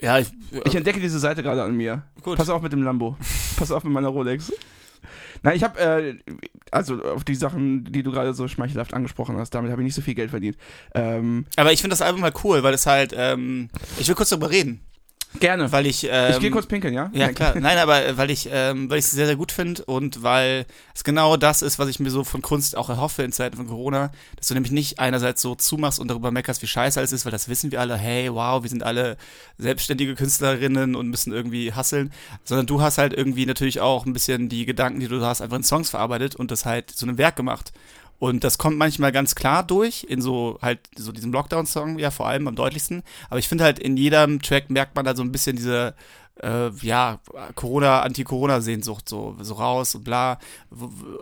Ja, 0.00 0.18
ich, 0.18 0.28
ich 0.64 0.74
entdecke 0.74 0.98
diese 0.98 1.18
Seite 1.18 1.42
gerade 1.42 1.62
an 1.62 1.76
mir. 1.76 2.04
gut. 2.22 2.38
Pass 2.38 2.48
auf 2.48 2.62
mit 2.62 2.72
dem 2.72 2.82
Lambo. 2.82 3.18
Pass 3.58 3.70
auf 3.70 3.84
mit 3.84 3.92
meiner 3.92 4.08
Rolex. 4.08 4.50
Nein, 5.42 5.56
ich 5.56 5.62
habe, 5.62 5.78
äh, 5.78 6.14
also 6.70 7.02
auf 7.02 7.24
die 7.24 7.34
Sachen, 7.34 7.84
die 7.84 8.02
du 8.02 8.10
gerade 8.12 8.34
so 8.34 8.48
schmeichelhaft 8.48 8.94
angesprochen 8.94 9.36
hast, 9.36 9.50
damit 9.50 9.70
habe 9.72 9.82
ich 9.82 9.86
nicht 9.86 9.94
so 9.94 10.02
viel 10.02 10.14
Geld 10.14 10.30
verdient. 10.30 10.56
Ähm, 10.94 11.46
Aber 11.56 11.72
ich 11.72 11.80
finde 11.80 11.92
das 11.92 12.02
Album 12.02 12.22
halt 12.22 12.34
cool, 12.44 12.62
weil 12.62 12.74
es 12.74 12.86
halt, 12.86 13.14
ähm, 13.16 13.68
ich 13.98 14.08
will 14.08 14.14
kurz 14.14 14.30
darüber 14.30 14.50
reden, 14.50 14.80
gerne. 15.38 15.70
weil 15.72 15.86
ich, 15.86 16.08
ähm, 16.10 16.32
ich 16.32 16.40
gehe 16.40 16.50
kurz 16.50 16.66
pinkeln, 16.66 16.94
ja? 16.94 17.10
Ja, 17.12 17.26
Nein. 17.26 17.34
klar. 17.34 17.54
Nein, 17.58 17.78
aber 17.78 18.04
äh, 18.04 18.16
weil 18.16 18.30
ich 18.30 18.48
ähm, 18.50 18.90
weil 18.90 18.98
ich 18.98 19.04
es 19.04 19.10
sehr, 19.12 19.26
sehr 19.26 19.36
gut 19.36 19.52
finde 19.52 19.84
und 19.84 20.22
weil 20.22 20.66
es 20.94 21.04
genau 21.04 21.36
das 21.36 21.62
ist, 21.62 21.78
was 21.78 21.88
ich 21.88 22.00
mir 22.00 22.10
so 22.10 22.24
von 22.24 22.42
Kunst 22.42 22.76
auch 22.76 22.88
erhoffe 22.88 23.22
in 23.22 23.32
Zeiten 23.32 23.56
von 23.56 23.66
Corona, 23.66 24.10
dass 24.36 24.48
du 24.48 24.54
nämlich 24.54 24.72
nicht 24.72 24.98
einerseits 24.98 25.42
so 25.42 25.54
zumachst 25.54 26.00
und 26.00 26.08
darüber 26.08 26.30
meckerst, 26.30 26.62
wie 26.62 26.66
scheiße 26.66 26.98
alles 26.98 27.12
ist, 27.12 27.24
weil 27.24 27.32
das 27.32 27.48
wissen 27.48 27.70
wir 27.70 27.80
alle, 27.80 27.96
hey, 27.96 28.32
wow, 28.32 28.62
wir 28.62 28.70
sind 28.70 28.82
alle 28.82 29.16
selbstständige 29.58 30.14
Künstlerinnen 30.14 30.96
und 30.96 31.08
müssen 31.08 31.32
irgendwie 31.32 31.72
hasseln, 31.72 32.12
sondern 32.44 32.66
du 32.66 32.80
hast 32.82 32.98
halt 32.98 33.12
irgendwie 33.12 33.46
natürlich 33.46 33.80
auch 33.80 34.06
ein 34.06 34.12
bisschen 34.12 34.48
die 34.48 34.66
Gedanken, 34.66 35.00
die 35.00 35.08
du 35.08 35.20
hast, 35.20 35.40
einfach 35.40 35.56
in 35.56 35.64
Songs 35.64 35.90
verarbeitet 35.90 36.36
und 36.36 36.50
das 36.50 36.66
halt 36.66 36.90
zu 36.90 37.06
einem 37.06 37.18
Werk 37.18 37.36
gemacht. 37.36 37.72
Und 38.20 38.44
das 38.44 38.58
kommt 38.58 38.76
manchmal 38.76 39.12
ganz 39.12 39.34
klar 39.34 39.64
durch, 39.64 40.04
in 40.04 40.20
so 40.20 40.58
halt 40.60 40.78
so 40.94 41.10
diesem 41.10 41.32
Lockdown-Song, 41.32 41.98
ja, 41.98 42.10
vor 42.10 42.28
allem 42.28 42.46
am 42.46 42.54
deutlichsten. 42.54 43.02
Aber 43.30 43.38
ich 43.38 43.48
finde 43.48 43.64
halt, 43.64 43.78
in 43.78 43.96
jedem 43.96 44.42
Track 44.42 44.68
merkt 44.68 44.94
man 44.94 45.06
da 45.06 45.16
so 45.16 45.22
ein 45.22 45.32
bisschen 45.32 45.56
diese, 45.56 45.94
äh, 46.42 46.68
ja, 46.82 47.18
Corona, 47.54 48.02
Anti-Corona-Sehnsucht 48.02 49.08
so, 49.08 49.36
so 49.40 49.54
raus 49.54 49.94
und 49.94 50.04
bla. 50.04 50.38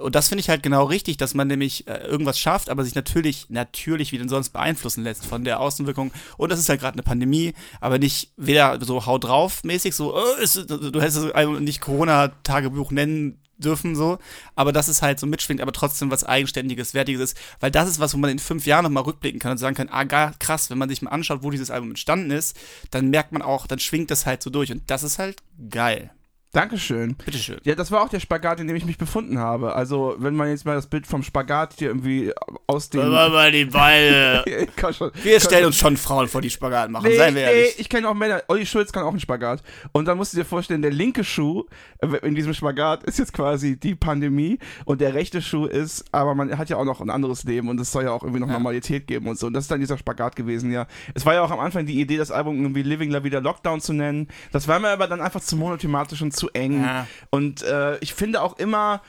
Und 0.03 0.17
das 0.17 0.29
finde 0.29 0.41
ich 0.41 0.49
halt 0.49 0.65
genau 0.65 0.87
richtig, 0.87 1.17
dass 1.19 1.35
man 1.35 1.47
nämlich 1.47 1.87
äh, 1.87 1.99
irgendwas 1.99 2.37
schafft, 2.37 2.69
aber 2.69 2.83
sich 2.83 2.97
natürlich, 2.97 3.47
natürlich 3.49 4.11
wie 4.11 4.19
denn 4.19 4.29
sonst 4.29 4.51
beeinflussen 4.51 5.05
lässt 5.05 5.25
von 5.25 5.45
der 5.45 5.61
Außenwirkung. 5.61 6.11
Und 6.37 6.51
das 6.51 6.59
ist 6.59 6.69
halt 6.69 6.81
gerade 6.81 6.95
eine 6.95 7.05
Pandemie, 7.05 7.55
aber 7.81 8.01
nicht 8.01 8.33
weder 8.37 8.85
so 8.85 9.07
hau 9.07 9.19
drauf 9.19 9.63
mäßig, 9.63 9.95
so, 9.95 10.17
äh, 10.17 10.43
ist, 10.43 10.69
du 10.69 11.01
hättest 11.01 11.19
es 11.19 11.61
nicht 11.61 11.81
Corona-Tagebuch 11.81 12.91
nennen 12.91 13.39
dürfen, 13.59 13.95
so, 13.95 14.19
aber 14.55 14.73
dass 14.73 14.89
es 14.89 15.03
halt 15.03 15.21
so 15.21 15.27
mitschwingt, 15.27 15.61
aber 15.61 15.73
trotzdem 15.73 16.11
was 16.11 16.25
Eigenständiges, 16.25 16.95
Wertiges 16.95 17.21
ist, 17.21 17.39
weil 17.61 17.71
das 17.71 17.89
ist 17.89 18.01
was, 18.01 18.15
wo 18.15 18.19
man 18.19 18.31
in 18.31 18.39
fünf 18.39 18.67
Jahren 18.67 18.85
nochmal 18.85 19.03
rückblicken 19.05 19.41
kann 19.41 19.53
und 19.53 19.59
sagen 19.59 19.77
kann, 19.77 19.89
ah, 19.91 20.33
krass, 20.39 20.71
wenn 20.71 20.79
man 20.79 20.89
sich 20.89 21.03
mal 21.03 21.11
anschaut, 21.11 21.43
wo 21.43 21.51
dieses 21.51 21.71
Album 21.71 21.91
entstanden 21.91 22.31
ist, 22.31 22.57
dann 22.91 23.11
merkt 23.11 23.33
man 23.33 23.43
auch, 23.43 23.67
dann 23.67 23.79
schwingt 23.79 24.11
das 24.11 24.27
halt 24.27 24.43
so 24.43 24.51
durch. 24.51 24.73
Und 24.73 24.83
das 24.87 25.03
ist 25.03 25.19
halt 25.19 25.43
geil. 25.71 26.11
Dankeschön. 26.53 27.15
Bitteschön. 27.15 27.59
Ja, 27.65 27.75
das 27.75 27.91
war 27.91 28.03
auch 28.03 28.09
der 28.09 28.21
Spagat, 28.21 28.59
in 28.59 28.67
dem 28.67 28.75
ich 28.77 28.87
mich 28.87 28.97
befunden 28.97 29.39
habe. 29.39 29.75
Also, 29.75 30.17
wenn 30.19 30.35
man 30.35 30.49
jetzt 30.49 30.65
mal 30.65 30.75
das 30.75 30.87
Bild 30.87 31.07
vom 31.07 31.23
Spagat 31.23 31.75
hier 31.79 31.89
irgendwie 31.89 32.33
aus 32.67 32.89
dem. 32.89 33.09
mal 33.11 33.53
die 33.53 33.67
Beine. 33.67 34.45
Schon- 34.97 35.11
Wir 35.23 35.41
stellen 35.41 35.67
uns 35.67 35.77
schon 35.77 35.97
Frauen 35.99 36.27
vor, 36.27 36.41
die 36.41 36.49
Spagat 36.49 36.91
machen, 36.91 37.07
Nee, 37.07 37.17
seien 37.17 37.35
wir 37.35 37.43
nee, 37.47 37.53
ehrlich. 37.61 37.79
ich 37.79 37.89
kenne 37.91 38.09
auch 38.09 38.15
Männer. 38.15 38.43
Olli 38.49 38.65
Schulz 38.65 38.93
kann 38.93 39.03
auch 39.05 39.11
einen 39.11 39.21
Spagat. 39.21 39.63
Und 39.93 40.07
dann 40.07 40.17
musst 40.17 40.33
du 40.33 40.39
dir 40.39 40.45
vorstellen, 40.47 40.81
der 40.81 40.91
linke 40.91 41.23
Schuh 41.23 41.65
äh, 42.01 42.07
in 42.27 42.35
diesem 42.35 42.55
Spagat 42.55 43.05
ist 43.05 43.19
jetzt 43.19 43.35
quasi 43.35 43.79
die 43.79 43.95
Pandemie 43.95 44.59
und 44.87 45.03
der 45.03 45.13
rechte 45.13 45.43
Schuh 45.43 45.67
ist, 45.67 46.07
aber 46.13 46.35
man 46.35 46.57
hat 46.57 46.71
ja 46.71 46.79
auch 46.79 46.85
noch 46.87 47.03
ein 47.03 47.11
anderes 47.11 47.45
Leben 47.45 47.69
und 47.69 47.79
es 47.79 47.93
soll 47.93 48.05
ja 48.05 48.13
auch 48.13 48.23
irgendwie 48.23 48.41
noch 48.41 48.49
Ja. 48.49 48.55
Normalität 48.55 49.07
geben 49.07 49.29
und 49.29 49.39
so. 49.39 49.49
Und 49.49 49.53
das 49.53 49.65
ist 49.65 49.71
dann 49.71 49.81
dieser 49.81 49.99
Spagat 49.99 50.35
gewesen, 50.35 50.73
ja. 50.73 50.87
Es 51.15 51.27
war 51.27 51.35
ja 51.35 51.43
auch 51.43 51.51
am 51.51 51.61
Anfang 51.61 51.85
die 51.85 52.01
Idee, 52.01 52.17
das 52.17 52.31
Album 52.31 52.57
irgendwie 52.63 52.83
Living 52.83 53.11
La 53.11 53.23
Vida 53.23 53.39
Lockdown 53.41 53.81
zu 53.83 53.93
nennen. 53.93 54.29
Das 54.51 54.67
war 54.67 54.79
mir 54.81 54.89
aber 54.89 55.07
dann 55.09 55.21
einfach 55.21 55.41
zu 55.43 55.57
monothematisch 55.57 56.23
und 56.23 56.35
zu 56.39 56.51
eng. 56.51 56.83
Ja. 56.83 57.07
Und 57.31 57.63
äh, 57.63 57.99
ich 57.99 58.15
finde 58.15 58.43
auch 58.43 58.59
immer, 58.59 59.03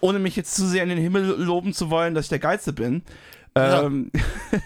ohne 0.00 0.18
mich 0.18 0.36
jetzt 0.36 0.54
zu 0.54 0.66
sehr 0.66 0.82
in 0.82 0.88
den 0.88 0.98
Himmel 0.98 1.36
loben 1.38 1.72
zu 1.72 1.90
wollen, 1.90 2.14
dass 2.14 2.26
ich 2.26 2.30
der 2.30 2.38
Geilste 2.38 2.72
bin. 2.72 3.02
Ja. 3.56 3.82
Ähm, 3.82 4.10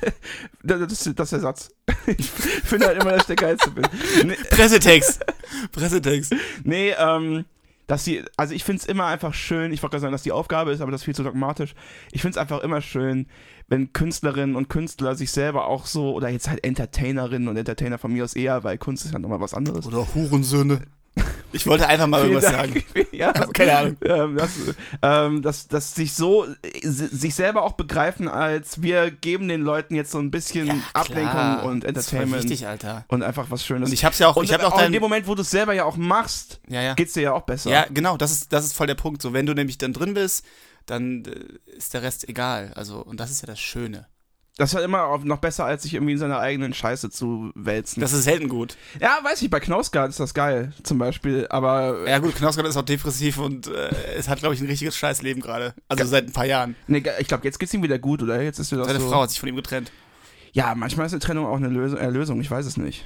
das, 0.63 0.93
ist, 0.93 1.19
das 1.19 1.27
ist 1.27 1.33
der 1.33 1.41
Satz. 1.41 1.71
Ich 2.07 2.31
finde 2.31 2.87
halt 2.87 3.01
immer, 3.01 3.11
dass 3.11 3.23
ich 3.23 3.27
der 3.27 3.37
Geilste 3.37 3.71
bin. 3.71 3.85
Nee, 4.25 4.37
Pressetext. 4.51 5.25
Pressetext. 5.73 6.35
nee 6.63 6.95
ähm, 6.97 7.45
dass 7.87 8.05
sie, 8.05 8.25
also 8.37 8.55
ich 8.55 8.65
finde 8.65 8.83
es 8.83 8.87
immer 8.87 9.07
einfach 9.07 9.35
schön, 9.35 9.73
ich 9.73 9.83
wollte 9.83 9.93
gerade 9.93 10.03
sagen, 10.03 10.13
dass 10.13 10.23
die 10.23 10.33
Aufgabe 10.33 10.73
ist, 10.73 10.81
aber 10.81 10.91
das 10.91 11.03
ist 11.03 11.05
viel 11.05 11.15
zu 11.15 11.23
dogmatisch. 11.23 11.75
Ich 12.11 12.21
finde 12.23 12.33
es 12.33 12.39
einfach 12.39 12.61
immer 12.61 12.81
schön, 12.81 13.27
wenn 13.69 13.93
Künstlerinnen 13.93 14.57
und 14.57 14.69
Künstler 14.69 15.15
sich 15.15 15.31
selber 15.31 15.67
auch 15.67 15.87
so, 15.87 16.13
oder 16.13 16.29
jetzt 16.29 16.49
halt 16.49 16.65
Entertainerinnen 16.65 17.49
und 17.49 17.57
Entertainer 17.57 17.99
von 17.99 18.13
mir 18.13 18.25
aus 18.25 18.35
eher, 18.35 18.65
weil 18.65 18.79
Kunst 18.79 19.05
ist 19.05 19.13
ja 19.13 19.19
nochmal 19.19 19.41
was 19.41 19.55
anderes. 19.55 19.87
Oder 19.87 20.15
Hurensöhne. 20.15 20.83
Ich 21.53 21.67
wollte 21.67 21.87
einfach 21.87 22.07
mal 22.07 22.21
irgendwas 22.23 22.45
sagen. 22.53 22.85
Ja, 23.13 23.33
Keine 23.33 23.77
Ahnung. 23.79 23.97
ähm, 24.05 24.37
dass, 24.37 24.51
ähm, 25.01 25.41
dass, 25.43 25.69
dass 25.69 25.95
sich 25.95 26.13
so 26.13 26.47
si- 26.83 27.07
sich 27.07 27.35
selber 27.35 27.63
auch 27.63 27.73
begreifen 27.73 28.29
als 28.29 28.83
wir 28.83 29.11
geben 29.11 29.49
den 29.49 29.63
Leuten 29.63 29.95
jetzt 29.95 30.11
so 30.11 30.19
ein 30.19 30.31
bisschen 30.31 30.83
Ablenkung 30.93 31.31
Klar. 31.33 31.65
und 31.65 31.81
Das 31.85 31.89
Entertainment 32.13 32.43
wichtig, 32.43 32.67
Alter. 32.67 33.07
und 33.09 33.23
einfach 33.23 33.47
was 33.51 33.65
Schönes. 33.65 33.89
Und 33.89 33.93
ich 33.95 34.05
hab's 34.05 34.19
ja 34.19 34.29
auch, 34.29 34.37
und 34.37 34.45
ich 34.45 34.53
hab 34.53 34.63
auch 34.65 34.73
auch 34.75 34.83
in 34.83 34.93
dem 34.93 35.01
Moment, 35.01 35.27
wo 35.27 35.35
du 35.35 35.41
es 35.43 35.51
selber 35.51 35.73
ja 35.73 35.85
auch 35.85 35.97
machst, 35.97 36.61
ja, 36.69 36.83
ja. 36.83 36.95
geht's 36.95 37.15
dir 37.15 37.23
ja 37.23 37.33
auch 37.33 37.43
besser. 37.43 37.71
Ja, 37.71 37.87
genau, 37.91 38.19
das 38.19 38.33
ist, 38.33 38.53
das 38.53 38.67
ist 38.67 38.75
voll 38.75 38.87
der 38.87 38.95
Punkt. 38.95 39.23
So, 39.23 39.33
wenn 39.33 39.47
du 39.47 39.55
nämlich 39.55 39.79
dann 39.79 39.95
drin 39.95 40.13
bist, 40.13 40.45
dann 40.85 41.25
äh, 41.25 41.73
ist 41.77 41.95
der 41.95 42.03
Rest 42.03 42.29
egal. 42.29 42.73
Also, 42.75 42.99
und 42.99 43.19
das 43.19 43.31
ist 43.31 43.41
ja 43.41 43.47
das 43.47 43.61
Schöne. 43.61 44.07
Das 44.59 44.71
ist 44.71 44.75
halt 44.75 44.87
immer 44.87 45.19
noch 45.23 45.39
besser, 45.39 45.67
als 45.67 45.83
sich 45.83 45.93
irgendwie 45.93 46.13
in 46.15 46.19
seiner 46.19 46.39
eigenen 46.39 46.73
Scheiße 46.73 47.11
zu 47.11 47.51
wälzen. 47.55 48.01
Das 48.01 48.15
ist 48.15 48.25
selten 48.25 48.49
gut. 48.49 48.77
ja, 49.01 49.19
weiß 49.23 49.43
ich, 49.43 49.51
bei 49.51 49.61
Knausgard 49.61 50.09
ist 50.09 50.19
das 50.19 50.33
geil, 50.33 50.73
zum 50.83 50.97
Beispiel, 50.99 51.47
aber 51.51 52.09
Ja, 52.09 52.19
gut, 52.21 52.35
Knausgard 52.37 52.67
ist 52.67 52.79
auch 52.79 52.83
depressiv 52.83 53.37
und 53.37 53.67
äh, 53.67 53.91
es 54.17 54.29
hat, 54.29 54.39
glaube 54.39 54.55
ich, 54.55 54.63
ein 54.63 54.67
richtiges 54.67 54.97
Scheißleben 54.97 55.43
gerade. 55.43 55.75
Also 55.89 56.07
seit 56.07 56.27
ein 56.29 56.33
paar 56.33 56.47
Jahren. 56.47 56.75
nee, 56.87 57.03
ich 57.19 57.29
glaube, 57.29 57.45
jetzt 57.45 57.59
geht's 57.59 57.75
ihm 57.75 57.83
wieder 57.83 57.99
gut, 57.99 58.23
oder? 58.23 58.41
Jetzt 58.41 58.59
ist 58.59 58.73
wieder 58.73 58.87
Seine 58.87 59.01
so. 59.01 59.11
Frau 59.11 59.23
hat 59.23 59.31
sich 59.31 59.41
von 59.41 59.49
ihm 59.51 59.57
getrennt. 59.57 59.93
Ja, 60.53 60.75
manchmal 60.75 61.05
ist 61.05 61.13
eine 61.13 61.21
Trennung 61.21 61.45
auch 61.45 61.57
eine 61.57 61.69
Lösung, 61.69 61.99
Erlösung, 61.99 62.41
ich 62.41 62.51
weiß 62.51 62.65
es 62.65 62.79
nicht. 62.79 63.05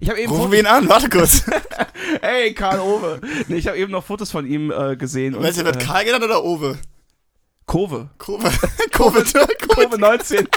Ich 0.00 0.10
habe 0.10 0.20
eben 0.20 0.32
Rufen 0.32 0.50
wir 0.50 0.58
ihn 0.58 0.66
an, 0.66 0.88
warte 0.88 1.08
kurz. 1.08 1.44
Hey, 2.20 2.52
Karl 2.52 2.80
Owe. 2.80 3.20
Nee, 3.46 3.56
ich 3.56 3.68
habe 3.68 3.78
eben 3.78 3.92
noch 3.92 4.04
Fotos 4.04 4.32
von 4.32 4.44
ihm 4.46 4.72
äh, 4.72 4.96
gesehen. 4.96 5.40
Weißt 5.40 5.60
du, 5.60 5.64
wird 5.64 5.76
äh, 5.80 5.84
Karl 5.84 6.04
genannt 6.04 6.24
oder 6.24 6.44
Owe? 6.44 6.76
Kove. 7.66 8.10
Kurve. 8.18 8.50
Kurve. 8.92 9.24
Kove 9.68 9.98
19. 9.98 10.48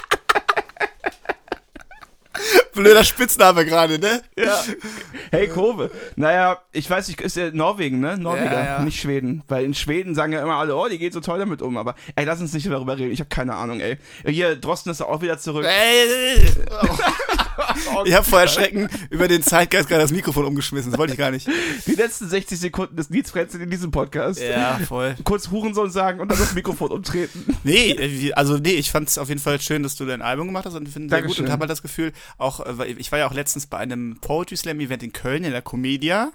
Blöder 2.75 3.03
Spitzname 3.03 3.65
gerade, 3.65 3.99
ne? 3.99 4.21
ja. 4.37 4.63
Hey, 5.31 5.47
Kove. 5.47 5.89
Naja, 6.15 6.59
ich 6.71 6.89
weiß 6.89 7.07
nicht, 7.07 7.19
ist 7.19 7.35
ja 7.35 7.49
Norwegen, 7.51 7.99
ne? 7.99 8.17
Norweger, 8.17 8.53
Ja, 8.53 8.65
ja. 8.65 8.81
nicht 8.83 9.01
Schweden. 9.01 9.43
Weil 9.47 9.65
in 9.65 9.73
Schweden 9.73 10.13
sagen 10.15 10.33
ja 10.33 10.41
immer 10.41 10.55
alle, 10.55 10.75
oh, 10.75 10.87
die 10.87 10.97
geht 10.97 11.13
so 11.13 11.19
toll 11.19 11.39
damit 11.39 11.61
um. 11.61 11.77
Aber 11.77 11.95
ey, 12.15 12.25
lass 12.25 12.39
uns 12.39 12.53
nicht 12.53 12.67
darüber 12.67 12.97
reden. 12.97 13.11
Ich 13.11 13.19
habe 13.19 13.29
keine 13.29 13.55
Ahnung, 13.55 13.79
ey. 13.79 13.97
Hier, 14.25 14.55
Drosten 14.55 14.91
ist 14.91 15.01
auch 15.01 15.21
wieder 15.21 15.37
zurück. 15.39 15.65
Ey, 15.65 16.39
ich 18.05 18.13
habe 18.13 18.25
vor 18.25 18.41
Erschrecken 18.41 18.89
über 19.09 19.27
den 19.27 19.41
Zeitgeist 19.41 19.89
gerade 19.89 20.03
das 20.03 20.11
Mikrofon 20.11 20.45
umgeschmissen. 20.45 20.91
Das 20.91 20.99
wollte 20.99 21.13
ich 21.13 21.19
gar 21.19 21.31
nicht. 21.31 21.47
Die 21.85 21.95
letzten 21.95 22.27
60 22.29 22.59
Sekunden 22.59 22.95
des 22.95 23.09
Nietzfrenzen 23.09 23.61
in 23.61 23.69
diesem 23.69 23.91
Podcast. 23.91 24.41
Ja, 24.41 24.79
voll. 24.87 25.15
Kurz 25.23 25.49
Hurensohn 25.49 25.89
sagen 25.91 26.19
und 26.19 26.29
dann 26.31 26.37
das 26.39 26.53
Mikrofon 26.53 26.91
umtreten. 26.91 27.45
Nee, 27.63 27.91
äh, 27.91 28.33
also 28.33 28.57
nee, 28.57 28.71
ich 28.73 28.91
fand 28.91 29.09
es 29.09 29.17
auf 29.17 29.29
jeden 29.29 29.41
Fall 29.41 29.59
schön, 29.61 29.83
dass 29.83 29.95
du 29.95 30.05
dein 30.05 30.21
Album 30.21 30.47
gemacht 30.47 30.65
hast 30.65 30.75
und 30.75 30.87
finde 30.87 31.09
sehr 31.09 31.23
gut 31.23 31.39
und 31.39 31.49
habe 31.49 31.61
halt 31.61 31.71
das 31.71 31.81
Gefühl, 31.81 32.11
auch, 32.37 32.64
ich 32.97 33.11
war 33.11 33.19
ja 33.19 33.27
auch 33.27 33.33
letztens 33.33 33.67
bei 33.67 33.77
einem 33.77 34.17
Poetry 34.21 34.57
Slam 34.57 34.79
Event 34.79 35.03
in 35.03 35.13
Köln 35.13 35.43
in 35.43 35.51
der 35.51 35.61
Comedia, 35.61 36.31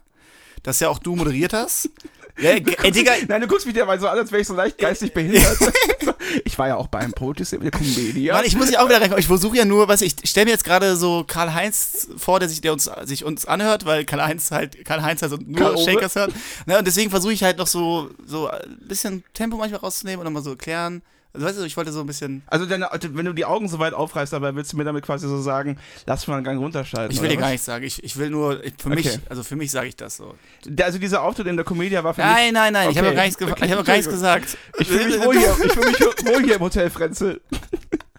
das 0.63 0.81
ja 0.81 0.89
auch 0.89 0.99
du 0.99 1.17
moderiert 1.17 1.53
hast. 1.53 1.91
Ja, 2.39 2.59
g- 2.59 2.75
ey, 2.83 2.91
Digga, 2.91 3.13
Nein, 3.29 3.43
du 3.43 3.47
guckst 3.49 3.67
mich 3.67 3.75
mal 3.75 4.01
so 4.01 4.09
an, 4.09 4.17
als 4.17 4.31
wäre 4.33 4.41
ich 4.41 4.47
so 4.47 4.55
leicht 4.55 4.79
geistig 4.79 5.13
behindert. 5.13 5.59
ich 6.45 6.59
war 6.59 6.69
ja 6.69 6.77
auch 6.77 6.87
bei 6.87 7.01
einem 7.01 7.13
Poetry 7.13 7.45
Slam, 7.45 7.61
der 7.61 7.71
Comedian. 7.73 8.35
Mann, 8.35 8.47
ich 8.47 8.57
muss 8.57 8.71
ja 8.71 8.81
auch 8.81 8.87
wieder 8.89 8.99
reinkommen. 8.99 9.19
Ich 9.21 9.27
versuche 9.27 9.59
ja 9.59 9.67
nur, 9.67 9.89
was 9.89 10.01
ich 10.01 10.15
stelle 10.25 10.47
mir 10.47 10.53
jetzt 10.53 10.65
gerade 10.65 10.97
so 10.97 11.25
Karl-Heinz 11.27 12.09
vor, 12.17 12.41
der 12.41 12.49
sich, 12.49 12.63
der 12.63 12.73
uns, 12.73 12.89
sich 13.03 13.25
uns 13.25 13.45
anhört, 13.45 13.85
weil 13.85 14.07
Karl-Heinz 14.07 14.53
halt, 14.53 14.85
Karl-Heinz 14.87 15.21
halt 15.21 15.33
so 15.33 15.39
nur 15.45 15.59
Karl-Ove. 15.59 15.85
Shakers 15.85 16.15
hört. 16.15 16.33
Ne, 16.65 16.79
und 16.79 16.87
deswegen 16.87 17.11
versuche 17.11 17.33
ich 17.35 17.43
halt 17.43 17.59
noch 17.59 17.67
so, 17.67 18.09
so 18.25 18.49
ein 18.49 18.79
bisschen 18.89 19.23
Tempo 19.35 19.59
manchmal 19.59 19.81
rauszunehmen 19.81 20.21
und 20.21 20.25
nochmal 20.25 20.45
so 20.45 20.51
erklären. 20.51 21.03
Also, 21.33 21.47
weißt 21.47 21.59
du, 21.61 21.63
ich 21.65 21.77
wollte 21.77 21.93
so 21.93 22.01
ein 22.01 22.07
bisschen. 22.07 22.43
Also, 22.49 22.67
deine, 22.67 22.89
wenn 23.13 23.25
du 23.25 23.33
die 23.33 23.45
Augen 23.45 23.69
so 23.69 23.79
weit 23.79 23.95
aufreißt, 23.95 24.33
dabei 24.33 24.55
willst 24.57 24.73
du 24.73 24.77
mir 24.77 24.85
damit 24.85 25.05
quasi 25.05 25.29
so 25.29 25.41
sagen, 25.41 25.79
lass 26.07 26.27
mal 26.27 26.35
einen 26.37 26.45
Gang 26.45 26.59
runterschalten. 26.59 27.15
Ich 27.15 27.23
will 27.23 27.29
dir 27.29 27.37
gar 27.37 27.45
was? 27.45 27.51
nichts 27.53 27.67
sagen. 27.67 27.85
Ich, 27.85 28.03
ich 28.03 28.17
will 28.17 28.31
nur, 28.31 28.65
ich- 28.65 28.75
für 28.79 28.89
Okay. 28.91 28.97
mich, 28.97 29.19
also 29.29 29.43
für 29.45 29.55
mich 29.57 29.71
sage 29.71 29.89
ich 29.89 29.97
das 29.97 30.17
so. 30.17 30.35
Also, 30.83 30.99
dieser 30.99 31.23
Auftritt 31.23 31.47
in 31.47 31.57
der 31.57 31.65
Comedia 31.65 32.03
war 32.03 32.15
für 32.15 32.23
mich. 32.23 32.31
Nein, 32.33 32.55
nein, 32.55 32.73
nein, 32.73 32.91
ich 32.91 32.99
habe 32.99 33.09
Okay. 33.09 33.17
gar 33.17 33.25
nichts, 33.25 33.41
Okay, 33.41 33.65
ich 33.65 33.71
hab 33.71 33.79
noch 33.79 33.85
gar 33.87 33.97
nichts 33.97 34.11
gesagt. 34.11 34.57
Ich 34.79 34.89
fühle 34.89 35.05
mich 35.07 35.25
wohl 35.25 35.39
hier, 35.39 35.51
ich 35.65 35.73
fühl 35.73 35.85
mich 35.87 36.01
wohl 36.01 36.43
hier 36.45 36.57
im 36.57 36.61
Hotel 36.63 36.91
Frenzel. 36.91 37.41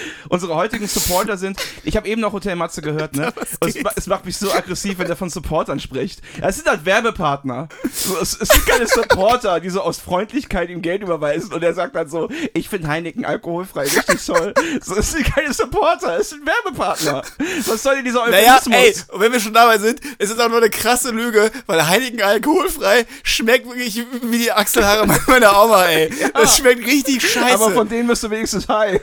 unsere 0.28 0.54
heutigen 0.54 0.86
Supporter 0.86 1.36
sind. 1.36 1.58
Ich 1.84 1.96
habe 1.96 2.08
eben 2.08 2.20
noch 2.20 2.32
Hotel 2.32 2.56
Matze 2.56 2.82
gehört, 2.82 3.14
ne? 3.14 3.32
Und 3.60 3.68
es, 3.68 3.76
es 3.96 4.06
macht 4.06 4.24
mich 4.24 4.36
so 4.36 4.52
aggressiv, 4.52 4.98
wenn 4.98 5.06
der 5.06 5.16
von 5.16 5.30
Supportern 5.30 5.80
spricht. 5.80 6.20
Ja, 6.40 6.48
es 6.48 6.56
sind 6.56 6.68
halt 6.68 6.84
Werbepartner. 6.84 7.68
So, 7.92 8.18
es, 8.18 8.38
es 8.40 8.48
sind 8.48 8.66
keine 8.66 8.86
Supporter, 8.86 9.60
die 9.60 9.70
so 9.70 9.80
aus 9.80 9.98
Freundlichkeit 9.98 10.68
ihm 10.70 10.82
Geld 10.82 11.02
überweisen 11.02 11.52
und 11.52 11.62
er 11.62 11.74
sagt 11.74 11.94
dann 11.96 12.08
so, 12.08 12.28
ich 12.54 12.68
finde 12.68 12.88
Heineken 12.88 13.24
alkoholfrei 13.24 13.82
richtig 13.82 14.24
toll. 14.24 14.54
So, 14.82 14.96
es 14.96 15.12
sind 15.12 15.24
keine 15.24 15.52
Supporter, 15.52 16.18
es 16.18 16.30
sind 16.30 16.42
Werbepartner. 16.46 17.22
Was 17.66 17.82
soll 17.82 17.96
denn 17.96 18.04
dieser 18.04 18.26
Naja, 18.28 18.56
Euphemismus? 18.56 19.06
ey, 19.08 19.14
und 19.14 19.20
wenn 19.20 19.32
wir 19.32 19.40
schon 19.40 19.54
dabei 19.54 19.78
sind, 19.78 20.00
es 20.18 20.30
ist 20.30 20.40
auch 20.40 20.48
nur 20.48 20.58
eine 20.58 20.70
krasse 20.70 21.10
Lüge, 21.10 21.50
weil 21.66 21.86
Heineken 21.86 22.22
alkoholfrei 22.22 23.06
schmeckt 23.22 23.66
wirklich 23.66 24.02
wie 24.22 24.38
die 24.38 24.52
Achselhaare 24.52 25.06
meiner 25.26 25.64
Oma, 25.64 25.84
ey. 25.86 26.10
Es 26.42 26.56
schmeckt 26.58 26.86
richtig 26.86 27.22
scheiße. 27.28 27.54
Aber 27.54 27.70
von 27.70 27.88
denen 27.88 28.08
bist 28.08 28.22
du 28.22 28.30
wenigstens 28.30 28.68
high. 28.68 29.00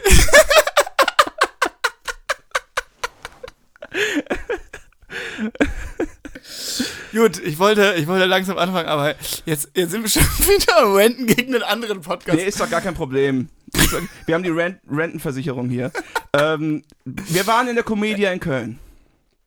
Gut, 7.13 7.39
ich 7.43 7.59
wollte, 7.59 7.95
ich 7.97 8.07
wollte 8.07 8.25
langsam 8.25 8.57
anfangen, 8.57 8.87
aber 8.87 9.15
jetzt, 9.45 9.71
jetzt 9.75 9.91
sind 9.91 10.03
wir 10.03 10.09
schon 10.09 10.23
wieder 10.39 10.77
am 10.77 10.93
Renten 10.93 11.25
gegen 11.25 11.53
einen 11.53 11.63
anderen 11.63 12.01
Podcast. 12.01 12.37
Nee, 12.37 12.45
ist 12.45 12.59
doch 12.59 12.69
gar 12.69 12.81
kein 12.81 12.95
Problem. 12.95 13.49
Wir 14.25 14.35
haben 14.35 14.43
die 14.43 14.49
Rent 14.49 14.79
Rentenversicherung 14.89 15.69
hier. 15.69 15.91
ähm, 16.33 16.83
wir 17.05 17.47
waren 17.47 17.67
in 17.67 17.75
der 17.75 17.83
Comedia 17.83 18.31
in 18.31 18.39
Köln. 18.39 18.79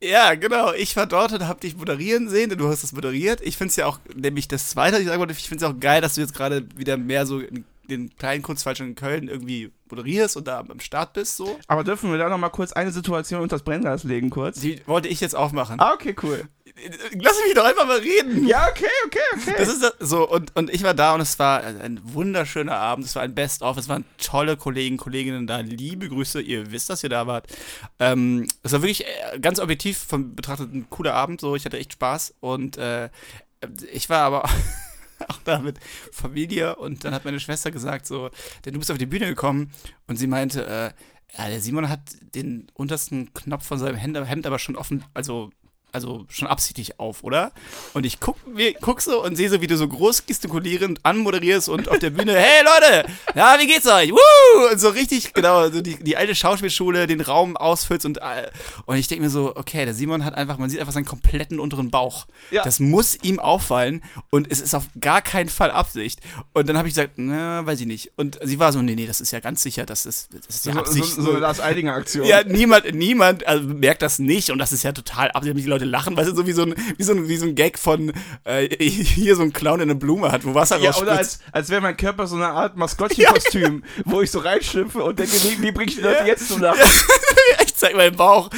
Ja, 0.02 0.34
genau. 0.34 0.72
Ich 0.72 0.94
war 0.96 1.06
dort 1.06 1.32
und 1.32 1.48
hab 1.48 1.60
dich 1.60 1.76
moderieren 1.76 2.28
sehen, 2.28 2.50
denn 2.50 2.58
du 2.58 2.68
hast 2.68 2.82
das 2.82 2.92
moderiert. 2.92 3.40
Ich 3.42 3.56
find's 3.56 3.76
ja 3.76 3.86
auch, 3.86 3.98
nämlich 4.14 4.46
das 4.46 4.68
Zweite, 4.68 4.94
was 4.94 5.00
ich 5.00 5.06
sagen 5.06 5.20
wollte, 5.20 5.32
ich 5.32 5.48
find's 5.48 5.64
auch 5.64 5.78
geil, 5.78 6.00
dass 6.00 6.14
du 6.14 6.20
jetzt 6.20 6.34
gerade 6.34 6.66
wieder 6.76 6.96
mehr 6.96 7.26
so 7.26 7.40
in 7.40 7.64
den 7.88 8.14
kleinen 8.16 8.42
Kunstfall 8.42 8.76
schon 8.76 8.88
in 8.88 8.94
Köln 8.94 9.28
irgendwie 9.28 9.72
moderierst 9.90 10.36
und 10.36 10.46
da 10.48 10.60
am 10.60 10.80
Start 10.80 11.12
bist, 11.12 11.36
so. 11.36 11.58
Aber 11.66 11.84
dürfen 11.84 12.10
wir 12.10 12.18
da 12.18 12.28
noch 12.28 12.38
mal 12.38 12.48
kurz 12.48 12.72
eine 12.72 12.90
Situation 12.92 13.40
unter 13.40 13.56
das 13.56 13.62
Brennglas 13.62 14.04
legen, 14.04 14.30
kurz? 14.30 14.60
Die 14.60 14.80
wollte 14.86 15.08
ich 15.08 15.20
jetzt 15.20 15.36
aufmachen. 15.36 15.80
Ah, 15.80 15.92
okay, 15.92 16.14
cool. 16.22 16.48
Lass 17.12 17.40
mich 17.44 17.54
doch 17.54 17.64
einfach 17.64 17.86
mal 17.86 17.98
reden. 17.98 18.46
Ja, 18.46 18.68
okay, 18.68 18.86
okay, 19.06 19.18
okay. 19.34 19.54
Das 19.56 19.68
ist 19.68 19.82
das, 19.82 19.94
so, 20.00 20.28
und, 20.28 20.54
und 20.56 20.68
ich 20.68 20.82
war 20.82 20.92
da 20.92 21.14
und 21.14 21.20
es 21.22 21.38
war 21.38 21.62
ein 21.62 22.00
wunderschöner 22.02 22.76
Abend, 22.76 23.06
es 23.06 23.14
war 23.14 23.22
ein 23.22 23.34
Best-of, 23.34 23.78
es 23.78 23.88
waren 23.88 24.04
tolle 24.18 24.56
Kollegen, 24.56 24.98
Kolleginnen 24.98 25.46
da, 25.46 25.60
liebe 25.60 26.08
Grüße, 26.08 26.40
ihr 26.40 26.70
wisst, 26.72 26.90
dass 26.90 27.02
ihr 27.02 27.08
da 27.08 27.26
wart. 27.26 27.46
Ähm, 27.98 28.46
es 28.62 28.72
war 28.72 28.82
wirklich 28.82 29.06
äh, 29.06 29.38
ganz 29.40 29.58
objektiv 29.58 29.96
von 29.96 30.34
betrachtet 30.34 30.74
ein 30.74 30.90
cooler 30.90 31.14
Abend, 31.14 31.40
so, 31.40 31.56
ich 31.56 31.64
hatte 31.64 31.78
echt 31.78 31.94
Spaß 31.94 32.34
und 32.40 32.76
äh, 32.76 33.08
ich 33.90 34.10
war 34.10 34.20
aber 34.20 34.48
auch 35.28 35.38
da 35.44 35.58
mit 35.58 35.78
Familie. 36.12 36.76
Und 36.76 37.04
dann 37.04 37.14
hat 37.14 37.24
meine 37.24 37.40
Schwester 37.40 37.70
gesagt, 37.70 38.06
so, 38.06 38.30
denn 38.64 38.72
du 38.72 38.78
bist 38.78 38.90
auf 38.90 38.98
die 38.98 39.06
Bühne 39.06 39.26
gekommen. 39.26 39.70
Und 40.06 40.16
sie 40.16 40.26
meinte, 40.26 40.66
äh, 40.66 40.90
ja, 41.36 41.48
der 41.48 41.60
Simon 41.60 41.88
hat 41.88 42.00
den 42.34 42.68
untersten 42.74 43.32
Knopf 43.34 43.66
von 43.66 43.78
seinem 43.78 43.96
Hemd, 43.96 44.16
Hemd 44.16 44.46
aber 44.46 44.58
schon 44.58 44.76
offen, 44.76 45.04
also 45.14 45.50
also 45.96 46.26
schon 46.28 46.46
absichtlich 46.46 47.00
auf, 47.00 47.24
oder? 47.24 47.52
Und 47.94 48.04
ich 48.04 48.20
guck, 48.20 48.36
guck 48.82 49.00
so 49.00 49.24
und 49.24 49.34
sehe 49.34 49.48
so, 49.48 49.62
wie 49.62 49.66
du 49.66 49.78
so 49.78 49.88
groß 49.88 50.26
gestikulierend 50.26 51.00
anmoderierst 51.04 51.70
und 51.70 51.88
auf 51.88 51.98
der 51.98 52.10
Bühne, 52.10 52.32
hey 52.36 52.62
Leute, 52.62 53.08
ja, 53.34 53.56
wie 53.58 53.66
geht's 53.66 53.86
euch? 53.86 54.12
Woo! 54.12 54.70
Und 54.70 54.78
so 54.78 54.90
richtig, 54.90 55.32
genau, 55.32 55.70
so 55.70 55.80
die, 55.80 55.96
die 55.96 56.16
alte 56.18 56.34
Schauspielschule, 56.34 57.06
den 57.06 57.22
Raum 57.22 57.56
ausfüllst 57.56 58.04
und, 58.04 58.18
äh, 58.18 58.50
und 58.84 58.96
ich 58.96 59.08
denke 59.08 59.24
mir 59.24 59.30
so, 59.30 59.56
okay, 59.56 59.86
der 59.86 59.94
Simon 59.94 60.22
hat 60.22 60.34
einfach, 60.34 60.58
man 60.58 60.68
sieht 60.68 60.80
einfach 60.80 60.92
seinen 60.92 61.06
kompletten 61.06 61.58
unteren 61.58 61.90
Bauch. 61.90 62.26
Ja. 62.50 62.62
Das 62.62 62.78
muss 62.78 63.16
ihm 63.22 63.40
auffallen 63.40 64.02
und 64.28 64.50
es 64.50 64.60
ist 64.60 64.74
auf 64.74 64.84
gar 65.00 65.22
keinen 65.22 65.48
Fall 65.48 65.70
Absicht. 65.70 66.20
Und 66.52 66.68
dann 66.68 66.76
habe 66.76 66.88
ich 66.88 66.94
gesagt, 66.94 67.14
na, 67.16 67.64
weiß 67.64 67.80
ich 67.80 67.86
nicht. 67.86 68.12
Und 68.16 68.38
sie 68.42 68.58
war 68.58 68.70
so, 68.70 68.82
nee, 68.82 68.94
nee, 68.94 69.06
das 69.06 69.22
ist 69.22 69.30
ja 69.30 69.40
ganz 69.40 69.62
sicher, 69.62 69.86
das 69.86 70.04
ist, 70.04 70.28
das 70.34 70.56
ist 70.56 70.66
ja 70.66 70.74
so, 70.74 70.78
Absicht. 70.78 71.06
so, 71.06 71.22
so 71.22 71.30
eine 71.30 71.38
Lars 71.38 71.60
Eidinger 71.60 71.94
Aktion. 71.94 72.26
Ja, 72.26 72.44
niemand, 72.44 72.94
niemand 72.94 73.46
also 73.46 73.66
merkt 73.66 74.02
das 74.02 74.18
nicht 74.18 74.50
und 74.50 74.58
das 74.58 74.72
ist 74.72 74.82
ja 74.82 74.92
total 74.92 75.30
absichtlich. 75.30 75.64
Die 75.64 75.70
Leute 75.70 75.85
lachen, 75.86 76.16
weil 76.16 76.26
es 76.26 76.34
so 76.34 76.46
wie 76.46 76.52
so 76.52 76.62
ein, 76.62 76.74
wie 76.96 77.02
so 77.02 77.12
ein, 77.12 77.28
wie 77.28 77.36
so 77.36 77.46
ein 77.46 77.54
Gag 77.54 77.78
von 77.78 78.12
äh, 78.44 78.68
hier 78.78 79.36
so 79.36 79.42
ein 79.42 79.52
Clown 79.52 79.80
in 79.80 79.90
eine 79.90 79.94
Blume 79.94 80.32
hat, 80.32 80.44
wo 80.44 80.54
Wasser 80.54 80.78
Ja, 80.78 80.94
oder 80.96 81.12
als, 81.18 81.40
als 81.52 81.70
wäre 81.70 81.80
mein 81.80 81.96
Körper 81.96 82.26
so 82.26 82.36
eine 82.36 82.48
Art 82.48 82.76
Maskottchenkostüm, 82.76 83.84
wo 84.04 84.20
ich 84.20 84.30
so 84.30 84.40
reinschlüpfe 84.40 85.02
und 85.02 85.18
denke, 85.18 85.32
wie, 85.42 85.62
wie 85.62 85.72
bringe 85.72 85.90
ich 85.90 85.96
die 85.96 86.02
Leute 86.02 86.24
jetzt 86.26 86.48
zum 86.48 86.60
Lachen? 86.60 86.80
ich 87.64 87.74
zeig 87.74 87.96
meinen 87.96 88.16
Bauch. 88.16 88.50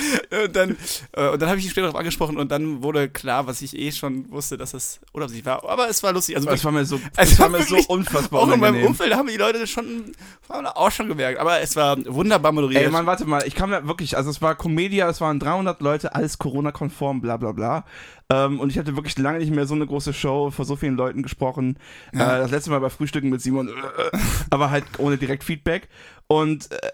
Und 0.44 0.56
dann, 0.56 0.76
äh, 1.12 1.28
und 1.28 1.40
dann 1.40 1.48
habe 1.48 1.58
ich 1.58 1.64
ihn 1.64 1.70
später 1.70 1.86
darauf 1.86 1.98
angesprochen 1.98 2.36
und 2.38 2.50
dann 2.50 2.82
wurde 2.82 3.08
klar, 3.08 3.46
was 3.46 3.62
ich 3.62 3.76
eh 3.78 3.92
schon 3.92 4.30
wusste, 4.30 4.56
dass 4.56 4.74
es 4.74 5.00
unabsichtlich 5.12 5.46
war. 5.46 5.68
Aber 5.68 5.88
es 5.88 6.02
war 6.02 6.12
lustig. 6.12 6.36
Also 6.36 6.48
Das 6.48 6.64
war 6.64 6.72
mir 6.72 6.84
so, 6.84 7.00
Also 7.16 7.38
war 7.38 7.48
mir 7.48 7.62
so 7.62 7.76
unfassbar 7.88 8.42
auch 8.42 8.52
in 8.52 8.60
meinem. 8.60 8.84
Umfeld 8.84 9.14
haben 9.14 9.28
die 9.28 9.36
Leute 9.36 9.58
das 9.58 9.70
schon, 9.70 10.12
haben 10.48 10.66
auch 10.66 10.90
schon 10.90 11.08
gemerkt. 11.08 11.38
Aber 11.38 11.60
es 11.60 11.76
war 11.76 11.96
wunderbar 12.06 12.52
moderiert. 12.52 12.84
Ey, 12.84 12.90
Mann, 12.90 13.06
warte 13.06 13.24
mal, 13.24 13.46
ich 13.46 13.54
kam 13.54 13.70
da 13.70 13.86
wirklich, 13.86 14.16
also 14.16 14.30
es 14.30 14.40
war 14.40 14.54
Comedia, 14.54 15.08
es 15.08 15.20
waren 15.20 15.38
300 15.38 15.80
Leute, 15.80 16.14
alles 16.14 16.38
Corona-konform, 16.38 17.07
bla 17.14 17.36
bla 17.36 17.52
bla. 17.52 17.84
Ähm, 18.30 18.60
und 18.60 18.70
ich 18.70 18.78
hatte 18.78 18.96
wirklich 18.96 19.16
lange 19.18 19.38
nicht 19.38 19.54
mehr 19.54 19.66
so 19.66 19.74
eine 19.74 19.86
große 19.86 20.12
Show 20.12 20.50
vor 20.50 20.64
so 20.64 20.76
vielen 20.76 20.96
Leuten 20.96 21.22
gesprochen. 21.22 21.78
Ja. 22.12 22.36
Äh, 22.36 22.40
das 22.40 22.50
letzte 22.50 22.70
Mal 22.70 22.80
bei 22.80 22.90
Frühstücken 22.90 23.30
mit 23.30 23.40
Simon, 23.40 23.70
aber 24.50 24.70
halt 24.70 24.84
ohne 24.98 25.16
direkt 25.16 25.44
Feedback. 25.44 25.88
Und 26.26 26.70
äh, 26.72 26.90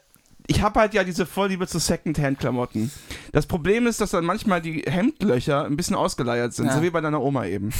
ich 0.46 0.60
habe 0.60 0.78
halt 0.80 0.92
ja 0.92 1.04
diese 1.04 1.24
Vorliebe 1.24 1.66
zu 1.66 1.78
Secondhand-Klamotten. 1.78 2.90
Das 3.32 3.46
Problem 3.46 3.86
ist, 3.86 4.00
dass 4.00 4.10
dann 4.10 4.24
manchmal 4.24 4.60
die 4.60 4.82
Hemdlöcher 4.86 5.64
ein 5.64 5.76
bisschen 5.76 5.96
ausgeleiert 5.96 6.52
sind, 6.52 6.66
Ja. 6.66 6.76
so 6.76 6.82
wie 6.82 6.90
bei 6.90 7.00
deiner 7.00 7.22
Oma 7.22 7.46
eben. 7.46 7.72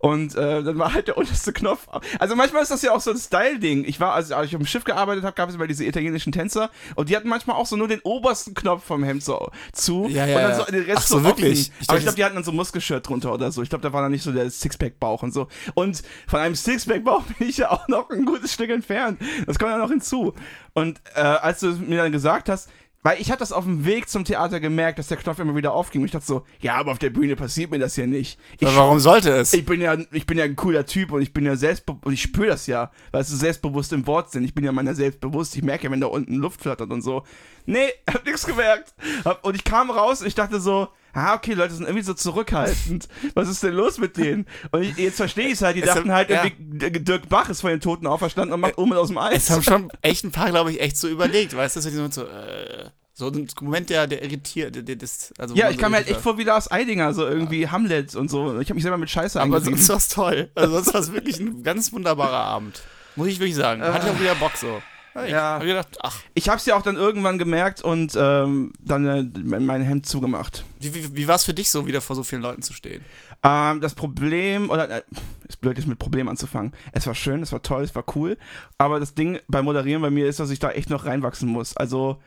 Und 0.00 0.34
äh, 0.34 0.62
dann 0.62 0.78
war 0.78 0.92
halt 0.92 1.08
der 1.08 1.16
unterste 1.16 1.52
Knopf. 1.52 1.86
Also 2.18 2.36
manchmal 2.36 2.62
ist 2.62 2.70
das 2.70 2.82
ja 2.82 2.92
auch 2.92 3.00
so 3.00 3.10
ein 3.10 3.16
Style-Ding. 3.16 3.84
Ich 3.84 4.00
war, 4.00 4.12
also 4.12 4.34
als 4.34 4.48
ich 4.48 4.54
auf 4.54 4.60
dem 4.62 4.66
Schiff 4.66 4.84
gearbeitet 4.84 5.24
habe, 5.24 5.34
gab 5.34 5.48
es 5.48 5.54
immer 5.54 5.66
diese 5.66 5.84
italienischen 5.84 6.32
Tänzer 6.32 6.70
und 6.94 7.08
die 7.08 7.16
hatten 7.16 7.28
manchmal 7.28 7.56
auch 7.56 7.66
so 7.66 7.76
nur 7.76 7.88
den 7.88 8.00
obersten 8.00 8.52
Knopf 8.54 8.84
vom 8.84 9.02
Hemd 9.02 9.24
so 9.24 9.50
zu 9.72 10.06
Ja, 10.08 10.26
ja, 10.26 10.36
und 10.36 10.42
dann 10.42 10.58
so 10.58 10.64
den 10.72 10.84
Rest 10.84 10.98
Ach 10.98 11.06
so, 11.06 11.18
so 11.18 11.24
wirklich? 11.24 11.72
Ich 11.80 11.88
Aber 11.88 11.96
ich 11.98 12.04
glaube, 12.04 12.16
die 12.16 12.24
hatten 12.24 12.34
dann 12.34 12.44
so 12.44 12.50
ein 12.50 12.56
Muskelshirt 12.56 13.08
drunter 13.08 13.32
oder 13.32 13.50
so. 13.50 13.62
Ich 13.62 13.70
glaube, 13.70 13.82
da 13.82 13.92
war 13.94 14.02
dann 14.02 14.12
nicht 14.12 14.22
so 14.24 14.32
der 14.32 14.50
Sixpack-Bauch 14.50 15.22
und 15.22 15.32
so. 15.32 15.48
Und 15.74 16.02
von 16.26 16.40
einem 16.40 16.54
Sixpack-Bauch 16.54 17.22
bin 17.38 17.48
ich 17.48 17.56
ja 17.56 17.70
auch 17.70 17.88
noch 17.88 18.10
ein 18.10 18.26
gutes 18.26 18.52
Stück 18.52 18.68
entfernt. 18.70 19.18
Das 19.46 19.58
kommt 19.58 19.70
ja 19.70 19.78
noch 19.78 19.90
hinzu. 19.90 20.34
Und 20.72 21.00
äh, 21.14 21.20
als 21.20 21.60
du 21.60 21.72
mir 21.72 21.98
dann 21.98 22.12
gesagt 22.12 22.48
hast, 22.48 22.68
weil 23.02 23.18
ich 23.20 23.30
hatte 23.30 23.38
das 23.38 23.52
auf 23.52 23.64
dem 23.64 23.86
Weg 23.86 24.10
zum 24.10 24.24
Theater 24.24 24.60
gemerkt, 24.60 24.98
dass 24.98 25.08
der 25.08 25.16
Knopf 25.16 25.38
immer 25.38 25.56
wieder 25.56 25.72
aufging. 25.72 26.02
Und 26.02 26.06
ich 26.06 26.12
dachte 26.12 26.26
so, 26.26 26.44
ja, 26.60 26.74
aber 26.74 26.92
auf 26.92 26.98
der 26.98 27.08
Bühne 27.08 27.34
passiert 27.34 27.70
mir 27.70 27.78
das 27.78 27.96
ja 27.96 28.06
nicht. 28.06 28.38
Ich, 28.58 28.66
Aber 28.66 28.76
warum 28.76 29.00
sollte 29.00 29.30
es? 29.30 29.54
ich 29.54 29.64
bin 29.64 29.80
ja, 29.80 29.96
ich 30.12 30.26
bin 30.26 30.36
ja 30.36 30.44
ein 30.44 30.56
cooler 30.56 30.84
Typ 30.84 31.12
und 31.12 31.22
ich 31.22 31.32
bin 31.32 31.46
ja 31.46 31.56
selbstbewusst 31.56 32.04
und 32.04 32.12
ich 32.12 32.20
spüre 32.20 32.48
das 32.48 32.66
ja, 32.66 32.90
weil 33.10 33.22
es 33.22 33.28
so 33.28 33.36
selbstbewusst 33.36 33.92
im 33.94 34.06
Wort 34.06 34.30
sind. 34.30 34.44
Ich 34.44 34.54
bin 34.54 34.64
ja 34.64 34.72
meiner 34.72 34.94
selbst 34.94 35.20
bewusst. 35.20 35.56
Ich 35.56 35.62
merke 35.62 35.84
ja, 35.84 35.90
wenn 35.90 36.00
da 36.00 36.08
unten 36.08 36.34
Luft 36.34 36.60
flattert 36.60 36.90
und 36.90 37.00
so. 37.00 37.24
Nee, 37.64 37.88
hab 38.12 38.24
nichts 38.26 38.46
gemerkt. 38.46 38.94
Und 39.42 39.54
ich 39.54 39.64
kam 39.64 39.90
raus 39.90 40.20
und 40.20 40.26
ich 40.26 40.34
dachte 40.34 40.60
so, 40.60 40.88
ah, 41.12 41.34
okay, 41.34 41.54
Leute 41.54 41.74
sind 41.74 41.84
irgendwie 41.86 42.04
so 42.04 42.14
zurückhaltend. 42.14 43.08
Was 43.34 43.48
ist 43.48 43.62
denn 43.62 43.74
los 43.74 43.98
mit 43.98 44.16
denen? 44.16 44.46
Und 44.70 44.82
ich, 44.82 44.96
jetzt 44.96 45.16
verstehe 45.16 45.46
ich 45.46 45.54
es 45.54 45.62
halt. 45.62 45.76
Die 45.76 45.80
Es 45.82 45.86
dachten 45.86 46.10
haben- 46.10 46.12
halt, 46.12 46.30
ja. 46.30 46.44
Dirk 46.58 47.28
Bach 47.28 47.48
ist 47.48 47.60
von 47.60 47.70
den 47.70 47.80
Toten 47.80 48.06
auferstanden 48.06 48.52
und 48.54 48.60
macht 48.60 48.78
Omen 48.78 48.96
aus 48.96 49.08
dem 49.08 49.18
Eis. 49.18 49.44
Es 49.44 49.50
haben 49.50 49.62
schon 49.62 49.92
echt 50.02 50.24
ein 50.24 50.30
paar, 50.32 50.50
glaube 50.50 50.72
ich, 50.72 50.80
echt 50.80 50.96
so 50.96 51.08
überlegt, 51.08 51.56
weißt 51.56 51.76
du, 51.76 51.80
so, 51.80 51.90
so, 51.90 52.08
so, 52.10 52.22
äh, 52.24 52.90
so 53.14 53.28
ein 53.28 53.46
Moment, 53.60 53.90
der, 53.90 54.06
der 54.06 54.22
irritiert, 54.22 54.74
der, 54.74 54.82
der, 54.82 54.96
das, 54.96 55.34
also 55.38 55.54
ja, 55.54 55.68
ich 55.68 55.76
so 55.76 55.82
kam 55.82 55.92
mir 55.92 55.98
halt 55.98 56.08
echt 56.08 56.20
vor 56.20 56.38
wie 56.38 56.44
Lars 56.44 56.70
Eidinger, 56.70 57.12
so 57.12 57.26
irgendwie 57.26 57.68
Hamlet 57.68 58.14
und 58.16 58.30
so. 58.30 58.58
Ich 58.60 58.68
habe 58.68 58.74
mich 58.74 58.82
selber 58.82 58.96
mit 58.98 59.10
Scheiße 59.10 59.40
Aber 59.40 59.60
sonst 59.60 59.88
war's 59.90 60.08
toll. 60.08 60.50
Also 60.54 60.74
sonst 60.74 60.94
war 60.94 61.00
es 61.02 61.12
wirklich 61.12 61.38
ein 61.38 61.62
ganz 61.62 61.92
wunderbarer 61.92 62.38
Abend. 62.44 62.82
Muss 63.16 63.28
ich 63.28 63.38
wirklich 63.38 63.56
sagen. 63.56 63.82
Hatte 63.82 64.06
ich 64.06 64.12
auch 64.14 64.20
wieder 64.20 64.34
Bock 64.36 64.52
so. 64.56 64.80
Ich 65.26 65.30
Ja. 65.32 65.54
hab 65.54 65.62
gedacht, 65.62 65.98
ach, 66.02 66.20
Ich 66.34 66.48
hab's 66.48 66.66
ja 66.66 66.76
auch 66.76 66.82
dann 66.82 66.96
irgendwann 66.96 67.38
gemerkt 67.38 67.82
und 67.82 68.12
ähm, 68.16 68.72
dann 68.80 69.06
äh, 69.06 69.58
mein 69.60 69.82
Hemd 69.82 70.06
zugemacht. 70.06 70.64
wie, 70.78 70.94
wie, 70.94 71.16
wie 71.16 71.28
war 71.28 71.34
es 71.36 71.44
für 71.44 71.54
dich 71.54 71.70
so, 71.70 71.86
wieder 71.86 72.00
vor 72.00 72.14
so 72.16 72.22
vielen 72.22 72.42
Leuten 72.42 72.62
zu 72.62 72.72
stehen? 72.72 73.04
Ähm, 73.42 73.80
das 73.80 73.94
Problem, 73.94 74.70
oder 74.70 74.88
äh, 74.90 75.02
ist 75.48 75.60
blöd, 75.60 75.76
jetzt 75.78 75.86
mit 75.88 75.98
Problem 75.98 76.28
anzufangen. 76.28 76.72
Es 76.92 77.06
war 77.06 77.14
schön, 77.14 77.42
es 77.42 77.52
war 77.52 77.62
toll, 77.62 77.82
es 77.82 77.94
war 77.94 78.04
cool. 78.14 78.36
Aber 78.78 79.00
das 79.00 79.14
Ding 79.14 79.40
beim 79.48 79.64
Moderieren 79.64 80.02
bei 80.02 80.10
mir 80.10 80.26
ist, 80.28 80.38
dass 80.40 80.50
ich 80.50 80.58
da 80.58 80.70
echt 80.70 80.90
noch 80.90 81.06
reinwachsen 81.06 81.48
muss. 81.48 81.76
Also, 81.76 82.20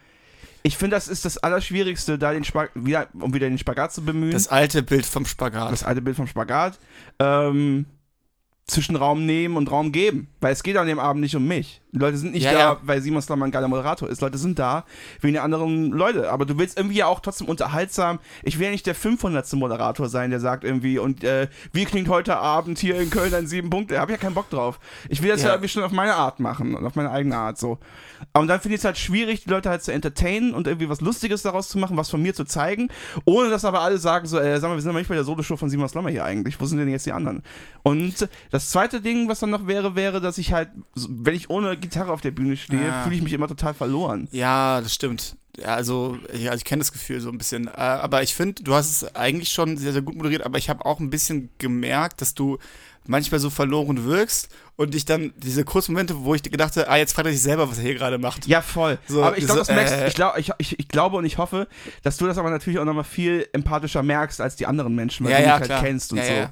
ich 0.63 0.77
finde, 0.77 0.95
das 0.95 1.07
ist 1.07 1.25
das 1.25 1.37
Allerschwierigste, 1.37 2.17
da 2.17 2.33
den 2.33 2.43
Spag 2.45 2.71
wieder, 2.73 3.07
um 3.13 3.33
wieder 3.33 3.47
den 3.49 3.57
Spagat 3.57 3.93
zu 3.93 4.03
bemühen. 4.03 4.31
Das 4.31 4.47
alte 4.47 4.81
Bild 4.81 5.05
vom 5.05 5.25
Spagat. 5.25 5.71
das 5.71 5.83
alte 5.83 6.01
Bild 6.01 6.15
vom 6.17 6.27
Spagat. 6.27 6.79
Ähm, 7.19 7.85
zwischen 8.65 8.95
Raum 8.95 9.25
nehmen 9.25 9.57
und 9.57 9.69
Raum 9.69 9.91
geben. 9.91 10.29
Weil 10.39 10.53
es 10.53 10.63
geht 10.63 10.77
an 10.77 10.87
dem 10.87 10.99
Abend 10.99 11.21
nicht 11.21 11.35
um 11.35 11.45
mich. 11.47 11.81
Die 11.93 11.99
Leute 11.99 12.17
sind 12.17 12.33
nicht 12.33 12.43
Ja, 12.43 12.51
da, 12.53 12.59
ja. 12.59 12.77
weil 12.81 13.01
Simon 13.01 13.21
Slammer 13.21 13.45
ein 13.45 13.51
geiler 13.51 13.67
Moderator 13.67 14.09
ist. 14.09 14.19
Leute 14.21 14.37
sind 14.39 14.57
da 14.59 14.83
wegen 15.21 15.33
der 15.33 15.43
anderen 15.43 15.91
Leute. 15.91 16.31
Aber 16.31 16.45
du 16.45 16.57
willst 16.57 16.77
irgendwie 16.77 16.97
ja 16.97 17.05
auch 17.05 17.19
trotzdem 17.19 17.47
unterhaltsam. 17.47 18.19
Ich 18.41 18.57
will 18.57 18.65
ja 18.65 18.71
nicht 18.71 18.85
der 18.87 18.95
500. 18.95 19.53
Moderator 19.53 20.09
sein, 20.09 20.31
der 20.31 20.39
sagt 20.39 20.63
irgendwie, 20.63 20.97
und 20.97 21.23
äh, 21.23 21.47
wie 21.71 21.85
klingt 21.85 22.09
heute 22.09 22.37
Abend 22.37 22.79
hier 22.79 22.99
in 22.99 23.09
Köln 23.11 23.33
ein 23.33 23.45
sieben 23.47 23.69
Punkte? 23.69 23.99
Hab 23.99 24.09
ich 24.09 24.13
ja 24.15 24.17
keinen 24.21 24.33
Bock 24.33 24.49
drauf. 24.49 24.79
Ich 25.07 25.21
will 25.21 25.29
das 25.29 25.41
ja, 25.41 25.49
Ja. 25.49 25.53
irgendwie 25.53 25.69
schon 25.69 25.83
auf 25.83 25.91
meine 25.91 26.15
Art 26.15 26.39
machen 26.39 26.73
und 26.75 26.83
auf 26.85 26.95
meine 26.95 27.11
eigene 27.11 27.37
Art 27.37 27.59
so. 27.59 27.77
Und 28.33 28.47
dann 28.47 28.59
finde 28.59 28.75
ich 28.75 28.81
es 28.81 28.85
halt 28.85 28.97
schwierig, 28.97 29.43
die 29.43 29.49
Leute 29.49 29.69
halt 29.69 29.83
zu 29.83 29.91
entertainen 29.93 30.53
und 30.55 30.65
irgendwie 30.65 30.89
was 30.89 31.01
Lustiges 31.01 31.43
daraus 31.43 31.69
zu 31.69 31.77
machen, 31.77 31.95
was 31.97 32.09
von 32.09 32.21
mir 32.21 32.33
zu 32.33 32.45
zeigen, 32.45 32.87
ohne 33.25 33.49
dass 33.49 33.65
aber 33.65 33.81
alle 33.81 33.97
sagen 33.99 34.25
so, 34.27 34.39
äh, 34.39 34.59
sag 34.59 34.69
mal, 34.69 34.75
wir 34.75 34.81
sind 34.81 34.89
aber 34.89 34.99
nicht 34.99 35.09
bei 35.09 35.15
der 35.15 35.25
Solo-Show 35.25 35.57
von 35.57 35.69
Simon 35.69 35.89
Slammer 35.89 36.09
hier 36.09 36.25
eigentlich. 36.25 36.59
Wo 36.59 36.65
sind 36.65 36.79
denn 36.79 36.87
jetzt 36.89 37.05
die 37.05 37.11
anderen? 37.11 37.43
Und 37.83 38.27
das 38.49 38.69
zweite 38.71 39.01
Ding, 39.01 39.27
was 39.29 39.39
dann 39.41 39.49
noch 39.51 39.67
wäre, 39.67 39.95
wäre, 39.95 40.21
dass 40.21 40.37
ich 40.39 40.53
halt, 40.53 40.69
wenn 40.95 41.35
ich 41.35 41.49
ohne 41.49 41.75
Gitarre 41.83 42.11
auf 42.11 42.21
der 42.21 42.31
Bühne 42.31 42.57
stehe, 42.57 42.91
Ah. 42.91 43.03
fühle 43.03 43.15
ich 43.15 43.21
mich 43.21 43.33
immer 43.33 43.47
total 43.47 43.73
verloren. 43.73 44.27
Ja, 44.31 44.81
das 44.81 44.93
stimmt. 44.93 45.35
Ja, 45.57 45.75
also, 45.75 46.17
ja, 46.33 46.49
also 46.49 46.61
ich 46.61 46.65
kenne 46.65 46.79
das 46.79 46.91
Gefühl 46.91 47.21
so 47.21 47.29
ein 47.29 47.37
bisschen. 47.37 47.67
Äh, 47.67 47.71
aber 47.77 48.23
ich 48.23 48.33
finde, 48.33 48.63
du 48.63 48.73
hast 48.73 48.89
es 49.03 49.15
eigentlich 49.15 49.49
schon 49.49 49.77
sehr, 49.77 49.93
sehr 49.93 50.01
gut 50.01 50.15
moderiert, 50.15 50.43
aber 50.43 50.57
ich 50.57 50.67
habe 50.69 50.83
auch 50.85 50.99
ein 50.99 51.11
bisschen 51.11 51.49
gemerkt, 51.59 52.21
dass 52.21 52.33
du 52.33 52.57
manchmal 53.05 53.39
so 53.39 53.49
verloren 53.51 54.05
wirkst 54.05 54.47
und 54.77 54.95
ich 54.95 55.05
dann 55.05 55.33
diese 55.37 55.63
kurzen 55.65 55.91
Momente, 55.91 56.23
wo 56.23 56.33
ich 56.33 56.41
gedacht 56.41 56.75
habe, 56.77 56.89
ah, 56.89 56.95
jetzt 56.97 57.13
fragt 57.13 57.27
er 57.27 57.33
sich 57.33 57.41
selber, 57.43 57.69
was 57.69 57.77
er 57.77 57.83
hier 57.83 57.93
gerade 57.95 58.17
macht. 58.17 58.47
Ja, 58.47 58.61
voll. 58.63 58.97
So, 59.07 59.21
aber 59.21 59.37
ich 59.37 59.45
glaube, 59.45 59.59
so, 59.63 59.67
das 59.67 59.75
merkst, 59.75 59.93
äh, 59.93 60.07
ich, 60.07 60.13
glaub, 60.15 60.37
ich, 60.37 60.51
ich, 60.57 60.79
ich 60.79 60.87
glaube 60.87 61.17
und 61.17 61.25
ich 61.25 61.37
hoffe, 61.37 61.67
dass 62.01 62.17
du 62.17 62.25
das 62.25 62.37
aber 62.39 62.49
natürlich 62.49 62.79
auch 62.79 62.85
nochmal 62.85 63.03
viel 63.03 63.47
empathischer 63.53 64.01
merkst 64.03 64.39
als 64.41 64.55
die 64.55 64.65
anderen 64.65 64.95
Menschen, 64.95 65.25
weil 65.25 65.33
Ja, 65.33 65.37
du 65.39 65.43
ja, 65.45 65.57
dich 65.59 65.65
klar. 65.67 65.79
halt 65.81 65.87
kennst 65.87 66.11
und 66.13 66.17
Ja, 66.19 66.25
so. 66.25 66.49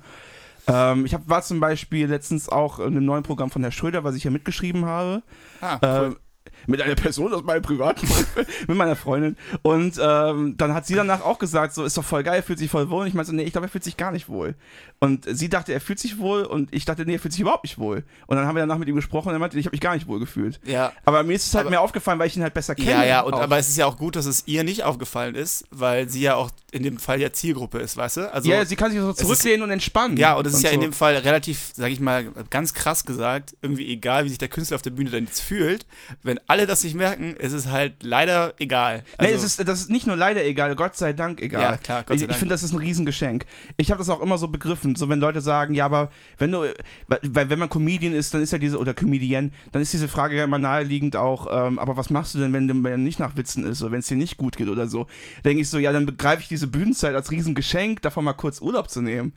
Ähm, 0.72 1.06
ich 1.06 1.14
hab, 1.14 1.28
war 1.30 1.42
zum 1.42 1.60
Beispiel 1.60 2.08
letztens 2.08 2.50
auch 2.50 2.80
in 2.80 2.88
einem 2.88 3.06
neuen 3.06 3.24
Programm 3.24 3.50
von 3.52 3.62
Herr 3.62 3.72
Schröder, 3.72 4.04
was 4.04 4.16
ich 4.16 4.24
ja 4.24 4.32
mitgeschrieben 4.32 4.86
habe. 4.86 5.24
Ah, 5.62 5.80
cool. 5.84 6.18
Mit 6.68 6.82
einer 6.82 6.96
Person 6.96 7.34
aus 7.34 7.44
meinem 7.44 7.62
privaten 7.62 8.08
mit 8.68 8.78
meiner 8.78 8.96
Freundin. 8.96 9.36
Und 9.62 10.00
ähm, 10.02 10.56
dann 10.58 10.74
hat 10.74 10.86
sie 10.86 10.96
danach 10.96 11.22
auch 11.22 11.40
gesagt, 11.40 11.74
so 11.74 11.84
ist 11.84 11.98
doch 11.98 12.04
voll 12.04 12.24
geil, 12.24 12.36
er 12.38 12.44
fühlt 12.44 12.60
sich 12.60 12.70
voll 12.70 12.90
wohl. 12.90 13.02
Und 13.02 13.08
ich 13.08 13.14
meinte 13.14 13.32
so, 13.32 13.36
nee, 13.36 13.44
ich 13.44 13.52
glaube, 13.52 13.68
er 13.68 13.70
fühlt 13.72 13.84
sich 13.84 13.98
gar 13.98 14.12
nicht 14.12 14.30
wohl. 14.30 14.56
Und 15.00 15.26
sie 15.28 15.50
dachte, 15.50 15.74
er 15.74 15.82
fühlt 15.82 15.98
sich 16.00 16.20
wohl 16.20 16.44
und 16.44 16.74
ich 16.74 16.86
dachte, 16.86 17.06
nee, 17.06 17.14
er 17.16 17.20
fühlt 17.20 17.32
sich 17.34 17.42
überhaupt 17.42 17.64
nicht 17.64 17.80
wohl. 17.80 18.04
Und 18.28 18.38
dann 18.38 18.46
haben 18.46 18.56
wir 18.56 18.62
danach 18.62 18.78
mit 18.78 18.88
ihm 18.88 18.96
gesprochen 18.96 19.30
und 19.30 19.34
er 19.36 19.40
meinte, 19.40 19.58
ich 19.58 19.66
habe 19.66 19.74
mich 19.74 19.82
gar 19.82 19.96
nicht 19.96 20.08
wohl 20.08 20.20
gefühlt. 20.20 20.60
ja. 20.64 20.92
Aber 21.06 21.24
mir 21.24 21.34
ist 21.34 21.48
es 21.48 21.54
halt 21.56 21.64
Aber- 21.64 21.72
mehr 21.72 21.82
aufgefallen, 21.82 22.20
weil 22.20 22.28
ich 22.28 22.38
ihn 22.38 22.44
halt 22.44 22.54
besser 22.54 22.76
kenne. 22.76 22.92
Ja, 22.92 23.04
ja, 23.04 23.22
und, 23.22 23.34
auch. 23.34 23.42
aber 23.42 23.58
es 23.58 23.68
ist 23.70 23.78
ja 23.78 23.86
auch 23.88 23.98
gut, 23.98 24.16
dass 24.16 24.26
es 24.26 24.44
ihr 24.48 24.64
nicht 24.64 24.84
aufgefallen 24.84 25.36
ist, 25.36 25.66
weil 25.72 26.08
sie 26.10 26.22
ja 26.22 26.36
auch 26.36 26.52
in 26.72 26.84
dem 26.84 26.98
Fall 26.98 27.20
ja 27.20 27.34
Zielgruppe 27.34 27.80
ist, 27.80 27.98
weißt 27.98 28.18
du? 28.18 28.34
Also, 28.34 28.50
ja, 28.50 28.64
sie 28.66 28.76
kann 28.76 28.92
sich 28.92 29.00
so 29.00 29.10
ist- 29.10 29.18
zurücklehnen 29.20 29.64
und 29.64 29.72
entspannen. 29.72 30.18
Ja, 30.18 30.36
und 30.36 30.46
es 30.46 30.54
ist 30.54 30.64
ja 30.64 30.70
so. 30.70 30.76
in 30.76 30.82
dem 30.82 30.94
Fall 30.94 31.16
relativ, 31.18 31.72
sag 31.76 31.90
ich 31.92 32.00
mal, 32.00 32.26
ganz 32.50 32.74
krass 32.74 33.04
gesagt, 33.04 33.56
irgendwie 33.62 33.92
egal, 33.92 34.26
wie 34.26 34.30
sich 34.30 34.38
der 34.38 34.48
Künstler 34.50 34.76
auf 34.76 34.82
der 34.82 34.92
Bühne 34.92 35.10
dann 35.10 35.26
jetzt 35.26 35.42
fühlt. 35.42 35.86
Wenn 36.24 36.40
alle 36.52 36.68
das 36.68 36.84
nicht 36.84 36.96
merken, 36.96 37.36
ist 37.38 37.54
es 37.54 37.68
halt 37.68 38.04
leider 38.04 38.54
egal. 38.60 39.04
nee, 39.20 39.28
Also, 39.28 39.46
es 39.46 39.58
ist, 39.58 39.68
das 39.68 39.80
ist 39.80 39.90
nicht 39.90 40.06
nur 40.06 40.18
leider 40.18 40.44
egal, 40.44 40.76
Gott 40.76 40.98
sei 40.98 41.14
Dank 41.14 41.42
egal. 41.42 41.62
Ja, 41.62 41.78
klar, 41.78 42.04
Gott 42.04 42.10
sei 42.10 42.16
ich 42.16 42.22
ich 42.24 42.28
Dank. 42.28 42.40
finde, 42.40 42.54
das 42.54 42.64
ist 42.64 42.74
ein 42.74 42.78
Riesengeschenk. 42.78 43.46
Ich 43.78 43.90
habe 43.90 44.00
das 44.00 44.10
auch 44.10 44.20
immer 44.20 44.38
so 44.38 44.50
begriffen, 44.50 44.96
so 44.96 45.08
wenn 45.08 45.22
Leute 45.22 45.40
sagen, 45.40 45.74
ja, 45.74 45.86
aber 45.86 46.12
wenn 46.38 46.52
du, 46.52 46.66
weil, 47.08 47.50
wenn 47.50 47.58
man 47.58 47.70
Comedian 47.70 48.14
ist, 48.14 48.34
dann 48.34 48.42
ist 48.42 48.52
ja 48.52 48.58
diese, 48.58 48.78
oder 48.80 48.94
Comedian, 48.94 49.54
dann 49.72 49.82
ist 49.82 49.94
diese 49.94 50.10
Frage 50.10 50.36
ja 50.36 50.44
immer 50.44 50.60
naheliegend 50.60 51.16
auch, 51.16 51.48
ähm, 51.50 51.80
aber 51.80 51.96
was 51.96 52.10
machst 52.10 52.36
du 52.36 52.40
denn, 52.40 52.52
wenn 52.52 52.68
du 52.68 52.74
wenn 52.84 52.92
du 52.92 52.98
nicht 52.98 53.20
nach 53.20 53.38
Witzen 53.38 53.66
ist 53.66 53.82
oder 53.82 53.94
wenn 53.94 54.00
es 54.00 54.08
dir 54.08 54.18
nicht 54.18 54.36
gut 54.36 54.58
geht 54.58 54.68
oder 54.68 54.88
so? 54.88 55.08
Denke 55.46 55.62
ich 55.62 55.70
so, 55.70 55.80
ja, 55.80 55.94
dann 55.94 56.06
begreife 56.06 56.42
ich 56.42 56.50
diese 56.50 56.68
Bühnenzeit 56.68 57.16
als 57.16 57.32
Riesengeschenk, 57.32 58.02
davon 58.02 58.26
mal 58.26 58.34
kurz 58.34 58.60
Urlaub 58.60 58.90
zu 58.90 59.02
nehmen. 59.02 59.32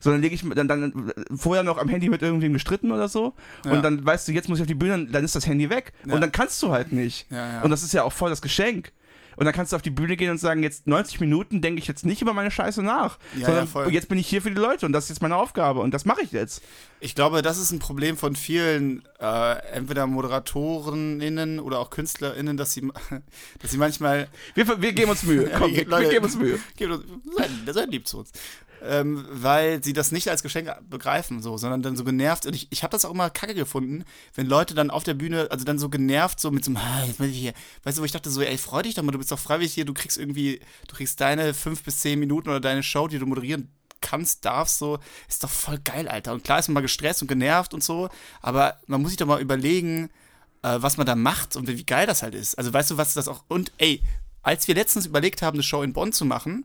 So, 0.00 0.10
dann 0.10 0.20
lege 0.20 0.34
ich 0.34 0.44
dann, 0.54 0.68
dann 0.68 1.12
vorher 1.36 1.62
noch 1.64 1.78
am 1.78 1.88
Handy 1.88 2.08
mit 2.08 2.22
irgendwem 2.22 2.52
gestritten 2.52 2.92
oder 2.92 3.08
so. 3.08 3.34
Ja. 3.64 3.72
Und 3.72 3.82
dann 3.82 4.04
weißt 4.04 4.28
du, 4.28 4.32
jetzt 4.32 4.48
muss 4.48 4.58
ich 4.58 4.62
auf 4.62 4.68
die 4.68 4.74
Bühne, 4.74 5.06
dann 5.06 5.24
ist 5.24 5.34
das 5.34 5.46
Handy 5.46 5.70
weg. 5.70 5.92
Ja. 6.06 6.14
Und 6.14 6.20
dann 6.20 6.32
kannst 6.32 6.62
du 6.62 6.70
halt 6.70 6.92
nicht. 6.92 7.30
Ja, 7.30 7.54
ja. 7.54 7.62
Und 7.62 7.70
das 7.70 7.82
ist 7.82 7.92
ja 7.92 8.02
auch 8.04 8.12
voll 8.12 8.30
das 8.30 8.42
Geschenk. 8.42 8.92
Und 9.36 9.44
dann 9.44 9.54
kannst 9.54 9.70
du 9.70 9.76
auf 9.76 9.82
die 9.82 9.90
Bühne 9.90 10.16
gehen 10.16 10.32
und 10.32 10.38
sagen, 10.38 10.64
jetzt 10.64 10.88
90 10.88 11.20
Minuten 11.20 11.60
denke 11.62 11.80
ich 11.80 11.86
jetzt 11.86 12.04
nicht 12.04 12.20
über 12.22 12.32
meine 12.32 12.50
Scheiße 12.50 12.82
nach. 12.82 13.18
Ja, 13.38 13.46
sondern 13.46 13.68
ja, 13.72 13.88
jetzt 13.90 14.08
bin 14.08 14.18
ich 14.18 14.26
hier 14.26 14.42
für 14.42 14.50
die 14.50 14.56
Leute 14.60 14.84
und 14.84 14.90
das 14.92 15.04
ist 15.04 15.10
jetzt 15.10 15.22
meine 15.22 15.36
Aufgabe 15.36 15.78
und 15.78 15.94
das 15.94 16.04
mache 16.04 16.22
ich 16.22 16.32
jetzt. 16.32 16.60
Ich 16.98 17.14
glaube, 17.14 17.40
das 17.40 17.56
ist 17.56 17.70
ein 17.70 17.78
Problem 17.78 18.16
von 18.16 18.34
vielen, 18.34 19.04
äh, 19.20 19.52
entweder 19.72 20.08
ModeratorInnen 20.08 21.60
oder 21.60 21.78
auch 21.78 21.90
KünstlerInnen, 21.90 22.56
dass 22.56 22.72
sie, 22.72 22.82
dass 23.60 23.70
sie 23.70 23.78
manchmal 23.78 24.26
Wir, 24.54 24.82
wir 24.82 24.92
geben 24.92 25.10
uns 25.12 25.22
Mühe. 25.22 25.48
Ja, 25.50 25.58
Komm, 25.58 25.70
wir- 25.70 25.76
wir, 25.78 25.86
Leute- 25.86 26.02
wir 26.06 26.10
geben 26.10 26.24
uns 26.24 26.36
Mühe. 26.36 26.58
Seid 27.72 27.90
lieb 27.92 28.08
zu 28.08 28.18
uns. 28.18 28.32
Ähm, 28.82 29.26
weil 29.30 29.82
sie 29.82 29.92
das 29.92 30.12
nicht 30.12 30.28
als 30.28 30.42
Geschenk 30.42 30.72
begreifen, 30.88 31.42
so, 31.42 31.56
sondern 31.56 31.82
dann 31.82 31.96
so 31.96 32.04
genervt. 32.04 32.46
Und 32.46 32.54
ich, 32.54 32.68
ich 32.70 32.82
habe 32.82 32.92
das 32.92 33.04
auch 33.04 33.10
immer 33.10 33.30
kacke 33.30 33.54
gefunden, 33.54 34.04
wenn 34.34 34.46
Leute 34.46 34.74
dann 34.74 34.90
auf 34.90 35.04
der 35.04 35.14
Bühne, 35.14 35.48
also 35.50 35.64
dann 35.64 35.78
so 35.78 35.88
genervt, 35.88 36.40
so 36.40 36.50
mit 36.50 36.64
so 36.64 36.70
einem, 36.70 36.78
ah. 36.78 37.04
Weißt 37.84 37.98
du, 37.98 38.02
wo 38.02 38.04
ich 38.04 38.12
dachte 38.12 38.30
so, 38.30 38.40
ey, 38.40 38.58
freu 38.58 38.82
dich 38.82 38.94
doch 38.94 39.02
mal, 39.02 39.12
du 39.12 39.18
bist 39.18 39.32
doch 39.32 39.38
freiwillig 39.38 39.74
hier, 39.74 39.84
du 39.84 39.94
kriegst 39.94 40.16
irgendwie, 40.16 40.60
du 40.86 40.94
kriegst 40.94 41.20
deine 41.20 41.54
fünf 41.54 41.82
bis 41.82 41.98
zehn 42.00 42.18
Minuten 42.18 42.48
oder 42.48 42.60
deine 42.60 42.82
Show, 42.82 43.08
die 43.08 43.18
du 43.18 43.26
moderieren 43.26 43.72
kannst, 44.00 44.44
darfst, 44.44 44.78
so, 44.78 44.98
ist 45.28 45.42
doch 45.42 45.50
voll 45.50 45.78
geil, 45.78 46.08
Alter. 46.08 46.32
Und 46.32 46.44
klar 46.44 46.58
ist 46.58 46.68
man 46.68 46.74
mal 46.74 46.80
gestresst 46.80 47.22
und 47.22 47.28
genervt 47.28 47.74
und 47.74 47.82
so, 47.82 48.08
aber 48.40 48.78
man 48.86 49.02
muss 49.02 49.10
sich 49.10 49.18
doch 49.18 49.26
mal 49.26 49.40
überlegen, 49.40 50.10
äh, 50.62 50.76
was 50.80 50.96
man 50.96 51.06
da 51.06 51.14
macht 51.14 51.56
und 51.56 51.68
wie 51.68 51.84
geil 51.84 52.06
das 52.06 52.22
halt 52.22 52.34
ist. 52.34 52.56
Also 52.56 52.72
weißt 52.72 52.92
du, 52.92 52.96
was 52.96 53.14
das 53.14 53.28
auch. 53.28 53.44
Und 53.48 53.72
ey, 53.78 54.02
als 54.42 54.68
wir 54.68 54.74
letztens 54.74 55.06
überlegt 55.06 55.42
haben, 55.42 55.56
eine 55.56 55.62
Show 55.62 55.82
in 55.82 55.92
Bonn 55.92 56.12
zu 56.12 56.24
machen, 56.24 56.64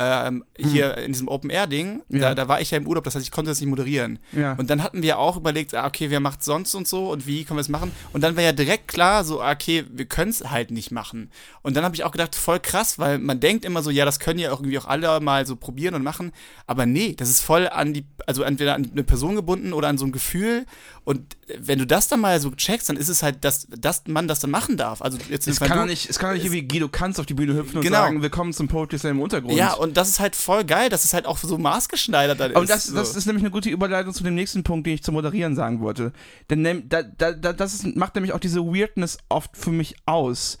ähm, 0.00 0.44
hier 0.56 0.96
in 0.98 1.10
diesem 1.12 1.26
Open-Air-Ding, 1.26 2.02
Ja. 2.08 2.20
da, 2.20 2.34
da 2.36 2.48
war 2.48 2.60
ich 2.60 2.70
ja 2.70 2.78
im 2.78 2.86
Urlaub, 2.86 3.02
das 3.02 3.16
heißt, 3.16 3.24
ich 3.24 3.32
konnte 3.32 3.50
das 3.50 3.60
nicht 3.60 3.68
moderieren. 3.68 4.20
Ja. 4.32 4.52
Und 4.54 4.70
dann 4.70 4.82
hatten 4.84 5.02
wir 5.02 5.18
auch 5.18 5.36
überlegt, 5.36 5.74
ah, 5.74 5.86
okay, 5.86 6.08
wer 6.10 6.20
macht 6.20 6.44
sonst 6.44 6.74
und 6.76 6.86
so 6.86 7.10
und 7.10 7.26
wie 7.26 7.44
können 7.44 7.56
wir 7.58 7.62
es 7.62 7.68
machen? 7.68 7.90
Und 8.12 8.20
dann 8.22 8.36
war 8.36 8.44
ja 8.44 8.52
direkt 8.52 8.86
klar, 8.86 9.24
so, 9.24 9.40
ah, 9.42 9.50
okay, 9.50 9.84
wir 9.90 10.04
können 10.04 10.30
es 10.30 10.48
halt 10.50 10.70
nicht 10.70 10.92
machen. 10.92 11.30
Und 11.62 11.76
dann 11.76 11.84
habe 11.84 11.96
ich 11.96 12.04
auch 12.04 12.12
gedacht, 12.12 12.36
voll 12.36 12.60
krass, 12.60 12.98
weil 13.00 13.18
man 13.18 13.40
denkt 13.40 13.64
immer 13.64 13.82
so, 13.82 13.90
ja, 13.90 14.04
das 14.04 14.20
können 14.20 14.38
ja 14.38 14.52
auch 14.52 14.60
irgendwie 14.60 14.78
auch 14.78 14.86
alle 14.86 15.18
mal 15.20 15.44
so 15.46 15.56
probieren 15.56 15.94
und 15.96 16.04
machen. 16.04 16.30
Aber 16.68 16.86
nee, 16.86 17.14
das 17.16 17.28
ist 17.28 17.40
voll 17.40 17.68
an 17.68 17.92
die, 17.92 18.04
also 18.26 18.42
entweder 18.44 18.74
an 18.76 18.88
eine 18.92 19.02
Person 19.02 19.34
gebunden 19.34 19.72
oder 19.72 19.88
an 19.88 19.98
so 19.98 20.06
ein 20.06 20.12
Gefühl. 20.12 20.64
Und 21.04 21.36
wenn 21.58 21.78
du 21.78 21.86
das 21.86 22.06
dann 22.08 22.20
mal 22.20 22.38
so 22.40 22.50
checkst, 22.50 22.88
dann 22.88 22.96
ist 22.96 23.08
es 23.08 23.22
halt, 23.22 23.42
dass, 23.44 23.66
dass 23.70 24.02
man 24.06 24.28
das 24.28 24.40
dann 24.40 24.50
machen 24.50 24.76
darf. 24.76 25.00
Also 25.02 25.16
jetzt 25.30 25.48
Es 25.48 25.58
kann, 25.58 25.78
du- 25.78 25.86
nicht, 25.86 26.08
es 26.10 26.18
kann 26.18 26.30
doch 26.30 26.34
nicht 26.34 26.44
irgendwie 26.44 26.68
Guido 26.68 26.88
Kanz 26.88 27.18
auf 27.18 27.24
die 27.26 27.32
Bühne 27.34 27.54
hüpfen 27.54 27.78
und 27.78 27.82
Genau. 27.82 27.96
sagen, 27.96 28.20
willkommen 28.20 28.52
zum 28.52 28.68
Poetry 28.68 28.98
Slam 28.98 29.16
im 29.16 29.22
Untergrund. 29.22 29.54
Ja, 29.56 29.72
und 29.72 29.87
das 29.96 30.08
ist 30.08 30.20
halt 30.20 30.36
voll 30.36 30.64
geil, 30.64 30.88
dass 30.88 31.04
es 31.04 31.14
halt 31.14 31.26
auch 31.26 31.38
so 31.38 31.58
maßgeschneidert 31.58 32.38
dann 32.38 32.50
ist. 32.52 32.56
Und 32.56 32.70
das, 32.70 32.86
so. 32.86 32.94
das 32.94 33.16
ist 33.16 33.26
nämlich 33.26 33.42
eine 33.42 33.50
gute 33.50 33.70
Überleitung 33.70 34.12
zu 34.12 34.24
dem 34.24 34.34
nächsten 34.34 34.62
Punkt, 34.62 34.86
den 34.86 34.94
ich 34.94 35.02
zum 35.02 35.14
Moderieren 35.14 35.54
sagen 35.54 35.80
wollte. 35.80 36.12
Denn 36.50 36.88
da, 36.88 37.02
da, 37.02 37.32
da, 37.32 37.52
das 37.52 37.74
ist, 37.74 37.96
macht 37.96 38.14
nämlich 38.14 38.32
auch 38.32 38.40
diese 38.40 38.64
Weirdness 38.64 39.18
oft 39.28 39.56
für 39.56 39.70
mich 39.70 39.96
aus. 40.06 40.58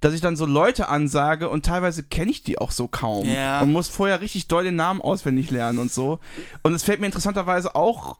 Dass 0.00 0.14
ich 0.14 0.20
dann 0.20 0.36
so 0.36 0.46
Leute 0.46 0.88
ansage 0.88 1.48
und 1.48 1.66
teilweise 1.66 2.04
kenne 2.04 2.30
ich 2.30 2.44
die 2.44 2.58
auch 2.58 2.70
so 2.70 2.86
kaum. 2.86 3.28
Ja. 3.28 3.60
Und 3.60 3.72
muss 3.72 3.88
vorher 3.88 4.20
richtig 4.20 4.46
doll 4.46 4.62
den 4.62 4.76
Namen 4.76 5.00
auswendig 5.00 5.50
lernen 5.50 5.80
und 5.80 5.92
so. 5.92 6.20
Und 6.62 6.72
es 6.72 6.84
fällt 6.84 7.00
mir 7.00 7.06
interessanterweise 7.06 7.74
auch. 7.74 8.18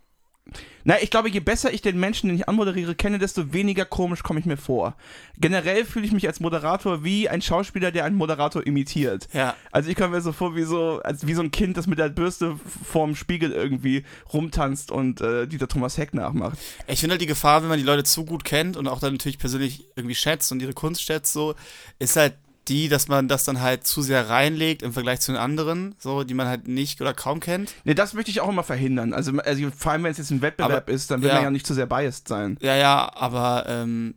Na, 0.85 1.01
ich 1.03 1.11
glaube, 1.11 1.29
je 1.29 1.41
besser 1.41 1.73
ich 1.73 1.83
den 1.83 2.01
Menschen, 2.01 2.29
den 2.29 2.37
ich 2.37 2.49
anmoderiere, 2.49 2.95
kenne, 2.95 3.19
desto 3.19 3.53
weniger 3.53 3.85
komisch 3.85 4.23
komme 4.23 4.41
ich 4.41 4.47
mir 4.47 4.57
vor. 4.57 4.95
Generell 5.37 5.85
fühle 5.85 6.07
ich 6.07 6.13
mich 6.13 6.27
als 6.27 6.41
Moderator 6.41 7.05
wie 7.05 7.29
ein 7.29 7.43
Schauspieler, 7.43 7.91
der 7.91 8.05
einen 8.05 8.17
Moderator 8.17 8.67
imitiert. 8.67 9.29
Ja. 9.35 9.55
Also 9.71 9.91
ich 9.91 9.97
komme 9.97 10.17
mir 10.17 10.21
so 10.23 10.33
vor 10.33 10.57
wie 10.57 10.63
so, 10.63 11.01
als 11.03 11.27
wie 11.27 11.35
so 11.35 11.43
ein 11.43 11.51
Kind, 11.51 11.77
das 11.77 11.87
mit 11.87 11.99
der 11.99 12.09
Bürste 12.09 12.59
vorm 12.85 13.15
Spiegel 13.17 13.53
irgendwie 13.53 14.05
rumtanzt 14.33 14.91
und 14.91 15.21
äh, 15.21 15.47
Dieter 15.47 15.69
Thomas 15.69 15.99
Heck 15.99 16.15
nachmacht. 16.15 16.59
Ich 16.87 17.01
finde 17.01 17.15
halt 17.15 17.21
die 17.21 17.27
Gefahr, 17.27 17.61
wenn 17.63 17.69
man 17.69 17.79
die 17.79 17.85
Leute 17.85 18.05
zu 18.05 18.25
gut 18.25 18.45
kennt 18.45 18.77
und 18.77 18.89
auch 18.89 19.01
dann 19.01 19.13
natürlich 19.13 19.39
persönlich 19.39 19.87
irgendwie 19.97 20.15
schätzt 20.15 20.51
und 20.53 20.63
ihre 20.63 20.73
Kunst 20.73 21.03
schätzt, 21.03 21.33
so, 21.33 21.55
ist 21.99 22.17
halt 22.17 22.35
die, 22.69 22.89
dass 22.89 23.09
man 23.09 23.29
das 23.29 23.45
dann 23.45 23.61
halt 23.61 23.87
zu 23.87 24.03
sehr 24.03 24.29
reinlegt 24.29 24.83
im 24.83 24.93
Vergleich 24.93 25.21
zu 25.21 25.33
den 25.33 25.41
anderen, 25.41 25.95
so, 25.99 26.25
die 26.25 26.35
man 26.35 26.47
halt 26.47 26.69
nicht 26.69 27.01
oder 27.01 27.15
kaum 27.15 27.41
kennt. 27.41 27.73
Ne, 27.85 27.95
das 27.95 28.15
möchte 28.15 28.31
ich 28.31 28.41
auch 28.41 28.49
immer 28.49 28.63
verhindern. 28.63 29.13
Also, 29.13 29.33
also 29.39 29.71
vor 29.77 29.93
allem, 29.93 30.05
wenn 30.05 30.13
es 30.13 30.19
jetzt 30.19 30.31
ein 30.31 30.43
Wettbewerb 30.43 30.85
Aber- 30.85 30.93
ist, 30.93 31.11
dann 31.11 31.23
will 31.23 31.29
ja. 31.29 31.35
man 31.37 31.45
ja 31.45 31.51
nicht 31.51 31.67
zu 31.67 31.75
sehr 31.75 31.87
biased 31.87 32.29
sein. 32.29 32.57
Ja, 32.61 32.77
ja, 32.77 33.11
aber 33.15 33.65
ähm, 33.69 34.15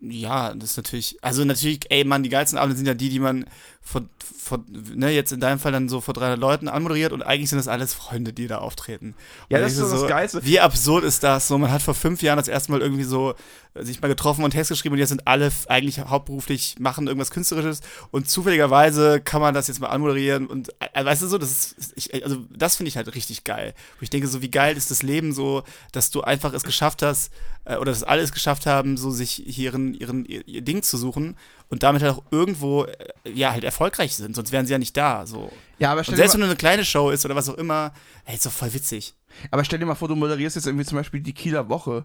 ja, 0.00 0.54
das 0.54 0.70
ist 0.70 0.76
natürlich, 0.76 1.18
also 1.22 1.44
natürlich, 1.44 1.80
ey, 1.90 2.04
Mann, 2.04 2.22
die 2.22 2.28
geilsten 2.28 2.58
Abende 2.58 2.76
sind 2.76 2.86
ja 2.86 2.94
die, 2.94 3.08
die 3.08 3.18
man 3.18 3.46
vor, 3.80 4.02
vor, 4.20 4.64
ne, 4.68 5.10
jetzt 5.10 5.32
in 5.32 5.40
deinem 5.40 5.58
Fall 5.58 5.72
dann 5.72 5.88
so 5.88 6.00
vor 6.00 6.12
300 6.12 6.38
Leuten 6.38 6.68
anmoderiert 6.68 7.12
und 7.12 7.22
eigentlich 7.22 7.48
sind 7.48 7.58
das 7.58 7.68
alles 7.68 7.94
Freunde, 7.94 8.32
die 8.34 8.46
da 8.46 8.58
auftreten. 8.58 9.14
Ja, 9.48 9.58
Und 9.58 9.64
das 9.64 9.72
ist 9.72 9.78
so 9.78 10.00
das 10.00 10.08
Geilste. 10.08 10.44
Wie 10.44 10.60
absurd 10.60 11.04
ist 11.04 11.22
das? 11.22 11.48
So, 11.48 11.56
man 11.56 11.72
hat 11.72 11.80
vor 11.80 11.94
fünf 11.94 12.22
Jahren 12.22 12.36
das 12.36 12.48
erste 12.48 12.70
Mal 12.70 12.82
irgendwie 12.82 13.04
so 13.04 13.34
äh, 13.74 13.84
sich 13.84 14.02
mal 14.02 14.08
getroffen 14.08 14.44
und 14.44 14.50
Text 14.50 14.68
geschrieben 14.70 14.92
und 14.92 14.98
jetzt 14.98 15.08
sind 15.08 15.26
alle 15.26 15.50
eigentlich 15.68 16.00
hauptberuflich, 16.00 16.76
machen 16.78 17.06
irgendwas 17.06 17.30
Künstlerisches 17.30 17.80
und 18.10 18.28
zufälligerweise 18.28 19.20
kann 19.20 19.40
man 19.40 19.54
das 19.54 19.68
jetzt 19.68 19.80
mal 19.80 19.88
anmoderieren 19.88 20.46
und 20.46 20.68
äh, 20.80 21.04
weißt 21.04 21.22
du 21.22 21.26
so, 21.26 21.38
das 21.38 21.72
ist, 21.72 21.92
ich, 21.96 22.22
also 22.24 22.44
das 22.54 22.76
finde 22.76 22.88
ich 22.88 22.96
halt 22.98 23.14
richtig 23.14 23.44
geil. 23.44 23.74
Wo 23.98 24.02
ich 24.02 24.10
denke, 24.10 24.28
so 24.28 24.42
wie 24.42 24.50
geil 24.50 24.76
ist 24.76 24.90
das 24.90 25.02
Leben 25.02 25.32
so, 25.32 25.62
dass 25.92 26.10
du 26.10 26.20
einfach 26.20 26.52
es 26.52 26.62
geschafft 26.62 27.02
hast, 27.02 27.32
äh, 27.68 27.76
oder 27.76 27.92
dass 27.92 28.02
alle 28.02 28.22
es 28.22 28.32
geschafft 28.32 28.66
haben, 28.66 28.96
so 28.96 29.10
sich 29.10 29.42
hier 29.46 29.72
ihren, 29.72 29.94
ihren, 29.94 30.24
ihr, 30.24 30.46
ihr 30.48 30.62
Ding 30.62 30.82
zu 30.82 30.96
suchen 30.96 31.36
und 31.68 31.82
damit 31.82 32.02
halt 32.02 32.14
auch 32.14 32.22
irgendwo, 32.30 32.84
äh, 32.84 32.96
ja, 33.30 33.52
halt 33.52 33.64
erfolgreich 33.64 34.16
sind, 34.16 34.34
sonst 34.34 34.52
wären 34.52 34.66
sie 34.66 34.72
ja 34.72 34.78
nicht 34.78 34.96
da, 34.96 35.26
so. 35.26 35.52
Ja, 35.78 35.92
aber 35.92 36.00
Und 36.00 36.16
selbst 36.16 36.34
wenn 36.34 36.40
nur 36.40 36.48
eine 36.48 36.56
kleine 36.56 36.84
Show 36.84 37.10
ist 37.10 37.24
oder 37.24 37.36
was 37.36 37.48
auch 37.48 37.58
immer, 37.58 37.92
ey, 38.24 38.34
ist 38.34 38.46
doch 38.46 38.52
voll 38.52 38.72
witzig. 38.72 39.14
aber 39.50 39.64
stell 39.64 39.78
dir 39.78 39.86
mal 39.86 39.94
vor, 39.94 40.08
du 40.08 40.16
moderierst 40.16 40.56
jetzt 40.56 40.66
irgendwie 40.66 40.86
zum 40.86 40.96
Beispiel 40.96 41.20
die 41.20 41.34
Kieler 41.34 41.68
Woche 41.68 42.04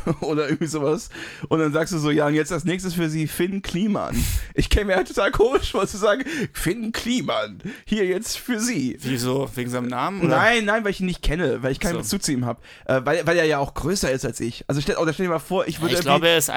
oder 0.20 0.44
irgendwie 0.48 0.66
sowas 0.66 1.10
und 1.48 1.58
dann 1.58 1.72
sagst 1.72 1.92
du 1.92 1.98
so, 1.98 2.10
ja, 2.10 2.26
und 2.26 2.34
jetzt 2.34 2.52
als 2.52 2.64
nächstes 2.64 2.94
für 2.94 3.08
sie 3.08 3.26
Finn 3.26 3.62
Kliman. 3.62 4.16
Ich 4.54 4.70
käme 4.70 4.86
mir 4.86 4.96
halt 4.96 5.08
total 5.08 5.30
komisch 5.30 5.70
vor 5.72 5.86
zu 5.86 5.96
sagen, 5.96 6.24
Finn 6.52 6.92
Kliman, 6.92 7.60
hier 7.84 8.06
jetzt 8.06 8.38
für 8.38 8.60
sie. 8.60 8.96
Wieso? 9.00 9.50
Wegen 9.54 9.70
seinem 9.70 9.88
Namen? 9.88 10.20
Oder? 10.22 10.36
Nein, 10.36 10.64
nein, 10.64 10.84
weil 10.84 10.90
ich 10.90 11.00
ihn 11.00 11.06
nicht 11.06 11.22
kenne, 11.22 11.62
weil 11.62 11.72
ich 11.72 11.80
keinen 11.80 11.94
So. 11.94 11.98
Bezug 12.00 12.22
zu 12.22 12.32
ihm 12.32 12.44
habe. 12.46 12.60
Äh, 12.86 13.00
weil, 13.04 13.26
weil 13.26 13.36
er 13.36 13.44
ja 13.44 13.58
auch 13.58 13.74
größer 13.74 14.10
ist 14.10 14.24
als 14.24 14.40
ich. 14.40 14.64
Also 14.68 14.80
stell, 14.80 14.96
oder 14.96 15.12
stell 15.12 15.26
dir 15.26 15.30
mal 15.32 15.38
vor, 15.38 15.66
ich 15.66 15.80
würde 15.80 15.94
ich 15.94 16.00
glaube, 16.00 16.28
er 16.28 16.38
ist 16.38 16.50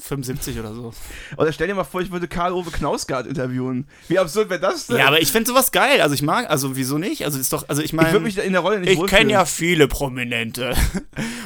1,75 0.00 0.60
oder 0.60 0.74
so. 0.74 0.92
Oder 1.36 1.52
stell 1.52 1.68
dir 1.68 1.74
mal 1.74 1.84
vor, 1.84 2.00
ich 2.00 2.10
würde 2.10 2.28
Karl-Ove 2.28 2.70
Knausgard 2.70 3.26
interviewen. 3.26 3.88
Wie 4.08 4.18
absurd 4.18 4.50
wäre 4.50 4.60
das 4.60 4.86
denn? 4.86 4.98
Ja, 4.98 5.06
aber 5.06 5.20
ich 5.20 5.32
finde 5.32 5.48
sowas 5.48 5.72
geil. 5.72 6.00
Also 6.00 6.14
ich 6.14 6.22
mag, 6.22 6.50
also 6.50 6.76
wieso 6.76 6.98
nicht? 6.98 7.24
Also 7.24 7.38
ist 7.38 7.52
doch, 7.52 7.68
also 7.68 7.82
ich 7.82 7.86
ich 7.86 7.92
würde 7.92 8.12
meine, 8.12 8.20
mich 8.20 8.38
in 8.38 8.52
der 8.52 8.60
Rolle 8.60 8.80
nicht 8.80 8.92
ich 8.92 9.06
kenne 9.06 9.32
ja 9.32 9.44
viele 9.44 9.88
Prominente. 9.88 10.74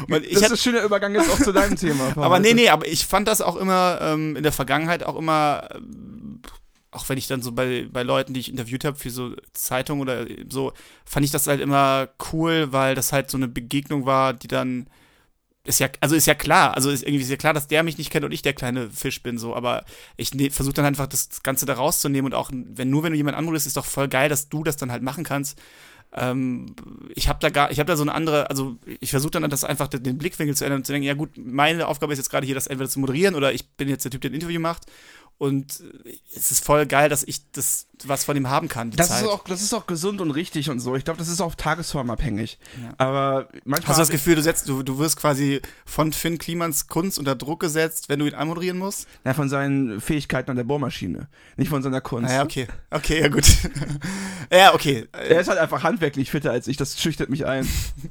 Das 0.08 0.22
ist 0.22 0.50
ein 0.50 0.56
schöner 0.56 0.82
Übergang 0.82 1.14
jetzt 1.14 1.30
auch 1.30 1.40
zu 1.40 1.52
deinem 1.52 1.76
Thema. 1.76 2.12
aber 2.16 2.40
nee, 2.40 2.54
nee, 2.54 2.68
aber 2.68 2.86
ich 2.88 3.06
fand 3.06 3.28
das 3.28 3.40
auch 3.40 3.56
immer 3.56 3.98
ähm, 4.00 4.34
in 4.34 4.42
der 4.42 4.50
Vergangenheit 4.50 5.04
auch 5.04 5.16
immer, 5.16 5.68
ähm, 5.74 6.40
auch 6.90 7.08
wenn 7.08 7.18
ich 7.18 7.28
dann 7.28 7.42
so 7.42 7.52
bei, 7.52 7.86
bei 7.90 8.02
Leuten, 8.02 8.34
die 8.34 8.40
ich 8.40 8.50
interviewt 8.50 8.84
habe 8.84 8.96
für 8.96 9.10
so 9.10 9.34
Zeitungen 9.52 10.02
oder 10.02 10.26
so, 10.48 10.72
fand 11.04 11.24
ich 11.24 11.30
das 11.30 11.46
halt 11.46 11.60
immer 11.60 12.08
cool, 12.32 12.72
weil 12.72 12.94
das 12.94 13.12
halt 13.12 13.30
so 13.30 13.36
eine 13.36 13.46
Begegnung 13.46 14.06
war, 14.06 14.32
die 14.32 14.48
dann 14.48 14.88
ist 15.64 15.78
ja, 15.78 15.88
also 16.00 16.16
ist 16.16 16.26
ja 16.26 16.34
klar, 16.34 16.74
also 16.74 16.90
ist 16.90 17.02
irgendwie 17.02 17.22
ist 17.22 17.38
klar, 17.38 17.52
dass 17.52 17.68
der 17.68 17.82
mich 17.82 17.98
nicht 17.98 18.10
kennt 18.10 18.24
und 18.24 18.32
ich 18.32 18.42
der 18.42 18.54
kleine 18.54 18.90
Fisch 18.90 19.22
bin, 19.22 19.36
so, 19.36 19.54
aber 19.54 19.84
ich 20.16 20.34
ne, 20.34 20.50
versuche 20.50 20.74
dann 20.74 20.86
einfach 20.86 21.06
das 21.06 21.42
Ganze 21.42 21.66
da 21.66 21.74
rauszunehmen 21.74 22.32
und 22.32 22.34
auch, 22.34 22.50
wenn 22.52 22.88
nur 22.88 23.02
wenn 23.02 23.12
du 23.12 23.18
jemand 23.18 23.36
anrufst, 23.36 23.66
ist 23.66 23.76
doch 23.76 23.84
voll 23.84 24.08
geil, 24.08 24.30
dass 24.30 24.48
du 24.48 24.64
das 24.64 24.78
dann 24.78 24.90
halt 24.90 25.02
machen 25.02 25.22
kannst. 25.22 25.60
Ähm, 26.12 26.74
ich 27.14 27.28
habe 27.28 27.38
da 27.40 27.50
gar, 27.50 27.70
ich 27.70 27.78
habe 27.78 27.86
da 27.86 27.96
so 27.96 28.02
eine 28.02 28.14
andere, 28.14 28.48
also 28.48 28.76
ich 29.00 29.10
versuche 29.10 29.32
dann 29.32 29.48
das 29.50 29.64
einfach 29.64 29.88
den 29.88 30.18
Blickwinkel 30.18 30.56
zu 30.56 30.64
ändern 30.64 30.80
und 30.80 30.86
zu 30.86 30.92
denken, 30.92 31.06
ja 31.06 31.14
gut, 31.14 31.30
meine 31.36 31.86
Aufgabe 31.86 32.14
ist 32.14 32.18
jetzt 32.18 32.30
gerade 32.30 32.46
hier, 32.46 32.54
das 32.54 32.66
entweder 32.66 32.88
zu 32.88 32.98
moderieren 32.98 33.34
oder 33.34 33.52
ich 33.52 33.68
bin 33.70 33.88
jetzt 33.88 34.04
der 34.04 34.10
Typ, 34.10 34.22
der 34.22 34.30
ein 34.30 34.34
Interview 34.34 34.60
macht 34.60 34.86
und 35.40 35.82
es 36.36 36.50
ist 36.50 36.62
voll 36.62 36.84
geil, 36.84 37.08
dass 37.08 37.22
ich 37.22 37.50
das 37.52 37.86
was 38.04 38.24
von 38.24 38.36
ihm 38.36 38.50
haben 38.50 38.68
kann. 38.68 38.90
Das 38.90 39.08
ist, 39.08 39.26
auch, 39.26 39.42
das 39.44 39.62
ist 39.62 39.72
auch 39.72 39.86
gesund 39.86 40.20
und 40.20 40.32
richtig 40.32 40.68
und 40.68 40.80
so. 40.80 40.96
Ich 40.96 41.04
glaube, 41.06 41.18
das 41.18 41.28
ist 41.28 41.40
auch 41.40 41.54
tagesformabhängig. 41.54 42.58
Ja. 42.82 42.92
Aber 42.98 43.48
manchmal. 43.64 43.88
Hast 43.88 43.96
du 43.96 44.02
das 44.02 44.10
Gefühl, 44.10 44.34
du, 44.34 44.42
setzt, 44.42 44.68
du, 44.68 44.82
du 44.82 44.98
wirst 44.98 45.16
quasi 45.16 45.62
von 45.86 46.12
Finn 46.12 46.36
Klimans 46.36 46.88
Kunst 46.88 47.18
unter 47.18 47.36
Druck 47.36 47.60
gesetzt, 47.60 48.10
wenn 48.10 48.18
du 48.18 48.26
ihn 48.26 48.34
anmoderieren 48.34 48.76
musst? 48.78 49.08
Ja, 49.24 49.32
von 49.32 49.48
seinen 49.48 50.02
Fähigkeiten 50.02 50.50
an 50.50 50.58
der 50.58 50.64
Bohrmaschine. 50.64 51.28
Nicht 51.56 51.70
von 51.70 51.82
seiner 51.82 52.02
Kunst. 52.02 52.30
Ah, 52.30 52.34
ja, 52.34 52.42
okay. 52.42 52.66
Okay, 52.90 53.22
ja, 53.22 53.28
gut. 53.28 53.46
ja, 54.52 54.74
okay. 54.74 55.08
Er 55.12 55.40
ist 55.40 55.48
halt 55.48 55.58
einfach 55.58 55.82
handwerklich 55.82 56.30
fitter 56.30 56.50
als 56.50 56.68
ich. 56.68 56.76
Das 56.76 57.00
schüchtert 57.00 57.30
mich 57.30 57.46
ein. 57.46 57.66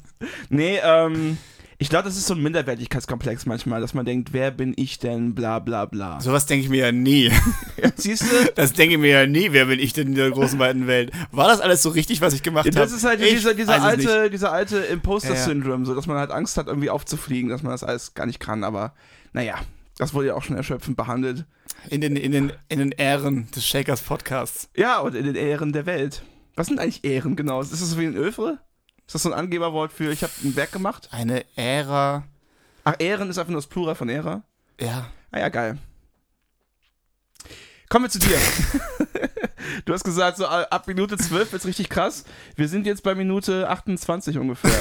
nee, 0.49 0.79
ähm. 0.83 1.37
Ich 1.81 1.87
glaube, 1.87 2.03
das 2.03 2.17
ist 2.17 2.27
so 2.27 2.33
ein 2.33 2.43
Minderwertigkeitskomplex 2.43 3.45
manchmal, 3.45 3.79
dass 3.79 3.93
man 3.93 4.05
denkt, 4.05 4.33
wer 4.33 4.51
bin 4.51 4.73
ich 4.75 4.99
denn, 4.99 5.33
bla 5.33 5.59
bla 5.59 5.85
bla. 5.85 6.19
Sowas 6.19 6.45
denke 6.45 6.65
ich 6.65 6.69
mir 6.69 6.87
ja 6.87 6.91
nie. 6.91 7.31
Siehst 7.95 8.23
du? 8.23 8.35
Das 8.55 8.73
denke 8.73 8.95
ich 8.95 8.99
mir 8.99 9.21
ja 9.21 9.25
nie, 9.25 9.53
wer 9.53 9.65
bin 9.65 9.79
ich 9.79 9.93
denn 9.93 10.07
in 10.07 10.15
der 10.15 10.29
großen 10.29 10.59
weiten 10.59 10.87
Welt. 10.87 11.11
War 11.31 11.47
das 11.47 11.61
alles 11.61 11.81
so 11.81 11.87
richtig, 11.89 12.19
was 12.19 12.33
ich 12.33 12.43
gemacht 12.43 12.65
habe? 12.65 12.75
Das 12.75 12.91
ist 12.91 13.05
halt 13.05 13.21
dieser, 13.21 13.53
dieser 13.53 13.81
alte, 13.81 14.29
dieser 14.29 14.51
alte 14.51 14.79
Imposter-Syndrom, 14.79 15.85
so 15.85 15.95
dass 15.95 16.05
man 16.05 16.17
halt 16.17 16.31
Angst 16.31 16.57
hat, 16.57 16.67
irgendwie 16.67 16.89
aufzufliegen, 16.89 17.49
dass 17.49 17.63
man 17.63 17.71
das 17.71 17.85
alles 17.85 18.13
gar 18.13 18.25
nicht 18.25 18.41
kann, 18.41 18.65
aber 18.65 18.93
naja. 19.31 19.55
Das 19.97 20.13
wurde 20.13 20.27
ja 20.27 20.33
auch 20.33 20.43
schon 20.43 20.57
erschöpfend 20.57 20.97
behandelt. 20.97 21.45
In 21.89 22.01
den, 22.01 22.15
in 22.17 22.31
den, 22.33 22.53
in 22.67 22.79
den 22.79 22.91
Ehren 22.91 23.49
des 23.51 23.65
Shakers 23.65 24.01
Podcasts. 24.01 24.69
Ja, 24.75 24.99
und 24.99 25.15
in 25.15 25.25
den 25.25 25.35
Ehren 25.35 25.71
der 25.71 25.85
Welt. 25.85 26.23
Was 26.55 26.67
sind 26.67 26.79
eigentlich 26.79 27.05
Ehren 27.05 27.35
genau? 27.35 27.61
Ist 27.61 27.71
das 27.71 27.79
so 27.79 27.97
wie 27.99 28.05
ein 28.05 28.15
Öfre? 28.15 28.59
Ist 29.09 29.15
das 29.15 29.23
so 29.23 29.31
ein 29.31 29.39
Angeberwort 29.39 29.91
für, 29.91 30.11
ich 30.11 30.21
habe 30.21 30.31
ein 30.43 30.55
Werk 30.55 30.71
gemacht? 30.71 31.09
Eine 31.09 31.43
Ära. 31.55 32.25
Ach, 32.83 32.93
Ehren 32.99 33.27
ist 33.31 33.39
einfach 33.39 33.49
nur 33.49 33.57
das 33.57 33.65
Plural 33.65 33.95
von 33.95 34.07
Ära? 34.07 34.43
Ja. 34.79 35.09
Ah 35.31 35.39
ja, 35.39 35.49
geil. 35.49 35.79
Kommen 37.89 38.05
wir 38.05 38.09
zu 38.11 38.19
dir. 38.19 38.37
du 39.85 39.93
hast 39.93 40.03
gesagt, 40.03 40.37
so 40.37 40.45
ab 40.45 40.85
Minute 40.85 41.17
12 41.17 41.51
wird's 41.51 41.65
richtig 41.65 41.89
krass. 41.89 42.23
Wir 42.55 42.67
sind 42.67 42.85
jetzt 42.85 43.01
bei 43.01 43.15
Minute 43.15 43.67
28 43.67 44.37
ungefähr. 44.37 44.79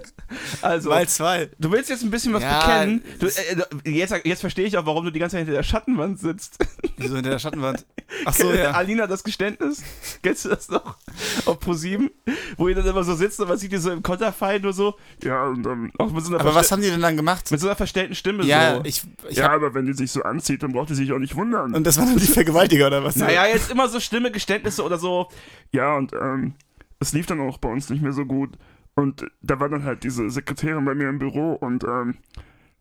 also, 0.62 0.88
Mal 0.88 1.06
zwei. 1.06 1.50
Du 1.58 1.70
willst 1.70 1.90
jetzt 1.90 2.02
ein 2.02 2.10
bisschen 2.10 2.32
was 2.32 2.44
ja, 2.44 2.60
bekennen. 2.60 3.04
Du, 3.18 3.26
äh, 3.26 3.90
jetzt, 3.90 4.14
jetzt 4.24 4.40
verstehe 4.40 4.64
ich 4.64 4.78
auch, 4.78 4.86
warum 4.86 5.04
du 5.04 5.10
die 5.10 5.18
ganze 5.18 5.34
Zeit 5.34 5.40
hinter 5.40 5.52
der 5.52 5.62
Schattenwand 5.62 6.18
sitzt. 6.18 6.64
Wieso 6.96 7.16
hinter 7.16 7.28
der 7.28 7.38
Schattenwand? 7.38 7.84
Ach 8.24 8.34
so, 8.34 8.52
ja. 8.52 8.70
Alina, 8.72 9.06
das 9.06 9.24
Geständnis. 9.24 9.82
Kennst 10.22 10.44
du 10.44 10.50
das 10.50 10.68
noch? 10.68 10.96
Auf 11.44 11.58
Pro7, 11.58 12.10
wo 12.56 12.68
ihr 12.68 12.74
dann 12.74 12.86
immer 12.86 13.04
so 13.04 13.14
sitzt 13.14 13.40
und 13.40 13.48
man 13.48 13.58
sieht 13.58 13.72
ihr 13.72 13.80
so 13.80 13.90
im 13.90 14.02
Konterfei 14.02 14.58
nur 14.58 14.72
so. 14.72 14.94
Ja, 15.22 15.46
und 15.46 15.62
dann 15.62 15.92
auch 15.98 16.12
mit 16.12 16.24
so 16.24 16.32
einer 16.32 16.40
Aber 16.40 16.54
was 16.54 16.70
haben 16.70 16.82
die 16.82 16.90
denn 16.90 17.00
dann 17.00 17.16
gemacht? 17.16 17.50
Mit 17.50 17.60
so 17.60 17.66
einer 17.66 17.76
verstellten 17.76 18.14
Stimme 18.14 18.44
ja, 18.44 18.76
so. 18.76 18.84
Ich, 18.84 19.02
ich 19.28 19.38
ja, 19.38 19.50
aber 19.50 19.74
wenn 19.74 19.86
die 19.86 19.94
sich 19.94 20.10
so 20.10 20.22
anzieht, 20.22 20.62
dann 20.62 20.72
braucht 20.72 20.90
die 20.90 20.94
sich 20.94 21.12
auch 21.12 21.18
nicht 21.18 21.34
wundern. 21.34 21.74
Und 21.74 21.84
das 21.84 21.98
war 21.98 22.06
dann 22.06 22.16
die 22.16 22.26
Vergewaltiger 22.26 22.86
oder 22.86 23.02
was? 23.02 23.16
Naja, 23.16 23.46
jetzt 23.46 23.70
immer 23.70 23.88
so 23.88 24.00
Stimme, 24.00 24.30
Geständnisse 24.30 24.82
oder 24.84 24.98
so. 24.98 25.28
Ja, 25.72 25.96
und 25.96 26.12
ähm, 26.12 26.54
es 27.00 27.12
lief 27.12 27.26
dann 27.26 27.40
auch 27.40 27.58
bei 27.58 27.68
uns 27.68 27.90
nicht 27.90 28.02
mehr 28.02 28.12
so 28.12 28.24
gut. 28.24 28.56
Und 28.94 29.26
da 29.42 29.60
war 29.60 29.68
dann 29.68 29.84
halt 29.84 30.04
diese 30.04 30.30
Sekretärin 30.30 30.84
bei 30.84 30.94
mir 30.94 31.08
im 31.08 31.18
Büro 31.18 31.52
und 31.52 31.84
ähm, 31.84 32.16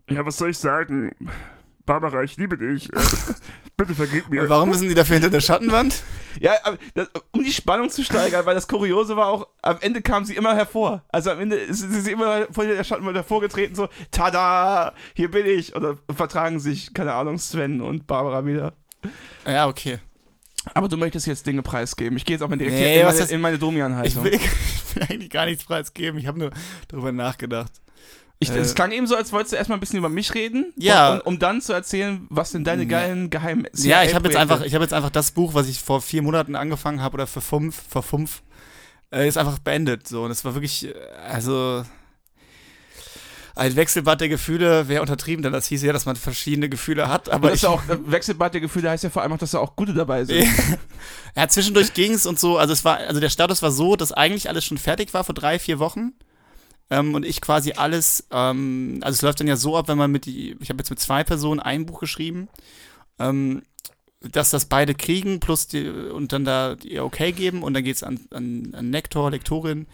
ja, 0.10 0.26
was 0.26 0.38
soll 0.38 0.52
ich 0.52 0.58
sagen? 0.58 1.12
Barbara, 1.86 2.24
ich 2.24 2.38
liebe 2.38 2.58
dich. 2.58 2.92
Äh, 2.92 3.00
bitte 3.78 3.96
vergib 3.96 4.30
mir. 4.30 4.44
Und 4.44 4.50
warum 4.50 4.70
müssen 4.70 4.88
die 4.88 4.96
dafür 4.96 5.16
hinter 5.16 5.30
der 5.30 5.42
Schattenwand? 5.42 6.04
ja, 6.40 6.54
das, 6.94 7.10
um 7.32 7.44
die 7.44 7.52
Spannung 7.52 7.90
zu 7.90 8.04
steigern, 8.04 8.46
weil 8.46 8.56
das 8.56 8.68
Kuriose 8.68 9.16
war 9.16 9.28
auch, 9.28 9.48
am 9.62 9.78
Ende 9.82 10.02
kam 10.02 10.26
sie 10.26 10.36
immer 10.36 10.56
hervor. 10.56 11.04
Also 11.10 11.32
am 11.32 11.40
Ende 11.40 11.56
ist 11.56 11.80
sie 11.80 12.12
immer 12.12 12.48
vor 12.52 12.66
der 12.66 12.84
Schattenwand 12.84 13.16
hervorgetreten, 13.16 13.76
so, 13.76 13.88
tada, 14.12 14.94
hier 15.14 15.32
bin 15.32 15.46
ich. 15.46 15.76
Oder 15.76 15.98
vertragen 16.14 16.60
sich, 16.60 16.94
keine 16.94 17.14
Ahnung, 17.14 17.38
Sven 17.38 17.82
und 17.82 18.08
Barbara 18.08 18.46
wieder. 18.46 18.74
Ja, 19.46 19.68
okay. 19.68 20.00
Aber 20.74 20.88
du 20.88 20.98
möchtest 20.98 21.28
jetzt 21.28 21.46
Dinge 21.46 21.62
preisgeben. 21.62 22.18
Ich 22.18 22.26
gehe 22.26 22.36
jetzt 22.36 22.42
auch 22.42 22.50
mal 22.50 22.58
direkt 22.58 22.76
nee, 22.76 23.00
in, 23.00 23.06
meine, 23.06 23.20
in 23.20 23.42
meine 23.42 23.60
Domian-Haltung. 23.60 24.26
Ich, 24.26 24.34
ich 24.34 24.96
will, 24.96 25.04
eigentlich 25.04 25.30
gar 25.30 25.46
nichts 25.46 25.64
preisgeben. 25.64 26.20
Ich 26.20 26.26
habe 26.26 26.40
nur 26.40 26.52
darüber 26.88 27.12
nachgedacht. 27.12 27.72
Ich, 28.40 28.50
äh, 28.50 28.58
es 28.58 28.76
klang 28.76 28.92
eben 28.92 29.08
so, 29.08 29.16
als 29.16 29.32
wolltest 29.32 29.54
du 29.54 29.58
erstmal 29.58 29.78
ein 29.78 29.80
bisschen 29.80 30.00
über 30.00 30.10
mich 30.10 30.34
reden. 30.34 30.74
Ja. 30.78 31.16
Um, 31.16 31.22
um 31.22 31.40
dann 31.40 31.62
zu 31.62 31.74
erzählen, 31.74 32.26
was 32.30 32.52
denn 32.52 32.64
deine 32.64 32.86
geilen 32.86 33.30
geheimen 33.30 33.68
Ja, 33.76 34.04
ich 34.04 34.14
habe 34.14 34.28
jetzt 34.28 34.38
einfach, 34.38 34.62
ich 34.62 34.74
habe 34.74 34.84
jetzt 34.84 34.94
einfach 34.94 35.10
das 35.10 35.32
Buch, 35.32 35.54
was 35.54 35.68
ich 35.68 35.80
vor 35.80 36.02
vier 36.02 36.22
Monaten 36.22 36.56
angefangen 36.56 37.02
habe 37.02 37.16
oder 37.16 37.28
für 37.28 37.42
fünf, 37.42 37.82
vor 37.90 38.04
fünf, 38.04 38.42
äh, 39.12 39.28
ist 39.28 39.38
einfach 39.38 39.60
beendet. 39.60 40.08
So, 40.08 40.24
und 40.24 40.32
es 40.32 40.44
war 40.44 40.54
wirklich, 40.54 40.88
äh, 40.88 40.94
also 41.28 41.84
ein 43.58 43.74
Wechselbad 43.78 44.20
der 44.20 44.28
Gefühle 44.28 44.90
wäre 44.90 45.02
untertrieben, 45.02 45.42
denn 45.42 45.54
das 45.54 45.68
hieß 45.68 45.82
ja, 45.84 45.94
dass 45.94 46.06
man 46.06 46.18
verschiedene 46.18 46.68
Gefühle 46.68 47.08
hat. 47.08 47.30
Aber 47.30 47.54
ich, 47.54 47.66
auch, 47.66 47.82
äh, 47.88 47.98
Wechselbad 48.06 48.54
der 48.54 48.60
Gefühle 48.60 48.90
heißt 48.90 49.06
ja 49.06 49.10
vor 49.10 49.22
allem 49.22 49.32
auch, 49.32 49.38
dass 49.38 49.52
da 49.52 49.60
auch 49.60 49.78
gute 49.78 49.94
dabei 49.94 50.26
sind. 50.26 50.46
ja, 51.38 51.48
zwischendurch 51.48 51.94
ging 51.94 52.12
es 52.12 52.26
und 52.26 52.38
so. 52.38 52.58
Also 52.58 52.74
es 52.74 52.84
war, 52.84 52.98
also 52.98 53.22
der 53.22 53.30
Status 53.30 53.62
war 53.62 53.72
so, 53.72 53.96
dass 53.96 54.12
eigentlich 54.12 54.50
alles 54.50 54.66
schon 54.66 54.78
fertig 54.78 55.14
war 55.14 55.24
vor 55.24 55.34
drei, 55.34 55.58
vier 55.58 55.80
Wochen. 55.80 56.12
Ähm, 56.90 57.16
und 57.16 57.26
ich 57.26 57.42
quasi 57.42 57.74
alles, 57.74 58.28
ähm, 58.32 59.00
also 59.02 59.16
es 59.16 59.22
läuft 59.22 59.40
dann 59.40 59.48
ja 59.48 59.56
so 59.56 59.76
ab, 59.78 59.88
wenn 59.88 59.98
man 59.98 60.12
mit 60.12 60.26
die, 60.26 60.56
ich 60.60 60.70
habe 60.70 60.80
jetzt 60.80 60.90
mit 60.90 61.00
zwei 61.00 61.24
Personen 61.24 61.60
ein 61.60 61.86
Buch 61.86 62.00
geschrieben, 62.00 62.48
ähm, 63.18 63.64
dass 64.22 64.52
das 64.52 64.66
beide 64.66 64.94
kriegen, 64.96 65.40
plus 65.40 65.68
die, 65.68 65.88
und 65.88 66.32
dann 66.32 66.46
da 66.46 66.76
ihr 66.84 67.04
okay 67.04 67.32
geben 67.32 67.64
und 67.64 67.74
dann 67.74 67.84
geht 67.84 67.96
es 67.96 68.04
an, 68.04 68.20
an, 68.32 68.74
an 68.74 68.92
Lektor, 68.92 69.32
Lektorin 69.32 69.88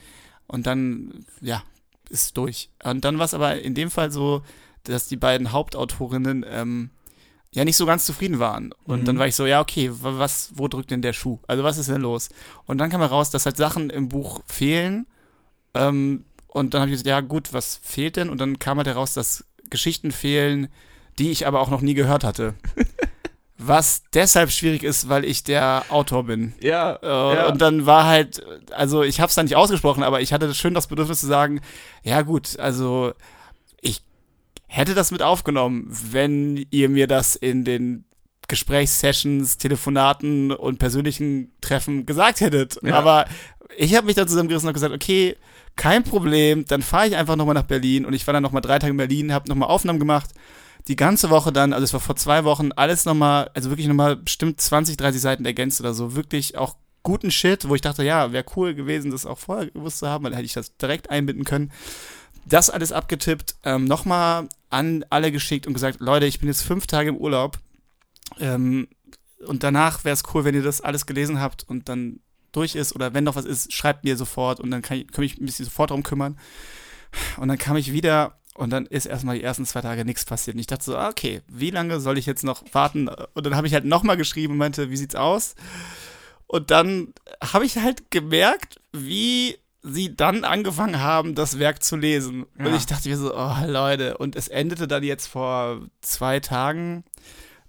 und 0.48 0.68
dann, 0.68 1.26
ja, 1.40 1.64
ist 2.10 2.36
durch. 2.38 2.70
Und 2.84 3.06
dann 3.06 3.18
war 3.18 3.26
es 3.26 3.34
aber 3.34 3.62
in 3.62 3.74
dem 3.74 3.90
Fall 3.90 4.12
so, 4.12 4.44
dass 4.84 5.08
die 5.08 5.18
beiden 5.18 5.52
Hauptautorinnen 5.52 6.46
ähm, 6.50 6.90
ja 7.54 7.66
nicht 7.66 7.78
so 7.78 7.86
ganz 7.86 8.06
zufrieden 8.06 8.40
waren. 8.40 8.74
Und 8.86 9.02
mhm. 9.02 9.06
dann 9.06 9.20
war 9.20 9.28
ich 9.28 9.36
so, 9.36 9.46
ja, 9.46 9.62
okay, 9.62 9.90
was, 9.92 10.52
wo 10.56 10.68
drückt 10.68 10.92
denn 10.92 11.02
der 11.02 11.14
Schuh? 11.14 11.40
Also 11.48 11.64
was 11.64 11.78
ist 11.78 11.90
denn 11.90 12.02
los? 12.02 12.30
Und 12.66 12.78
dann 12.78 12.90
kam 12.90 13.02
heraus, 13.02 13.30
dass 13.30 13.46
halt 13.46 13.58
Sachen 13.58 13.90
im 13.90 14.10
Buch 14.10 14.42
fehlen. 14.46 15.08
Ähm, 15.74 16.26
und 16.52 16.74
dann 16.74 16.82
habe 16.82 16.92
ich 16.92 16.96
gesagt, 16.96 17.08
ja 17.08 17.22
gut, 17.22 17.54
was 17.54 17.80
fehlt 17.82 18.18
denn? 18.18 18.30
Und 18.30 18.40
dann 18.40 18.60
kam 18.60 18.78
halt 18.78 18.88
heraus, 18.88 19.14
dass 19.14 19.46
Geschichten 19.70 20.12
fehlen, 20.12 20.68
die 21.18 21.32
ich 21.32 21.48
aber 21.48 21.62
auch 21.62 21.70
noch 21.70 21.82
nie 21.82 21.94
gehört 21.94 22.24
hatte. 22.24 22.54
Was 23.64 24.02
deshalb 24.16 24.50
schwierig 24.50 24.82
ist, 24.82 25.08
weil 25.08 25.24
ich 25.24 25.44
der 25.44 25.86
Autor 25.90 26.24
bin. 26.24 26.54
Ja, 26.62 26.96
äh, 26.96 27.36
ja. 27.36 27.48
Und 27.48 27.62
dann 27.62 27.86
war 27.86 28.06
halt, 28.06 28.44
also 28.72 29.04
ich 29.04 29.22
habe 29.22 29.30
es 29.30 29.36
dann 29.36 29.46
nicht 29.46 29.56
ausgesprochen, 29.56 30.02
aber 30.02 30.20
ich 30.20 30.34
hatte 30.34 30.52
schön 30.56 30.74
das 30.74 30.88
Bedürfnis 30.88 31.20
zu 31.20 31.28
sagen, 31.28 31.62
ja 32.02 32.24
gut, 32.24 32.58
also 32.60 33.14
ich 33.80 34.02
hätte 34.66 34.96
das 34.96 35.12
mit 35.12 35.22
aufgenommen, 35.22 35.86
wenn 35.90 36.66
ihr 36.72 36.90
mir 36.90 37.06
das 37.06 37.36
in 37.36 37.64
den 37.64 38.06
Gesprächssessions, 38.48 39.58
Telefonaten 39.58 40.52
und 40.52 40.80
persönlichen 40.80 41.52
Treffen 41.62 42.08
gesagt 42.08 42.42
hättet. 42.42 42.80
Ja. 42.82 42.96
Aber 42.96 43.26
ich 43.78 43.96
habe 43.96 44.08
mich 44.08 44.16
dann 44.16 44.28
zusammengerissen 44.28 44.68
und 44.68 44.74
gesagt, 44.74 44.94
okay, 44.94 45.38
kein 45.76 46.04
Problem, 46.04 46.66
dann 46.66 46.82
fahre 46.82 47.08
ich 47.08 47.16
einfach 47.16 47.36
nochmal 47.36 47.56
nach 47.56 47.64
Berlin 47.64 48.06
und 48.06 48.14
ich 48.14 48.28
war 48.28 48.34
dann 48.34 48.44
nochmal 48.44 48.62
drei 48.62 48.80
Tage 48.80 48.92
in 48.92 48.98
Berlin, 48.98 49.34
habe 49.34 49.50
nochmal 49.50 49.70
Aufnahmen 49.70 50.00
gemacht 50.00 50.32
die 50.88 50.96
ganze 50.96 51.30
Woche 51.30 51.52
dann, 51.52 51.74
also 51.74 51.84
es 51.84 51.94
war 51.94 52.00
vor 52.00 52.16
zwei 52.16 52.44
Wochen, 52.44 52.72
alles 52.72 53.06
nochmal, 53.06 53.52
also 53.54 53.70
wirklich 53.70 53.88
nochmal 53.88 54.16
bestimmt 54.16 54.60
20, 54.60 54.98
30 54.98 55.22
Seiten 55.22 55.46
ergänzt 55.46 55.80
oder 55.80 55.94
so. 55.94 56.16
Wirklich 56.16 56.58
auch 56.58 56.76
guten 57.04 57.32
Shit, 57.32 57.68
wo 57.68 57.76
ich 57.76 57.82
dachte, 57.82 58.04
ja, 58.04 58.32
wäre 58.32 58.46
cool 58.56 58.74
gewesen, 58.74 59.12
das 59.12 59.26
auch 59.26 59.38
vorher 59.38 59.70
gewusst 59.70 60.00
zu 60.00 60.08
haben, 60.08 60.24
weil 60.24 60.34
hätte 60.34 60.46
ich 60.46 60.54
das 60.54 60.78
direkt 60.78 61.10
einbinden 61.10 61.46
können. 61.46 61.72
Das 62.46 62.70
alles 62.70 62.92
abgetippt, 62.92 63.56
ähm, 63.64 63.86
nochmal 63.86 64.50
an 64.70 65.06
alle 65.10 65.32
geschickt 65.32 65.68
und 65.68 65.74
gesagt, 65.74 66.00
Leute, 66.00 66.26
ich 66.26 66.40
bin 66.40 66.48
jetzt 66.48 66.64
fünf 66.64 66.88
Tage 66.88 67.10
im 67.10 67.18
Urlaub. 67.18 67.60
Ähm, 68.40 68.88
und 69.46 69.64
danach 69.64 70.04
wäre 70.04 70.14
es 70.14 70.24
cool, 70.34 70.44
wenn 70.46 70.56
ihr 70.56 70.64
das 70.64 70.82
alles 70.82 71.06
gelesen 71.06 71.40
habt 71.40 71.64
und 71.68 71.90
dann 71.90 72.20
durch 72.52 72.76
ist 72.76 72.94
oder 72.96 73.14
wenn 73.14 73.24
noch 73.24 73.36
was 73.36 73.46
ist, 73.46 73.74
schreibt 73.74 74.04
mir 74.04 74.18
sofort 74.18 74.60
und 74.60 74.72
dann 74.72 74.82
kann 74.82 74.98
ich, 74.98 75.08
kann 75.08 75.24
ich 75.24 75.40
mich 75.40 75.56
sofort 75.56 75.90
darum 75.92 76.04
kümmern. 76.04 76.38
Und 77.38 77.48
dann 77.48 77.58
kam 77.58 77.76
ich 77.78 77.92
wieder 77.92 78.38
und 78.56 78.70
dann 78.70 78.86
ist 78.86 79.06
erstmal 79.06 79.38
die 79.38 79.44
ersten 79.44 79.66
zwei 79.66 79.82
Tage 79.82 80.06
nichts 80.06 80.26
passiert. 80.26 80.56
Und 80.56 80.60
ich 80.60 80.68
dachte 80.68 80.84
so, 80.84 80.98
ah, 80.98 81.10
okay, 81.10 81.42
wie 81.48 81.72
lange 81.72 82.00
soll 82.00 82.18
ich 82.18 82.26
jetzt 82.26 82.44
noch 82.44 82.64
warten? 82.74 83.08
Und 83.08 83.46
dann 83.46 83.56
habe 83.56 83.68
ich 83.68 83.74
halt 83.74 83.86
nochmal 83.86 84.18
geschrieben 84.18 84.54
und 84.54 84.60
meinte, 84.60 84.90
wie 84.90 84.98
sieht's 84.98 85.16
aus? 85.16 85.56
Und 86.48 86.70
dann 86.70 87.14
habe 87.42 87.66
ich 87.66 87.78
halt 87.78 88.12
gemerkt, 88.12 88.82
wie 88.92 89.58
sie 89.84 90.16
dann 90.16 90.44
angefangen 90.44 91.00
haben, 91.00 91.34
das 91.34 91.60
Werk 91.60 91.82
zu 91.82 91.96
lesen. 91.96 92.46
Ja. 92.60 92.66
Und 92.66 92.76
ich 92.76 92.86
dachte 92.86 93.10
mir 93.10 93.18
so, 93.18 93.36
oh 93.36 93.56
Leute, 93.66 94.18
und 94.18 94.36
es 94.36 94.48
endete 94.48 94.88
dann 94.88 95.04
jetzt 95.04 95.28
vor 95.28 95.82
zwei 96.02 96.40
Tagen 96.40 97.04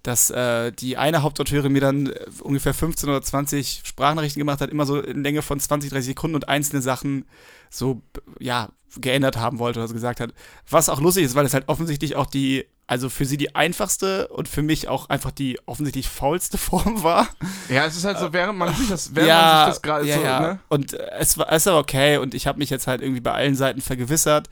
dass 0.03 0.29
äh, 0.29 0.73
die 0.73 0.97
eine 0.97 1.23
Hauptauteurin 1.23 1.71
mir 1.71 1.81
dann 1.81 2.07
äh, 2.07 2.25
ungefähr 2.41 2.73
15 2.73 3.09
oder 3.09 3.21
20 3.21 3.83
Sprachnachrichten 3.85 4.39
gemacht 4.39 4.59
hat, 4.59 4.69
immer 4.69 4.85
so 4.85 4.99
in 4.99 5.23
Länge 5.23 5.41
von 5.41 5.59
20, 5.59 5.89
30 5.89 6.07
Sekunden 6.07 6.35
und 6.35 6.49
einzelne 6.49 6.81
Sachen 6.81 7.25
so, 7.69 8.01
ja, 8.37 8.69
geändert 8.99 9.37
haben 9.37 9.59
wollte 9.59 9.79
oder 9.79 9.87
so 9.87 9.93
gesagt 9.93 10.19
hat. 10.19 10.33
Was 10.69 10.89
auch 10.89 10.99
lustig 10.99 11.23
ist, 11.23 11.35
weil 11.35 11.45
es 11.45 11.53
halt 11.53 11.67
offensichtlich 11.67 12.15
auch 12.17 12.25
die, 12.25 12.65
also 12.85 13.09
für 13.09 13.25
sie 13.25 13.37
die 13.37 13.55
einfachste 13.55 14.27
und 14.27 14.49
für 14.49 14.61
mich 14.61 14.89
auch 14.89 15.09
einfach 15.09 15.31
die 15.31 15.57
offensichtlich 15.65 16.09
faulste 16.09 16.57
Form 16.59 17.01
war. 17.01 17.29
Ja, 17.69 17.85
es 17.85 17.95
ist 17.95 18.03
halt 18.03 18.19
so, 18.19 18.33
während 18.33 18.59
man 18.59 18.75
sich 18.75 18.89
das, 18.89 19.15
während 19.15 19.29
ja, 19.29 19.41
man 19.41 19.65
sich 19.65 19.75
das 19.75 19.81
gerade 19.81 20.05
ja, 20.05 20.15
so, 20.17 20.23
ja. 20.23 20.39
ne? 20.39 20.59
Und 20.67 20.93
es 20.93 21.37
war, 21.37 21.51
es 21.51 21.65
war 21.65 21.77
okay 21.77 22.17
und 22.17 22.33
ich 22.33 22.45
habe 22.45 22.59
mich 22.59 22.69
jetzt 22.69 22.87
halt 22.87 23.01
irgendwie 23.01 23.21
bei 23.21 23.31
allen 23.31 23.55
Seiten 23.55 23.79
vergewissert 23.79 24.49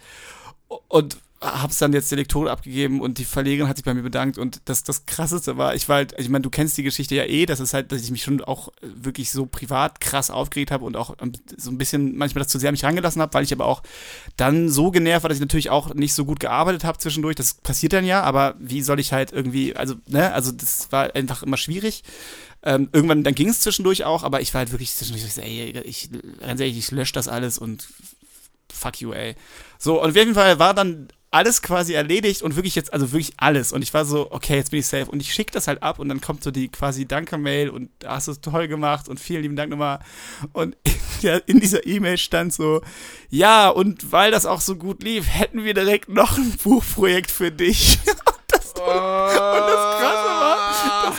und 0.88 1.18
hab's 1.42 1.80
dann 1.80 1.92
jetzt 1.92 2.12
der 2.12 2.20
Lektorin 2.20 2.50
abgegeben 2.50 3.02
und 3.02 3.18
die 3.18 3.26
Verlegerin 3.26 3.68
hat 3.68 3.78
sich 3.78 3.84
bei 3.84 3.96
mir 3.96 4.04
bedankt 4.04 4.38
und 4.38 4.62
das, 4.66 4.84
das 4.84 5.08
krasseste 5.08 5.58
war, 5.58 5.74
ich 5.74 5.90
war 5.90 5.98
halt, 5.98 6.14
ich 6.20 6.30
meine, 6.30 6.44
du 6.44 6.52
kennst 6.52 6.78
die 6.78 6.84
Geschichte 6.84 7.16
ja 7.16 7.24
eh, 7.24 7.48
das 7.48 7.60
ist 7.60 7.74
halt, 7.74 7.92
dass 7.92 8.04
ich 8.04 8.12
mich 8.12 8.22
schon 8.22 8.44
auch 8.44 8.70
wirklich 8.82 9.32
so 9.32 9.48
privat 9.48 10.00
krass 10.00 10.30
aufgeregt 10.30 10.70
habe 10.70 10.86
und 10.86 10.96
auch 10.96 11.16
ähm, 11.20 11.34
so 11.58 11.72
ein 11.72 11.80
bisschen 11.80 12.16
manchmal 12.16 12.44
das 12.44 12.52
zu 12.52 12.60
sehr 12.60 12.72
mich 12.72 12.84
rangelassen 12.84 13.24
habe, 13.24 13.34
weil 13.34 13.44
ich 13.44 13.52
aber 13.52 13.66
auch 13.66 13.82
dann 14.38 14.70
so 14.70 14.92
genervt 14.92 15.24
war, 15.24 15.30
dass 15.30 15.38
ich 15.38 15.42
natürlich 15.42 15.72
auch 15.72 15.96
nicht 15.96 16.14
so 16.14 16.26
gut 16.26 16.40
gearbeitet 16.40 16.84
habe 16.84 17.00
zwischendurch. 17.00 17.36
Das 17.36 17.56
passiert 17.56 17.94
dann 17.94 18.06
ja, 18.06 18.22
aber 18.22 18.54
wie 18.60 18.84
soll 18.84 19.00
ich 19.00 19.12
halt 19.12 19.32
irgendwie, 19.32 19.76
also, 19.76 19.96
ne, 20.08 20.32
also 20.34 20.52
das 20.52 20.92
war 20.92 21.16
einfach 21.16 21.42
immer 21.42 21.58
schwierig. 21.58 22.04
Ähm, 22.62 22.90
irgendwann, 22.94 23.24
dann 23.24 23.34
ging 23.34 23.50
es 23.50 23.62
zwischendurch 23.62 24.04
auch, 24.04 24.22
aber 24.24 24.42
ich 24.42 24.54
war 24.54 24.60
halt 24.60 24.72
wirklich 24.72 24.94
zwischendurch, 24.94 25.26
ich, 25.26 25.44
ey, 25.44 25.72
ich, 25.86 26.12
ganz 26.40 26.62
ehrlich, 26.62 26.78
ich 26.78 26.92
lösche 26.92 27.14
das 27.14 27.28
alles 27.28 27.58
und 27.58 27.88
fuck 28.72 29.02
you, 29.02 29.12
ey. 29.12 29.36
So, 29.80 30.04
und 30.04 30.12
auf 30.12 30.16
jeden 30.16 30.36
Fall 30.36 30.60
war 30.60 30.76
dann 30.76 31.08
alles 31.32 31.62
quasi 31.62 31.94
erledigt 31.94 32.42
und 32.42 32.58
wirklich 32.58 32.76
jetzt, 32.76 32.92
also 32.94 33.14
wirklich 33.14 33.34
alles. 33.38 33.72
Und 33.72 33.82
ich 33.82 33.94
war 33.94 34.04
so, 34.04 34.32
okay, 34.32 34.58
jetzt 34.58 34.72
bin 34.72 34.82
ich 34.82 34.88
safe. 34.88 35.10
Und 35.10 35.22
ich 35.22 35.34
schicke 35.34 35.52
das 35.52 35.68
halt 35.68 35.82
ab 35.82 35.98
und 35.98 36.10
dann 36.10 36.20
kommt 36.20 36.44
so 36.44 36.52
die 36.52 36.68
quasi 36.68 37.06
Danke-Mail 37.06 37.70
und 37.70 37.90
da 38.00 38.16
hast 38.16 38.28
du 38.28 38.32
es 38.34 38.42
toll 38.42 38.68
gemacht 38.68 39.08
und 39.08 39.20
vielen 39.20 39.42
lieben 39.42 39.56
Dank 39.56 39.70
nochmal. 39.70 40.00
Und 40.52 40.76
ja, 41.22 41.38
in 41.38 41.62
dieser 41.62 41.88
E-Mail 41.88 42.18
stand 42.18 42.54
so, 42.54 42.82
ja, 43.30 43.70
und 43.70 44.12
weil 44.12 44.32
das 44.32 44.46
auch 44.46 44.60
so 44.60 44.76
gut 44.76 45.04
lief, 45.04 45.26
hätten 45.28 45.64
wir 45.64 45.74
direkt 45.74 46.10
noch 46.10 46.38
ein 46.38 46.52
Buchprojekt 46.62 47.32
für 47.32 47.52
dich. 47.52 47.98
und 48.08 48.36
das 48.50 48.74
Krasse 48.74 48.86
war, 48.86 49.68
das 49.68 49.91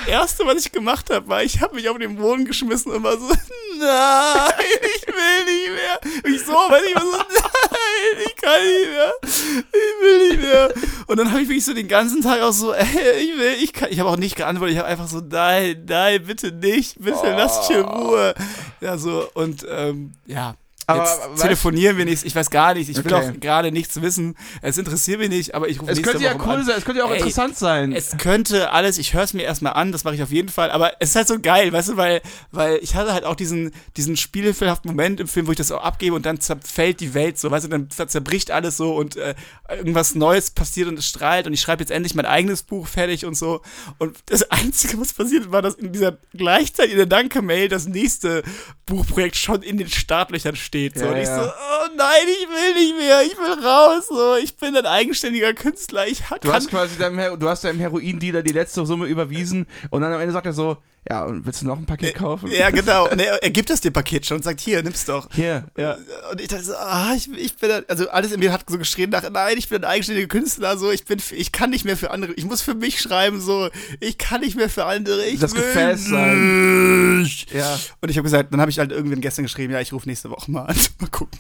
Erste, 0.07 0.47
was 0.47 0.65
ich 0.65 0.73
gemacht 0.73 1.11
habe, 1.11 1.29
war, 1.29 1.43
ich 1.43 1.61
habe 1.61 1.75
mich 1.75 1.89
auf 1.89 1.99
den 1.99 2.17
Boden 2.17 2.45
geschmissen 2.45 2.93
und 2.93 3.03
war 3.03 3.19
so, 3.19 3.29
nein, 3.79 4.53
ich 4.97 5.07
will 5.07 5.45
nicht 5.45 5.71
mehr. 5.71 6.33
Ich 6.33 6.45
so, 6.45 6.53
weil 6.53 6.83
ich 6.85 6.95
war 6.95 7.03
so, 7.03 7.11
nein, 7.71 8.25
ich 8.27 8.37
kann 8.37 8.63
nicht 8.63 8.91
mehr. 8.91 9.13
Ich 9.23 10.03
will 10.03 10.29
nicht 10.29 10.41
mehr. 10.43 10.73
Und 11.07 11.19
dann 11.19 11.31
habe 11.31 11.43
ich 11.43 11.49
wirklich 11.49 11.65
so 11.65 11.75
den 11.75 11.89
ganzen 11.89 12.23
Tag 12.23 12.41
auch 12.41 12.53
so, 12.53 12.73
ey, 12.73 12.85
ich 13.21 13.39
will, 13.39 13.55
ich 13.61 13.73
kann, 13.73 13.89
ich 13.91 14.01
habe 14.01 14.11
auch 14.11 14.17
nicht 14.17 14.37
geantwortet, 14.37 14.75
ich 14.75 14.79
habe 14.79 14.89
einfach 14.89 15.09
so, 15.09 15.21
nein, 15.21 15.85
nein, 15.89 16.25
bitte 16.25 16.53
nicht, 16.53 16.99
bitte 16.99 17.35
lass 17.37 17.69
mich 17.69 17.79
in 17.79 17.85
Ruhe. 17.85 18.35
Ja, 18.81 18.99
so, 18.99 19.29
und, 19.35 19.67
ähm, 19.69 20.13
ja. 20.27 20.55
Aber, 20.87 21.03
Jetzt 21.05 21.21
weißt- 21.23 21.43
telefonieren 21.43 21.97
wir 21.97 22.05
nicht, 22.05 22.25
ich 22.25 22.35
weiß 22.35 22.51
gar 22.51 22.75
nicht, 22.75 22.89
ich 22.89 22.97
will 23.05 23.13
Okay. 23.15 23.29
auch 23.37 23.41
gerade 23.41 23.71
nichts 23.71 24.03
wissen. 24.03 24.37
Es 24.63 24.79
interessiert 24.79 25.21
mich 25.21 25.29
nicht, 25.29 25.55
aber 25.55 25.69
ich 25.69 25.81
rufe 25.81 25.93
Es 25.93 26.03
könnte 26.03 26.23
ja 26.25 26.35
cool 26.35 26.51
an. 26.51 26.65
sein, 26.65 26.75
es 26.79 26.85
könnte 26.85 26.99
ja 27.01 27.05
auch 27.07 27.11
Ey, 27.11 27.19
interessant 27.19 27.57
sein. 27.57 27.93
Es 27.93 28.17
könnte 28.19 28.73
alles, 28.73 28.99
ich 28.99 29.15
höre 29.15 29.23
es 29.23 29.33
mir 29.33 29.43
erstmal 29.43 29.75
an, 29.75 29.93
das 29.93 30.05
mache 30.05 30.17
ich 30.17 30.23
auf 30.23 30.33
jeden 30.33 30.49
Fall, 30.49 30.71
aber 30.71 30.93
es 31.01 31.11
ist 31.11 31.17
halt 31.17 31.29
so 31.29 31.39
geil, 31.41 31.73
weißt 31.73 31.91
du, 31.91 31.97
weil, 31.97 32.21
weil 32.51 32.79
ich 32.83 32.95
hatte 32.97 33.13
halt 33.13 33.25
auch 33.25 33.37
diesen, 33.37 33.71
diesen 33.97 34.17
spielfilmhaften 34.17 34.91
Moment 34.91 35.21
im 35.21 35.29
Film, 35.29 35.47
wo 35.47 35.53
ich 35.53 35.57
das 35.59 35.71
auch 35.71 35.83
abgebe 35.83 36.17
und 36.17 36.27
dann 36.27 36.41
zerfällt 36.41 37.01
die 37.01 37.15
Welt 37.15 37.39
so, 37.39 37.51
weißt 37.51 37.67
du, 37.67 37.69
dann 37.71 37.89
zer- 37.89 38.09
zerbricht 38.09 38.51
alles 38.51 38.77
so 38.77 38.95
und 38.97 39.17
äh, 39.17 39.35
irgendwas 39.71 40.15
Neues 40.17 40.51
passiert 40.51 40.89
und 40.89 40.99
es 40.99 41.07
strahlt 41.07 41.47
und 41.47 41.53
ich 41.53 41.61
schreibe 41.61 41.83
jetzt 41.83 41.91
endlich 41.91 42.15
mein 42.15 42.27
eigenes 42.27 42.63
Buch 42.65 42.87
fertig 42.87 43.25
und 43.25 43.37
so. 43.37 43.63
Und 43.99 44.17
das 44.27 44.51
Einzige, 44.51 45.01
was 45.01 45.13
passiert 45.13 45.53
war, 45.53 45.63
dass 45.63 45.75
in 45.75 45.93
dieser 45.93 46.19
gleichzeitig 46.35 46.93
in 46.93 46.99
der 46.99 47.07
Danke-Mail 47.07 47.69
das 47.69 47.87
nächste 47.87 48.43
Buchprojekt 48.87 49.37
schon 49.37 49.63
in 49.63 49.77
den 49.79 49.89
Startlöchern 49.89 50.57
steht. 50.57 50.72
So. 50.73 51.05
Ja, 51.05 51.11
und 51.11 51.17
ich 51.19 51.29
ja. 51.29 51.45
so, 51.45 51.51
oh 51.51 51.89
nein, 51.97 52.27
ich 52.27 52.49
will 52.49 52.75
nicht 52.75 52.97
mehr, 52.97 53.23
ich 53.23 53.37
will 53.37 53.65
raus, 53.65 54.09
so, 54.09 54.37
ich 54.37 54.57
bin 54.57 54.75
ein 54.75 54.87
eigenständiger 54.87 55.53
Künstler, 55.53 56.07
ich 56.07 56.23
Du 56.41 56.53
hast 56.53 56.71
quasi 56.71 56.97
deinem, 56.99 57.19
Her 57.19 57.37
du 57.37 57.49
hast 57.49 57.65
deinem 57.65 57.79
Heroin-Dealer 57.79 58.43
die 58.43 58.53
letzte 58.53 58.87
Summe 58.87 59.07
überwiesen 59.07 59.67
und 59.91 60.01
dann 60.01 60.13
am 60.13 60.21
Ende 60.21 60.33
sagt 60.33 60.47
er 60.47 60.55
so, 60.55 60.79
ja, 61.09 61.25
und 61.25 61.45
willst 61.45 61.63
du 61.63 61.67
noch 61.67 61.79
ein 61.79 61.87
Paket 61.87 62.15
kaufen? 62.15 62.51
Ja, 62.53 62.71
genau. 62.71 63.09
Und 63.11 63.21
er, 63.21 63.43
er 63.43 63.51
gibt 63.51 63.71
das 63.71 63.81
dir 63.81 63.91
Paket 63.91 64.25
schon 64.25 64.37
und 64.37 64.45
sagt, 64.45 64.61
hier, 64.61 64.83
nimm's 64.83 65.05
doch. 65.05 65.29
Hier, 65.35 65.67
ja. 65.77 65.99
Und 66.31 66.41
ich 66.41 66.49
dachte 66.49 66.65
so, 66.65 66.75
ah, 66.77 67.13
ich, 67.17 67.29
ich 67.33 67.57
bin, 67.57 67.71
also 67.89 68.09
alles 68.11 68.31
in 68.31 68.39
mir 68.39 68.53
hat 68.53 68.65
so 68.69 68.79
geschrien 68.79 69.11
nach, 69.11 69.29
nein, 69.29 69.57
ich 69.59 69.69
bin 69.69 69.83
ein 69.83 69.91
eigenständiger 69.91 70.29
Künstler, 70.29 70.79
so, 70.79 70.93
ich 70.93 71.05
bin, 71.05 71.21
ich 71.33 71.51
kann 71.51 71.71
nicht 71.71 71.85
mehr 71.85 71.97
für 71.97 72.13
andere, 72.13 72.33
ich 72.35 72.45
muss 72.45 72.63
für 72.63 72.75
mich 72.75 73.01
schreiben, 73.01 73.41
so, 73.41 73.69
ich 73.99 74.17
kann 74.17 74.41
nicht 74.43 74.57
mehr 74.57 74.69
für 74.69 74.85
andere, 74.85 75.25
ich 75.25 75.41
Das 75.41 75.55
Gefäß 75.55 76.09
nicht. 76.09 77.53
Ja. 77.53 77.79
Und 78.01 78.09
ich 78.09 78.17
habe 78.17 78.25
gesagt, 78.25 78.53
dann 78.53 78.61
habe 78.61 78.71
ich 78.71 78.79
halt 78.79 78.93
irgendwann 78.93 79.21
gestern 79.21 79.43
geschrieben, 79.43 79.73
ja, 79.73 79.81
ich 79.81 79.93
rufe 79.93 80.09
nächste 80.09 80.31
Woche 80.31 80.51
mal 80.51 80.67
an. 80.67 80.77
Mal 81.01 81.09
gucken. 81.11 81.39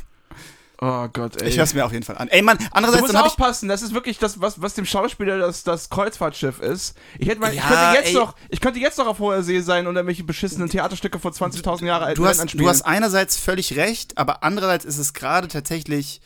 Oh 0.81 1.07
Gott, 1.13 1.41
ey. 1.41 1.49
Ich 1.49 1.57
höre 1.57 1.65
es 1.65 1.75
mir 1.75 1.85
auf 1.87 1.93
jeden 1.93 2.05
Fall 2.05 2.19
an. 2.19 2.27
Ey, 2.29 2.43
Mann, 2.43 2.59
Du 2.59 2.65
andererseits, 2.73 3.03
musst 3.03 3.15
habe 3.15 3.29
ich, 3.29 3.33
aufpassen, 3.33 3.69
das 3.69 3.83
ist 3.83 3.95
wirklich 3.95 4.19
das, 4.19 4.41
was, 4.41 4.61
was 4.61 4.75
dem 4.75 4.85
Schauspieler 4.85 5.39
das, 5.39 5.63
das 5.63 5.91
Kreuzfahrtschiff 5.91 6.59
ist. 6.61 6.97
Ich, 7.19 7.29
hätte 7.29 7.41
mal, 7.41 7.51
ich, 7.53 7.59
Ja, 7.61 7.69
könnte 7.69 7.99
jetzt 7.99 8.09
ey. 8.09 8.15
noch, 8.15 8.35
ich 8.49 8.61
könnte 8.61 8.81
jetzt 8.81 8.99
noch 8.99 9.07
auf 9.07 9.21
hoher 9.21 9.43
See 9.45 9.61
sein 9.61 9.87
und 9.87 9.95
irgendwelche 9.95 10.25
beschissenen 10.25 10.69
Theaterstücke 10.69 11.21
vor 11.21 11.31
20.000 11.31 11.85
Jahre 11.87 12.07
alten 12.07 12.21
du 12.21 12.27
hast, 12.29 12.41
anspielen. 12.41 12.65
du 12.65 12.71
hast 12.71 12.83
einerseits 12.83 13.37
völlig 13.37 13.77
recht, 13.77 14.19
aber 14.19 14.43
andererseits 14.43 14.85
ist 14.85 14.99
es 14.99 15.13
gerade 15.15 15.47
tatsächlich, 15.47 16.21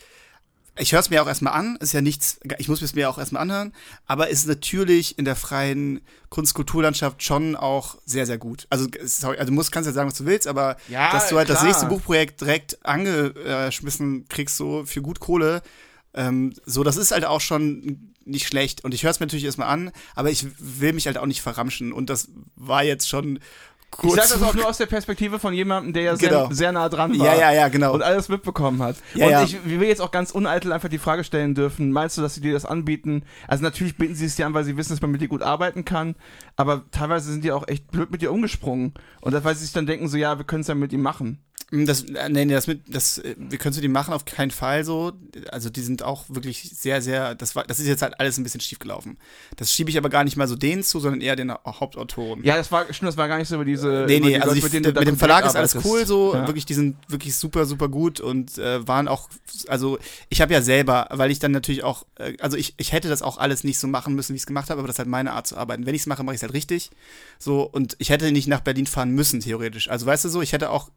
ich 0.79 0.93
höre 0.93 1.01
es 1.01 1.11
mir 1.11 1.23
auch 1.23 1.27
erstmal 1.27 1.55
an, 1.55 1.77
ist 1.77 1.93
ja 1.93 2.01
nichts, 2.01 2.39
ich 2.59 2.69
muss 2.69 2.83
es 2.83 2.95
mir 2.95 3.09
auch 3.09 3.19
erstmal 3.19 3.43
anhören, 3.43 3.73
aber 4.07 4.29
ist 4.29 4.47
natürlich 4.47 5.19
in 5.19 5.25
der 5.25 5.37
freien 5.37 6.01
Kunst-Kulturlandschaft 6.29 7.23
schon 7.23 7.57
auch 7.57 7.97
sehr, 8.05 8.27
sehr 8.27 8.39
gut. 8.39 8.67
Also, 8.71 8.87
sorry, 9.05 9.39
also 9.39 9.51
du 9.51 9.55
musst, 9.55 9.73
kannst 9.73 9.87
ja 9.87 9.93
sagen, 9.93 10.11
was 10.11 10.19
du 10.19 10.27
willst, 10.27 10.47
aber 10.47 10.77
Ja, 10.89 11.13
dass 11.13 11.29
du 11.29 11.37
halt 11.37 11.49
das 11.49 11.59
klar. 11.59 11.69
nächste 11.69 11.87
Buchprojekt 11.87 12.41
direkt 12.41 12.85
angeschmissen 12.85 14.27
kriegst, 14.29 14.57
so 14.57 14.85
für 14.85 15.03
gut 15.03 15.21
Kohle, 15.21 15.63
ähm, 16.15 16.55
so, 16.65 16.83
das 16.83 16.97
ist 16.97 17.13
halt 17.13 17.25
auch 17.25 17.41
schon 17.41 18.15
nicht 18.25 18.49
schlecht. 18.49 18.85
Und 18.85 18.93
ich 18.93 19.05
höre 19.05 19.11
es 19.11 19.21
mir 19.21 19.27
natürlich 19.27 19.45
erstmal 19.45 19.69
an, 19.69 19.93
aber 20.15 20.31
ich 20.31 20.47
will 20.59 20.93
mich 20.93 21.07
halt 21.07 21.19
auch 21.19 21.27
nicht 21.27 21.43
verramschen. 21.43 21.93
Und 21.93 22.11
das 22.11 22.29
war 22.57 22.83
jetzt 22.83 23.09
schon 23.09 23.39
ich 23.93 23.99
kurz. 23.99 24.15
sage 24.17 24.41
das 24.41 24.43
auch 24.43 24.55
nur 24.55 24.69
aus 24.69 24.79
der 24.79 24.87
Perspektive 24.87 25.39
von 25.39 25.55
jemandem, 25.55 25.93
der 25.93 26.03
ja 26.03 26.15
Genau. 26.17 26.47
sehr, 26.49 26.55
sehr 26.55 26.73
nah 26.73 26.89
dran 26.89 27.19
war. 27.19 27.27
ja, 27.27 27.35
ja, 27.35 27.53
ja, 27.53 27.69
genau. 27.69 27.95
Und 27.95 28.03
alles 28.03 28.29
mitbekommen 28.29 28.83
hat. 28.83 28.97
Ja, 29.15 29.27
und 29.27 29.33
ja. 29.33 29.43
ich 29.45 29.65
will 29.65 29.89
jetzt 29.89 30.01
auch 30.03 30.11
ganz 30.11 30.31
uneitel 30.33 30.73
einfach 30.73 30.89
die 30.89 30.99
Frage 30.99 31.25
stellen 31.25 31.55
dürfen, 31.55 31.93
meinst 31.93 32.19
du, 32.19 32.23
dass 32.23 32.35
sie 32.35 32.41
dir 32.41 32.53
das 32.53 32.65
anbieten? 32.67 33.23
Also 33.49 33.63
natürlich 33.63 33.97
bieten 33.97 34.15
sie 34.15 34.27
es 34.27 34.37
dir 34.37 34.47
an, 34.47 34.55
weil 34.55 34.65
sie 34.65 34.77
wissen, 34.77 34.93
dass 34.93 35.01
man 35.01 35.11
mit 35.13 35.21
dir 35.21 35.29
gut 35.29 35.43
arbeiten 35.43 35.85
kann, 35.85 36.15
aber 36.57 36.83
teilweise 36.91 37.31
sind 37.33 37.43
die 37.45 37.53
auch 37.53 37.67
echt 37.69 37.91
blöd 37.91 38.11
mit 38.11 38.21
dir 38.23 38.33
umgesprungen. 38.33 38.93
Und 39.21 39.33
das, 39.33 39.45
weil 39.45 39.55
sie 39.55 39.65
sich 39.65 39.73
dann 39.73 39.87
denken, 39.87 40.09
so 40.09 40.17
ja, 40.17 40.37
wir 40.39 40.45
können 40.45 40.61
es 40.63 40.67
ja 40.69 40.75
mit 40.75 40.93
ihm 40.93 41.03
machen. 41.03 41.39
Das, 41.73 42.05
äh, 42.05 42.29
nee, 42.29 42.45
nee, 42.45 42.55
das 42.55 42.69
mit, 42.69 42.83
das, 42.87 43.19
äh, 43.19 43.35
wir 43.37 43.59
können 43.59 43.73
zu 43.73 43.81
die 43.81 43.89
machen, 43.89 44.15
auf 44.15 44.25
keinen 44.25 44.53
Fall 44.53 44.85
so. 44.85 45.13
Also 45.51 45.69
die 45.69 45.81
sind 45.81 46.05
auch 46.05 46.25
wirklich 46.29 46.71
sehr, 46.73 47.03
sehr, 47.03 47.35
das 47.35 47.57
war, 47.57 47.65
das 47.65 47.81
ist 47.81 47.89
jetzt 47.89 48.03
halt 48.03 48.21
alles 48.21 48.39
ein 48.39 48.45
bisschen 48.45 48.61
schief 48.61 48.79
gelaufen. 48.79 49.19
Das 49.57 49.73
schiebe 49.73 49.91
ich 49.91 49.99
aber 49.99 50.09
gar 50.09 50.23
nicht 50.23 50.37
mal 50.37 50.47
so 50.47 50.55
denen 50.55 50.85
zu, 50.85 51.01
sondern 51.01 51.21
eher 51.21 51.35
den 51.35 51.53
Hauptautoren. 51.53 52.45
Ja, 52.45 52.57
das 52.57 52.71
war, 52.71 52.85
stimmt, 52.93 53.09
das 53.09 53.17
war 53.17 53.27
gar 53.27 53.39
nicht 53.39 53.49
so 53.49 53.57
über 53.57 53.65
diese. 53.65 54.05
Nee, 54.07 54.21
nee, 54.21 54.29
die 54.29 54.35
also 54.37 54.55
Leute, 54.55 54.61
die, 54.61 54.63
mit, 54.63 54.73
denen 54.75 54.95
da 54.95 55.01
dem 55.01 55.17
Verlag 55.17 55.45
ist 55.45 55.57
alles 55.57 55.77
cool 55.85 56.07
so, 56.07 56.35
Ja. 56.35 56.47
wirklich, 56.47 56.67
die 56.67 56.75
sind 56.75 56.97
wirklich 57.09 57.35
super, 57.35 57.67
super 57.67 57.89
gut 57.89 58.21
und 58.21 58.59
äh, 58.59 58.87
waren 58.87 59.09
auch, 59.09 59.29
also 59.67 59.99
ich 60.29 60.41
habe 60.41 60.53
ja 60.53 60.63
selber, 60.63 61.09
weil 61.11 61.33
ich 61.33 61.41
dann 61.41 61.51
natürlich 61.51 61.83
auch, 61.83 62.07
äh, 62.15 62.35
also 62.41 62.57
ich, 62.57 62.75
ich 62.77 62.93
hätte 62.93 63.09
das 63.09 63.23
auch 63.23 63.39
alles 63.39 63.65
nicht 63.65 63.81
so 63.81 63.89
machen 63.89 64.15
müssen, 64.15 64.35
wie 64.35 64.37
ich 64.37 64.43
es 64.43 64.47
gemacht 64.47 64.71
habe, 64.71 64.79
aber 64.79 64.87
das 64.87 64.95
ist 64.95 64.99
halt 65.01 65.09
meine 65.09 65.33
Art 65.33 65.49
zu 65.49 65.57
arbeiten. 65.57 65.85
Wenn 65.85 65.97
ich 65.97 66.03
es 66.03 66.07
mache, 66.07 66.23
mache 66.23 66.35
ich 66.35 66.39
es 66.39 66.43
halt 66.43 66.53
richtig. 66.55 66.91
So, 67.41 67.63
und 67.63 67.97
ich 67.99 68.11
hätte 68.11 68.31
nicht 68.31 68.47
nach 68.47 68.61
Berlin 68.61 68.87
fahren 68.87 69.11
müssen, 69.11 69.41
theoretisch. 69.41 69.91
Also 69.91 70.07
weißt 70.07 70.25
du 70.25 70.29
so, 70.29 70.43
ich 70.43 70.53
hätte 70.53 70.71
auch 70.71 70.91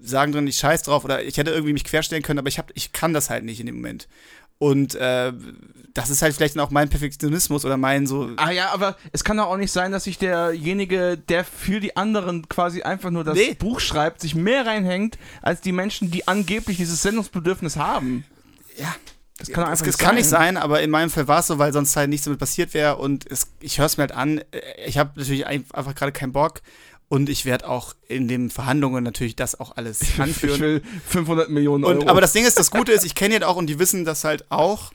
sagen 0.00 0.32
drin, 0.32 0.46
ich 0.46 0.56
scheiß 0.56 0.82
drauf 0.82 1.04
oder 1.04 1.22
ich 1.22 1.36
hätte 1.36 1.50
irgendwie 1.50 1.72
mich 1.72 1.84
querstellen 1.84 2.22
können, 2.22 2.38
aber 2.38 2.48
ich 2.48 2.58
hab, 2.58 2.70
ich 2.74 2.92
kann 2.92 3.12
das 3.12 3.28
halt 3.30 3.44
nicht 3.44 3.60
in 3.60 3.66
dem 3.66 3.76
Moment. 3.76 4.08
Und 4.58 4.94
äh, 4.94 5.32
das 5.92 6.08
ist 6.08 6.22
halt 6.22 6.34
vielleicht 6.34 6.58
auch 6.58 6.70
mein 6.70 6.88
Perfektionismus 6.88 7.66
oder 7.66 7.76
mein 7.76 8.06
so. 8.06 8.30
Ah 8.36 8.50
ja, 8.50 8.70
aber 8.72 8.96
es 9.12 9.22
kann 9.22 9.36
doch 9.36 9.46
auch 9.48 9.58
nicht 9.58 9.72
sein, 9.72 9.92
dass 9.92 10.04
sich 10.04 10.16
derjenige, 10.16 11.18
der 11.18 11.44
für 11.44 11.78
die 11.80 11.94
anderen 11.96 12.48
quasi 12.48 12.80
einfach 12.82 13.10
nur 13.10 13.22
das 13.24 13.34
Nee. 13.36 13.54
Buch 13.54 13.80
schreibt, 13.80 14.22
sich 14.22 14.34
mehr 14.34 14.64
reinhängt, 14.64 15.18
als 15.42 15.60
die 15.60 15.72
Menschen, 15.72 16.10
die 16.10 16.26
angeblich 16.26 16.78
dieses 16.78 17.02
Sendungsbedürfnis 17.02 17.76
haben. 17.76 18.24
Ja. 18.78 18.94
Das 19.38 19.48
kann 19.50 19.64
Es, 19.64 19.70
einfach 19.70 19.86
es 19.88 19.98
kann 19.98 20.14
nicht 20.14 20.26
sein, 20.28 20.56
aber 20.56 20.80
in 20.80 20.88
meinem 20.88 21.10
Fall 21.10 21.28
war 21.28 21.40
es 21.40 21.48
so, 21.48 21.58
weil 21.58 21.70
sonst 21.74 21.94
halt 21.94 22.08
nichts 22.08 22.24
damit 22.24 22.38
passiert 22.40 22.72
wäre 22.72 22.96
und 22.96 23.30
es, 23.30 23.48
ich 23.60 23.76
höre 23.78 23.84
es 23.84 23.98
mir 23.98 24.02
halt 24.04 24.12
an. 24.12 24.38
Äh, 24.52 24.60
Ich 24.86 24.96
habe 24.96 25.10
natürlich 25.16 25.46
ein- 25.46 25.66
einfach 25.74 25.94
gerade 25.94 26.12
keinen 26.12 26.32
Bock 26.32 26.62
und 27.08 27.28
ich 27.28 27.44
werde 27.44 27.68
auch 27.68 27.94
in 28.08 28.26
den 28.28 28.50
Verhandlungen 28.50 29.04
natürlich 29.04 29.36
das 29.36 29.58
auch 29.60 29.76
alles 29.76 30.00
Ich 30.02 30.20
anführen. 30.20 30.60
will 30.60 30.82
500 31.08 31.48
Millionen 31.50 31.84
Euro. 31.84 32.00
Und, 32.00 32.08
aber 32.08 32.20
das 32.20 32.32
Ding 32.32 32.44
ist, 32.44 32.58
das 32.58 32.70
Gute 32.70 32.92
ist, 32.92 33.04
ich 33.04 33.14
kenne 33.14 33.36
ihn 33.36 33.42
auch 33.44 33.56
und 33.56 33.66
die 33.68 33.78
wissen 33.78 34.04
das 34.04 34.24
halt 34.24 34.44
auch. 34.50 34.92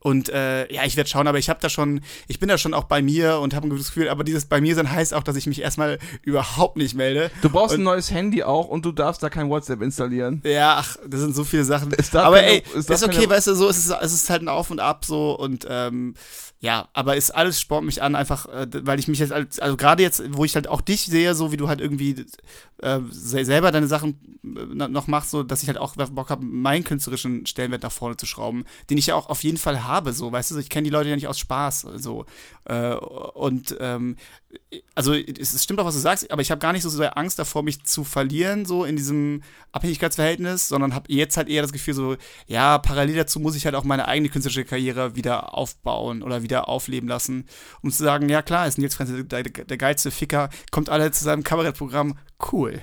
Und 0.00 0.28
äh, 0.28 0.70
ja, 0.70 0.84
ich 0.84 0.98
werde 0.98 1.08
schauen, 1.08 1.26
aber 1.26 1.38
ich 1.38 1.48
habe 1.48 1.60
da 1.62 1.70
schon, 1.70 2.02
ich 2.28 2.38
bin 2.38 2.50
da 2.50 2.58
schon 2.58 2.74
auch 2.74 2.84
bei 2.84 3.00
mir 3.00 3.38
und 3.38 3.54
habe 3.54 3.66
ein 3.66 3.70
gutes 3.70 3.86
Gefühl, 3.86 4.10
aber 4.10 4.22
dieses 4.22 4.44
bei 4.44 4.60
mir 4.60 4.74
sein 4.74 4.90
heißt 4.90 5.14
auch, 5.14 5.22
dass 5.22 5.34
ich 5.34 5.46
mich 5.46 5.62
erstmal 5.62 5.98
überhaupt 6.20 6.76
nicht 6.76 6.94
melde. 6.94 7.30
Du 7.40 7.48
brauchst 7.48 7.72
und, 7.74 7.80
ein 7.80 7.84
neues 7.84 8.10
Handy 8.10 8.42
auch 8.42 8.68
und 8.68 8.84
du 8.84 8.92
darfst 8.92 9.22
da 9.22 9.30
kein 9.30 9.48
WhatsApp 9.48 9.80
installieren. 9.80 10.42
Ja, 10.44 10.76
ach, 10.78 10.98
das 11.06 11.20
sind 11.20 11.34
so 11.34 11.42
viele 11.42 11.64
Sachen. 11.64 11.90
Aber 12.12 12.36
keine- 12.36 12.46
ey, 12.48 12.62
ist, 12.74 12.90
darf 12.90 13.02
okay, 13.02 13.14
keine- 13.14 13.30
weißt 13.30 13.46
du, 13.46 13.54
so 13.54 13.66
ist 13.66 13.78
es, 13.78 13.94
es 13.98 14.12
ist 14.12 14.28
halt 14.28 14.42
ein 14.42 14.48
Auf 14.48 14.70
und 14.70 14.78
Ab 14.78 15.06
so 15.06 15.32
und 15.38 15.66
ähm, 15.70 16.16
ja, 16.64 16.88
aber 16.94 17.14
ist 17.16 17.30
alles 17.30 17.60
spornt 17.60 17.84
mich 17.84 18.00
an, 18.00 18.14
einfach, 18.14 18.46
äh, 18.46 18.66
weil 18.86 18.98
ich 18.98 19.06
mich 19.06 19.18
jetzt, 19.18 19.32
als, 19.32 19.58
also 19.58 19.76
gerade 19.76 20.02
jetzt, 20.02 20.22
wo 20.34 20.46
ich 20.46 20.54
halt 20.54 20.66
auch 20.66 20.80
dich 20.80 21.02
sehe, 21.04 21.34
so 21.34 21.52
wie 21.52 21.58
du 21.58 21.68
halt 21.68 21.78
irgendwie 21.78 22.24
äh, 22.78 23.00
se- 23.10 23.44
selber 23.44 23.70
deine 23.70 23.86
Sachen 23.86 24.38
äh, 24.42 24.64
noch 24.88 25.06
machst, 25.06 25.30
so, 25.30 25.42
dass 25.42 25.62
ich 25.62 25.68
halt 25.68 25.76
auch 25.76 25.94
Bock 25.96 26.30
habe, 26.30 26.42
meinen 26.42 26.82
künstlerischen 26.82 27.44
Stellenwert 27.44 27.82
nach 27.82 27.92
vorne 27.92 28.16
zu 28.16 28.24
schrauben, 28.24 28.64
den 28.88 28.96
ich 28.96 29.06
ja 29.08 29.14
auch 29.14 29.28
auf 29.28 29.42
jeden 29.44 29.58
Fall 29.58 29.84
habe, 29.84 30.14
so, 30.14 30.32
weißt 30.32 30.52
du, 30.52 30.58
ich 30.58 30.70
kenne 30.70 30.84
die 30.84 30.90
Leute 30.90 31.10
ja 31.10 31.16
nicht 31.16 31.28
aus 31.28 31.38
Spaß, 31.38 31.86
so, 31.96 32.24
äh, 32.64 32.94
und 32.94 33.76
ähm, 33.80 34.16
also 34.94 35.14
es 35.14 35.62
stimmt 35.62 35.80
auch, 35.80 35.84
was 35.84 35.94
du 35.94 36.00
sagst, 36.00 36.30
aber 36.30 36.42
ich 36.42 36.50
habe 36.50 36.58
gar 36.58 36.72
nicht 36.72 36.82
so 36.82 36.88
sehr 36.88 37.16
Angst 37.18 37.38
davor, 37.38 37.62
mich 37.62 37.84
zu 37.84 38.04
verlieren, 38.04 38.64
so 38.64 38.84
in 38.84 38.96
diesem 38.96 39.42
Abhängigkeitsverhältnis, 39.72 40.68
sondern 40.68 40.94
habe 40.94 41.12
jetzt 41.12 41.36
halt 41.36 41.48
eher 41.48 41.62
das 41.62 41.72
Gefühl, 41.72 41.94
so, 41.94 42.16
ja, 42.46 42.78
parallel 42.78 43.16
dazu 43.16 43.40
muss 43.40 43.56
ich 43.56 43.64
halt 43.64 43.74
auch 43.74 43.84
meine 43.84 44.08
eigene 44.08 44.28
künstlerische 44.28 44.64
Karriere 44.64 45.16
wieder 45.16 45.54
aufbauen 45.54 46.22
oder 46.22 46.42
wieder 46.42 46.68
aufleben 46.68 47.08
lassen, 47.08 47.46
um 47.82 47.90
zu 47.90 48.02
sagen, 48.02 48.28
ja 48.28 48.42
klar, 48.42 48.66
ist 48.66 48.78
Nils 48.78 48.96
der, 48.96 49.42
der, 49.42 49.42
der 49.42 49.76
geilste 49.76 50.10
Ficker, 50.10 50.50
kommt 50.70 50.88
alle 50.88 51.10
zu 51.10 51.24
seinem 51.24 51.44
Kabarettprogramm, 51.44 52.18
cool. 52.52 52.82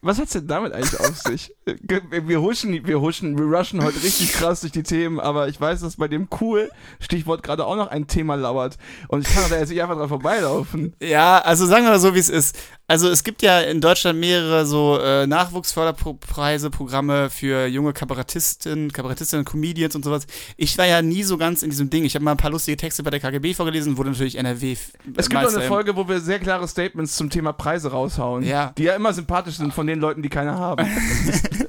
Was 0.00 0.18
hat's 0.18 0.32
denn 0.32 0.46
damit 0.46 0.72
eigentlich 0.72 0.98
auf 0.98 1.18
sich? 1.18 1.54
Wir 1.64 2.40
huschen, 2.40 2.86
wir 2.86 3.00
huschen, 3.00 3.38
wir 3.38 3.56
rushen 3.56 3.84
heute 3.84 4.02
richtig 4.02 4.32
krass 4.34 4.62
durch 4.62 4.72
die 4.72 4.82
Themen, 4.82 5.20
aber 5.20 5.46
ich 5.48 5.60
weiß, 5.60 5.80
dass 5.80 5.96
bei 5.96 6.08
dem 6.08 6.28
cool 6.40 6.70
Stichwort 6.98 7.44
gerade 7.44 7.64
auch 7.64 7.76
noch 7.76 7.88
ein 7.88 8.08
Thema 8.08 8.34
lauert. 8.34 8.78
Und 9.08 9.26
ich 9.26 9.32
kann 9.32 9.44
da 9.48 9.58
jetzt 9.58 9.68
nicht 9.68 9.80
einfach 9.80 9.96
dran 9.96 10.08
vorbeilaufen. 10.08 10.94
Ja, 11.00 11.38
also 11.38 11.66
sagen 11.66 11.84
wir 11.84 11.90
mal 11.90 12.00
so, 12.00 12.14
wie 12.14 12.18
es 12.18 12.28
ist. 12.28 12.58
Also 12.88 13.08
es 13.08 13.24
gibt 13.24 13.42
ja 13.42 13.60
in 13.60 13.80
Deutschland 13.80 14.18
mehrere 14.18 14.66
so 14.66 14.98
äh, 14.98 15.26
Nachwuchsförderpreise, 15.26 16.68
Programme 16.68 17.30
für 17.30 17.66
junge 17.66 17.92
Kabarettistinnen, 17.92 18.92
Kabarettistinnen, 18.92 19.44
Comedians 19.44 19.94
und 19.94 20.04
sowas. 20.04 20.26
Ich 20.56 20.76
war 20.76 20.86
ja 20.86 21.00
nie 21.00 21.22
so 21.22 21.38
ganz 21.38 21.62
in 21.62 21.70
diesem 21.70 21.88
Ding. 21.90 22.04
Ich 22.04 22.14
habe 22.16 22.24
mal 22.24 22.32
ein 22.32 22.36
paar 22.36 22.50
lustige 22.50 22.76
Texte 22.76 23.02
bei 23.02 23.10
der 23.10 23.20
KGB 23.20 23.54
vorgelesen, 23.54 23.96
wurde 23.96 24.10
natürlich 24.10 24.36
NRW. 24.36 24.76
Es 25.16 25.30
gibt 25.30 25.42
auch 25.42 25.54
eine 25.54 25.62
Folge, 25.62 25.96
wo 25.96 26.06
wir 26.08 26.20
sehr 26.20 26.38
klare 26.38 26.66
Statements 26.68 27.16
zum 27.16 27.30
Thema 27.30 27.52
Preise 27.52 27.92
raushauen. 27.92 28.42
Ja. 28.42 28.72
Die 28.76 28.82
ja 28.82 28.94
immer 28.94 29.12
sympathisch 29.14 29.56
sind 29.56 29.72
von 29.72 29.86
den 29.86 30.00
Leuten, 30.00 30.22
die 30.22 30.28
keine 30.28 30.58
haben. 30.58 30.86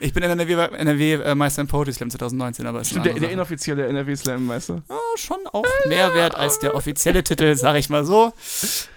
Ich 0.00 0.12
bin 0.12 0.22
NRW, 0.22 0.52
NRW 0.52 1.12
äh, 1.14 1.34
Meister 1.34 1.62
im 1.62 1.68
Poetry 1.68 1.92
Slam 1.92 2.10
2019, 2.10 2.66
aber 2.66 2.84
Stimmt, 2.84 3.06
der, 3.06 3.14
der 3.14 3.30
inoffizielle 3.30 3.86
NRW-Slam-Meister. 3.86 4.82
Ja, 4.88 4.96
schon 5.16 5.38
auch 5.52 5.64
mehr 5.86 6.14
wert 6.14 6.34
als 6.34 6.58
der 6.58 6.74
offizielle 6.74 7.24
Titel, 7.24 7.54
sag 7.56 7.76
ich 7.76 7.88
mal 7.88 8.04
so. 8.04 8.32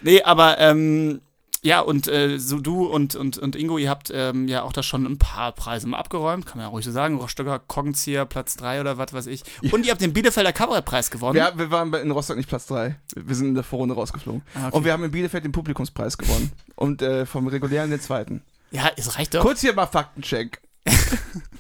Nee, 0.01 0.21
aber 0.23 0.59
ähm, 0.59 1.21
ja, 1.63 1.79
und 1.79 2.07
äh, 2.07 2.39
so 2.39 2.59
du 2.59 2.85
und, 2.85 3.15
und, 3.15 3.37
und 3.37 3.55
Ingo, 3.55 3.77
ihr 3.77 3.89
habt 3.89 4.11
ähm, 4.13 4.47
ja 4.47 4.63
auch 4.63 4.73
da 4.73 4.81
schon 4.81 5.05
ein 5.05 5.19
paar 5.19 5.51
Preise 5.51 5.87
mal 5.87 5.99
abgeräumt, 5.99 6.47
kann 6.47 6.57
man 6.57 6.65
ja 6.65 6.69
ruhig 6.69 6.85
so 6.85 6.91
sagen. 6.91 7.17
Rostocker 7.17 7.59
Korkenzieher, 7.59 8.25
Platz 8.25 8.57
3 8.57 8.81
oder 8.81 8.97
was 8.97 9.13
weiß 9.13 9.27
ich. 9.27 9.43
Und 9.71 9.85
ihr 9.85 9.91
habt 9.91 10.01
den 10.01 10.11
Bielefelder 10.11 10.53
Kabarettpreis 10.53 11.11
gewonnen. 11.11 11.37
Ja, 11.37 11.55
wir 11.55 11.69
waren 11.69 11.93
in 11.93 12.09
Rostock 12.09 12.37
nicht 12.37 12.49
Platz 12.49 12.65
3. 12.65 12.95
Wir 13.15 13.35
sind 13.35 13.49
in 13.49 13.55
der 13.55 13.63
Vorrunde 13.63 13.93
rausgeflogen. 13.93 14.41
Ah, 14.55 14.67
okay. 14.67 14.77
Und 14.77 14.85
wir 14.85 14.93
haben 14.93 15.03
in 15.03 15.11
Bielefeld 15.11 15.43
den 15.45 15.51
Publikumspreis 15.51 16.17
gewonnen. 16.17 16.51
Und 16.75 17.03
äh, 17.03 17.27
vom 17.27 17.45
regulären 17.47 17.91
den 17.91 18.01
zweiten. 18.01 18.41
ja, 18.71 18.89
es 18.95 19.19
reicht 19.19 19.35
doch. 19.35 19.41
Kurz 19.41 19.61
hier 19.61 19.73
mal 19.73 19.85
Faktencheck. 19.85 20.61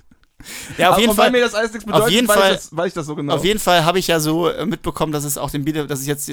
Ja, 0.77 0.87
auf 0.89 0.93
Aber 0.93 1.01
jeden 1.01 1.17
weil 1.17 1.25
Fall. 1.25 1.31
mir 1.31 1.41
das 1.41 1.53
alles 1.53 1.71
nichts 1.71 1.85
bedeutet, 1.85 2.09
jeden 2.09 2.27
weiß, 2.27 2.37
Fall- 2.37 2.51
ich 2.53 2.57
das, 2.57 2.75
weiß 2.75 2.87
ich 2.87 2.93
das 2.93 3.05
so 3.05 3.15
genau. 3.15 3.35
Auf 3.35 3.45
jeden 3.45 3.59
Fall 3.59 3.85
habe 3.85 3.99
ich 3.99 4.07
ja 4.07 4.19
so 4.19 4.49
äh, 4.49 4.65
mitbekommen, 4.65 5.11
dass 5.11 5.23
es 5.23 5.37
auch 5.37 5.51
den 5.51 5.65
Biele, 5.65 5.85
dass 5.85 5.99
es 5.99 6.07
jetzt 6.07 6.31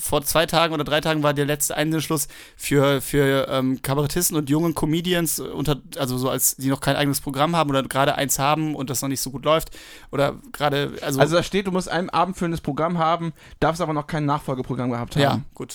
vor 0.00 0.22
zwei 0.22 0.46
Tagen 0.46 0.72
oder 0.72 0.82
drei 0.84 1.02
Tagen 1.02 1.22
war 1.22 1.34
der 1.34 1.44
letzte 1.44 1.76
Einsendeschluss 1.76 2.28
für, 2.56 3.02
für 3.02 3.48
ähm, 3.50 3.82
Kabarettisten 3.82 4.36
und 4.36 4.48
jungen 4.48 4.74
Comedians, 4.74 5.40
äh, 5.40 5.42
unter, 5.42 5.76
also 5.98 6.16
so 6.16 6.30
als 6.30 6.56
die 6.56 6.68
noch 6.68 6.80
kein 6.80 6.96
eigenes 6.96 7.20
Programm 7.20 7.54
haben 7.54 7.68
oder 7.68 7.82
gerade 7.82 8.14
eins 8.14 8.38
haben 8.38 8.74
und 8.74 8.88
das 8.88 9.02
noch 9.02 9.10
nicht 9.10 9.20
so 9.20 9.30
gut 9.30 9.44
läuft. 9.44 9.70
Oder 10.10 10.36
gerade, 10.52 10.92
also, 11.02 11.20
Also 11.20 11.36
da 11.36 11.42
steht, 11.42 11.66
du 11.66 11.70
musst 11.70 11.90
ein 11.90 12.08
abendfüllendes 12.08 12.62
Programm 12.62 12.96
haben, 12.96 13.34
darfst 13.60 13.82
aber 13.82 13.92
noch 13.92 14.06
kein 14.06 14.24
Nachfolgeprogramm 14.24 14.90
gehabt 14.90 15.16
haben. 15.16 15.22
ja, 15.22 15.40
gut. 15.52 15.74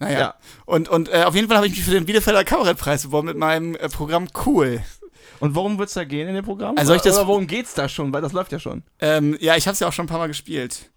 Naja. 0.00 0.18
Ja. 0.18 0.34
Und, 0.64 0.88
und 0.88 1.08
äh, 1.10 1.22
auf 1.24 1.36
jeden 1.36 1.46
Fall 1.46 1.58
habe 1.58 1.68
ich 1.68 1.74
mich 1.76 1.84
für 1.84 1.92
den 1.92 2.06
Bielefelder 2.06 2.42
Kabarettpreis 2.42 3.04
beworben 3.04 3.28
mit 3.28 3.36
meinem 3.36 3.76
äh, 3.76 3.88
Programm 3.88 4.26
Cool. 4.44 4.80
Und 5.42 5.54
worum 5.56 5.76
wird 5.78 5.88
es 5.88 5.94
da 5.94 6.04
gehen 6.04 6.28
in 6.28 6.34
dem 6.36 6.44
Programm? 6.44 6.76
Also 6.78 6.94
das- 6.96 7.16
Oder 7.18 7.26
worum 7.26 7.46
geht's 7.48 7.74
da 7.74 7.88
schon? 7.88 8.12
Weil 8.12 8.22
das 8.22 8.32
läuft 8.32 8.52
ja 8.52 8.60
schon. 8.60 8.84
Ähm, 9.00 9.36
ja, 9.40 9.56
ich 9.56 9.66
habe 9.66 9.72
es 9.74 9.80
ja 9.80 9.88
auch 9.88 9.92
schon 9.92 10.04
ein 10.04 10.08
paar 10.08 10.18
Mal 10.18 10.28
gespielt. 10.28 10.90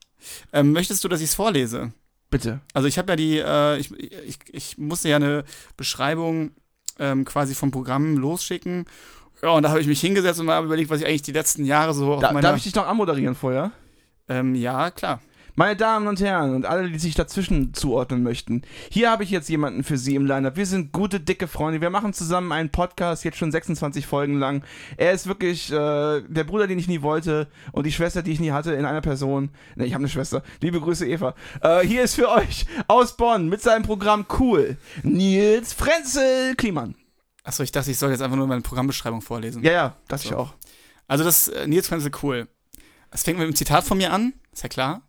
Ähm, 0.53 0.71
möchtest 0.71 1.03
du, 1.03 1.07
dass 1.07 1.19
ich 1.19 1.29
es 1.29 1.35
vorlese? 1.35 1.91
Bitte. 2.29 2.61
Also 2.73 2.87
ich 2.87 2.97
habe 2.99 3.11
ja 3.11 3.15
die, 3.15 3.37
äh, 3.39 3.77
ich, 3.79 3.91
ich, 3.91 4.37
ich 4.51 4.77
musste 4.77 5.09
ja 5.09 5.15
eine 5.15 5.45
Beschreibung 5.77 6.51
ähm, 6.99 7.25
quasi 7.25 7.55
vom 7.55 7.71
Programm 7.71 8.17
losschicken. 8.17 8.85
Ja, 9.41 9.49
und 9.49 9.63
da 9.63 9.69
habe 9.69 9.81
ich 9.81 9.87
mich 9.87 9.99
hingesetzt 9.99 10.39
und 10.39 10.45
mal 10.45 10.63
überlegt, 10.63 10.89
was 10.89 10.99
ich 11.01 11.07
eigentlich 11.07 11.21
die 11.23 11.31
letzten 11.31 11.65
Jahre 11.65 11.93
so 11.93 12.13
auf 12.13 12.21
Da, 12.21 12.31
meiner... 12.31 12.47
darf 12.49 12.57
ich 12.57 12.63
dich 12.63 12.75
noch 12.75 12.87
anmoderieren 12.87 13.35
vorher? 13.35 13.71
ähm, 14.29 14.53
ja, 14.55 14.91
klar. 14.91 15.21
Meine 15.57 15.77
Damen 15.77 16.07
und 16.07 16.19
Herren 16.19 16.53
und 16.53 16.65
alle, 16.65 16.89
die 16.89 16.99
sich 16.99 17.15
dazwischen 17.15 17.73
zuordnen 17.73 18.23
möchten, 18.23 18.63
hier 18.89 19.09
habe 19.09 19.23
ich 19.23 19.29
jetzt 19.29 19.47
jemanden 19.47 19.85
für 19.85 19.97
Sie 19.97 20.15
im 20.15 20.25
Lineup. 20.25 20.57
Wir 20.57 20.65
sind 20.65 20.91
gute, 20.91 21.21
dicke 21.21 21.47
Freunde. 21.47 21.79
Wir 21.79 21.89
machen 21.89 22.11
zusammen 22.11 22.51
einen 22.51 22.71
Podcast, 22.71 23.23
jetzt 23.23 23.37
schon 23.37 23.53
26 23.53 24.05
Folgen 24.05 24.37
lang. 24.37 24.65
Er 24.97 25.13
ist 25.13 25.27
wirklich 25.27 25.71
äh, 25.71 26.21
der 26.27 26.43
Bruder, 26.43 26.67
den 26.67 26.77
ich 26.77 26.89
nie 26.89 27.01
wollte 27.01 27.47
und 27.71 27.85
die 27.85 27.93
Schwester, 27.93 28.21
die 28.21 28.33
ich 28.33 28.41
nie 28.41 28.51
hatte, 28.51 28.73
in 28.73 28.83
einer 28.83 28.99
Person. 28.99 29.49
Ne, 29.75 29.85
ich 29.85 29.93
habe 29.93 30.01
eine 30.01 30.09
Schwester. 30.09 30.43
Liebe 30.59 30.81
Grüße, 30.81 31.07
Eva. 31.07 31.35
Äh, 31.61 31.87
hier 31.87 32.03
ist 32.03 32.15
für 32.15 32.29
euch 32.29 32.65
aus 32.89 33.15
Bonn 33.15 33.47
mit 33.47 33.61
seinem 33.61 33.83
Programm 33.83 34.25
Cool 34.37 34.75
Nils 35.03 35.71
Frenzel 35.71 36.55
Kliman. 36.57 36.95
Achso, 37.45 37.63
ich 37.63 37.71
dachte, 37.71 37.91
ich 37.91 37.97
soll 37.97 38.11
jetzt 38.11 38.21
einfach 38.21 38.35
nur 38.35 38.47
meine 38.47 38.61
Programmbeschreibung 38.61 39.21
vorlesen. 39.21 39.63
Ja, 39.63 39.71
ja, 39.71 39.95
das 40.09 40.23
So. 40.23 40.29
ich 40.29 40.35
auch. 40.35 40.53
Also 41.07 41.23
das 41.23 41.47
äh, 41.47 41.65
Nils 41.65 41.87
Frenzel 41.87 42.11
cool. 42.23 42.49
Es 43.11 43.23
fängt 43.23 43.37
mit 43.37 43.45
einem 43.45 43.55
Zitat 43.55 43.85
von 43.85 43.97
mir 43.97 44.11
an, 44.11 44.33
ist 44.51 44.63
ja 44.63 44.67
klar. 44.67 45.01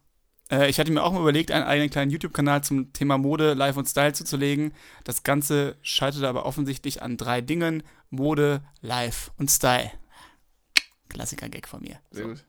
Äh, 0.51 0.69
ich 0.69 0.79
hatte 0.79 0.93
mir 0.93 1.03
auch 1.03 1.13
mal 1.13 1.21
überlegt, 1.21 1.51
einen 1.51 1.65
eigenen 1.65 1.91
kleinen 1.91 2.11
YouTube-Kanal 2.11 2.63
zum 2.63 2.93
Thema 2.93 3.19
Mode, 3.19 3.55
Life 3.55 3.79
und 3.79 3.87
Style 3.87 4.13
zuzulegen. 4.13 4.73
Das 5.05 5.23
Ganze 5.23 5.77
scheiterte 5.83 6.29
aber 6.29 6.47
offensichtlich 6.47 7.03
an 7.03 7.17
drei 7.17 7.41
Dingen: 7.41 7.83
Mode, 8.11 8.63
Life 8.81 9.31
und 9.39 9.51
Style. 9.51 9.91
Klassiker-Gag 11.09 11.69
von 11.69 11.81
mir. 11.81 11.99
Sehr 12.11 12.25
gut. 12.25 12.45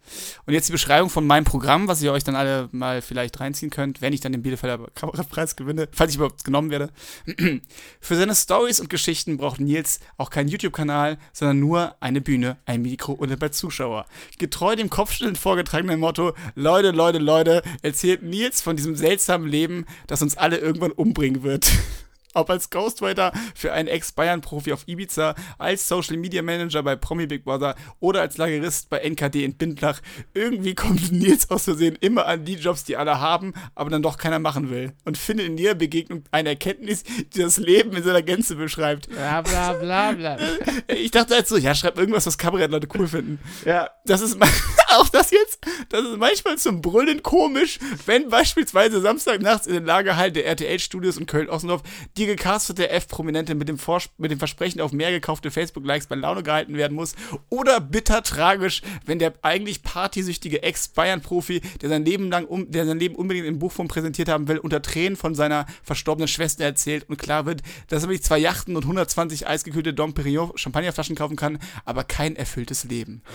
Und 0.46 0.54
jetzt 0.54 0.68
die 0.68 0.74
Beschreibung 0.74 1.10
von 1.10 1.26
meinem 1.26 1.44
Programm, 1.44 1.88
was 1.88 2.02
ihr 2.02 2.12
euch 2.12 2.24
dann 2.24 2.36
alle 2.36 2.70
mal 2.72 3.02
vielleicht 3.02 3.40
reinziehen 3.40 3.70
könnt, 3.70 4.02
wenn 4.02 4.14
ich 4.14 4.22
dann 4.22 4.32
den 4.32 4.42
Bielefelder 4.42 4.88
Kabarettpreis 4.96 5.56
gewinne, 5.56 5.88
falls 5.92 6.12
ich 6.12 6.18
überhaupt 6.18 6.44
genommen 6.44 6.70
werde. 6.70 6.90
Für 8.00 8.16
seine 8.16 8.36
Stories 8.36 8.80
und 8.80 8.90
Geschichten 8.90 9.38
braucht 9.38 9.60
Nils 9.60 10.00
auch 10.18 10.30
keinen 10.30 10.50
YouTube-Kanal, 10.50 11.18
sondern 11.34 11.60
nur 11.60 11.96
eine 12.00 12.22
Bühne, 12.22 12.58
ein 12.66 12.82
Mikro 12.82 13.14
und 13.14 13.32
ein 13.32 13.40
paar 13.40 13.52
Zuschauer. 13.52 14.06
Getreu 14.38 14.76
dem 14.76 14.90
kopfschüttelnd 14.90 15.38
vorgetragenen 15.38 16.00
Motto, 16.00 16.34
Leute, 16.56 16.92
Leute, 16.92 17.20
Leute, 17.20 17.62
erzählt 17.82 18.24
Nils 18.24 18.62
von 18.62 18.76
diesem 18.76 18.96
seltsamen 18.96 19.48
Leben, 19.48 19.86
das 20.08 20.22
uns 20.22 20.38
alle 20.38 20.58
irgendwann 20.58 20.92
umbringen 20.92 21.44
wird. 21.44 21.72
Ob 22.38 22.52
als 22.52 22.70
Ghostwriter 22.70 23.32
für 23.56 23.74
einen 23.74 23.88
Ex-Bayern-Profi 23.88 24.72
auf 24.72 24.88
Ibiza, 24.88 25.34
als 25.58 25.88
Social 25.88 26.18
Media 26.18 26.44
Manager 26.44 26.84
bei 26.84 26.96
Promi 26.96 27.26
Big 27.26 27.44
Brother 27.44 27.76
oder 28.00 28.22
als 28.22 28.38
Lagerist 28.38 28.92
bei 28.92 29.00
NKD 29.00 29.44
in 29.44 29.56
Bindlach, 29.56 30.02
irgendwie 30.36 30.76
kommt 30.76 31.12
Nils 31.12 31.50
aus 31.50 31.64
Versehen 31.64 31.98
immer 32.00 32.28
an 32.28 32.46
die 32.46 32.54
Jobs, 32.54 32.84
die 32.84 32.96
alle 32.96 33.20
haben, 33.20 33.56
aber 33.74 33.90
dann 33.90 34.04
doch 34.04 34.18
keiner 34.18 34.38
machen 34.38 34.70
will. 34.70 34.94
Und 35.04 35.18
findet 35.18 35.48
in 35.48 35.58
jeder 35.58 35.74
Begegnung 35.74 36.26
eine 36.30 36.50
Erkenntnis, 36.50 37.02
die 37.34 37.42
das 37.42 37.58
Leben 37.58 37.98
in 37.98 38.04
seiner 38.04 38.22
Gänze 38.22 38.56
beschreibt. 38.56 39.10
Bla 39.10 39.42
bla 39.42 39.74
bla 39.74 40.12
bla. 40.12 40.38
Ich 40.88 41.12
dachte 41.12 41.34
halt 41.34 41.48
so, 41.48 41.58
ja, 41.58 41.74
schreib 41.74 41.98
irgendwas, 41.98 42.28
was 42.28 42.38
Kabarettleute 42.38 42.88
cool 42.96 43.08
finden. 43.08 43.40
Ja, 43.66 43.90
Das 44.06 44.22
ist 44.22 44.38
auch 44.90 45.10
das 45.10 45.32
jetzt, 45.32 45.60
das 45.90 46.02
ist 46.02 46.18
manchmal 46.18 46.58
zum 46.58 46.82
Brüllen 46.82 47.24
komisch, 47.24 47.80
wenn 48.06 48.30
beispielsweise 48.30 49.02
Samstagnachts 49.02 49.66
in 49.68 49.74
den 49.74 49.86
Lagerhallen 49.86 50.34
der 50.34 50.46
RTL-Studios 50.46 51.18
in 51.18 51.26
Köln-Ossendorf 51.26 51.82
die 52.16 52.27
gecastete 52.28 52.90
F-Prominente 52.90 53.56
mit, 53.56 53.68
dem 53.68 53.78
mit 54.18 54.32
dem 54.32 54.40
Versprechen 54.40 54.82
auf 54.82 54.92
mehr 54.92 55.12
gekaufte 55.12 55.50
Facebook-Likes 55.52 56.08
bei 56.08 56.16
Laune 56.16 56.44
gehalten 56.44 56.76
werden 56.78 56.96
muss. 56.96 57.16
Oder 57.50 57.82
bitter 57.82 58.22
tragisch, 58.24 58.82
wenn 59.06 59.20
der 59.20 59.34
eigentlich 59.42 59.84
partysüchtige 59.84 60.62
Ex-Bayern-Profi, 60.62 61.62
der 61.82 61.90
sein 61.90 62.06
Leben 62.06 62.30
lang, 62.30 62.46
um, 62.46 62.70
der 62.70 62.86
sein 62.86 63.00
Leben 63.00 63.16
unbedingt 63.16 63.48
in 63.48 63.60
Buchform 63.60 63.88
präsentiert 63.88 64.30
haben 64.30 64.48
will, 64.48 64.58
unter 64.58 64.82
Tränen 64.82 65.16
von 65.16 65.36
seiner 65.36 65.66
verstorbenen 65.84 66.28
Schwester 66.28 66.64
erzählt 66.64 67.10
und 67.10 67.18
klar 67.18 67.46
wird, 67.46 67.62
dass 67.88 68.04
er 68.04 68.10
sich 68.10 68.24
zwei 68.24 68.38
Yachten 68.38 68.76
und 68.76 68.84
120 68.84 69.48
eisgekühlte 69.48 69.94
Dom 69.94 70.14
Perignon 70.14 70.52
Champagnerflaschen 70.56 71.16
kaufen 71.16 71.36
kann, 71.36 71.60
aber 71.86 72.04
kein 72.04 72.36
erfülltes 72.36 72.84
Leben. 72.84 73.22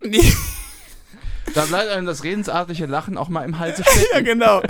Nee. 0.00 0.32
da 1.54 1.64
bleibt 1.64 1.90
einem 1.90 2.06
das 2.06 2.24
redensartliche 2.24 2.86
Lachen 2.86 3.16
auch 3.16 3.28
mal 3.28 3.44
im 3.44 3.58
Halse 3.58 3.82
stecken. 3.84 4.06
Ja, 4.12 4.20
genau. 4.20 4.62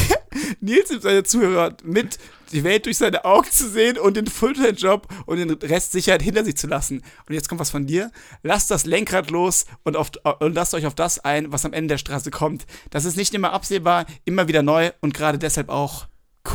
Nils 0.60 0.90
nimmt 0.90 1.02
seine 1.02 1.22
Zuhörer 1.22 1.76
mit 1.82 2.18
die 2.52 2.64
Welt 2.64 2.86
durch 2.86 2.98
seine 2.98 3.24
Augen 3.24 3.50
zu 3.50 3.68
sehen 3.68 3.98
und 3.98 4.16
den 4.16 4.26
Fulltime-Job 4.26 5.08
und 5.26 5.38
den 5.38 5.50
Rest 5.50 5.92
Sicherheit 5.92 6.22
hinter 6.22 6.44
sich 6.44 6.56
zu 6.56 6.66
lassen. 6.66 7.02
Und 7.28 7.34
jetzt 7.34 7.48
kommt 7.48 7.60
was 7.60 7.70
von 7.70 7.86
dir. 7.86 8.10
Lasst 8.42 8.70
das 8.70 8.86
Lenkrad 8.86 9.30
los 9.30 9.66
und, 9.84 9.96
auf, 9.96 10.10
und 10.40 10.54
lasst 10.54 10.74
euch 10.74 10.86
auf 10.86 10.94
das 10.94 11.18
ein, 11.20 11.52
was 11.52 11.64
am 11.64 11.72
Ende 11.72 11.94
der 11.94 11.98
Straße 11.98 12.30
kommt. 12.30 12.66
Das 12.90 13.04
ist 13.04 13.16
nicht 13.16 13.34
immer 13.34 13.52
absehbar, 13.52 14.06
immer 14.24 14.48
wieder 14.48 14.62
neu 14.62 14.90
und 15.00 15.14
gerade 15.14 15.38
deshalb 15.38 15.68
auch 15.68 16.06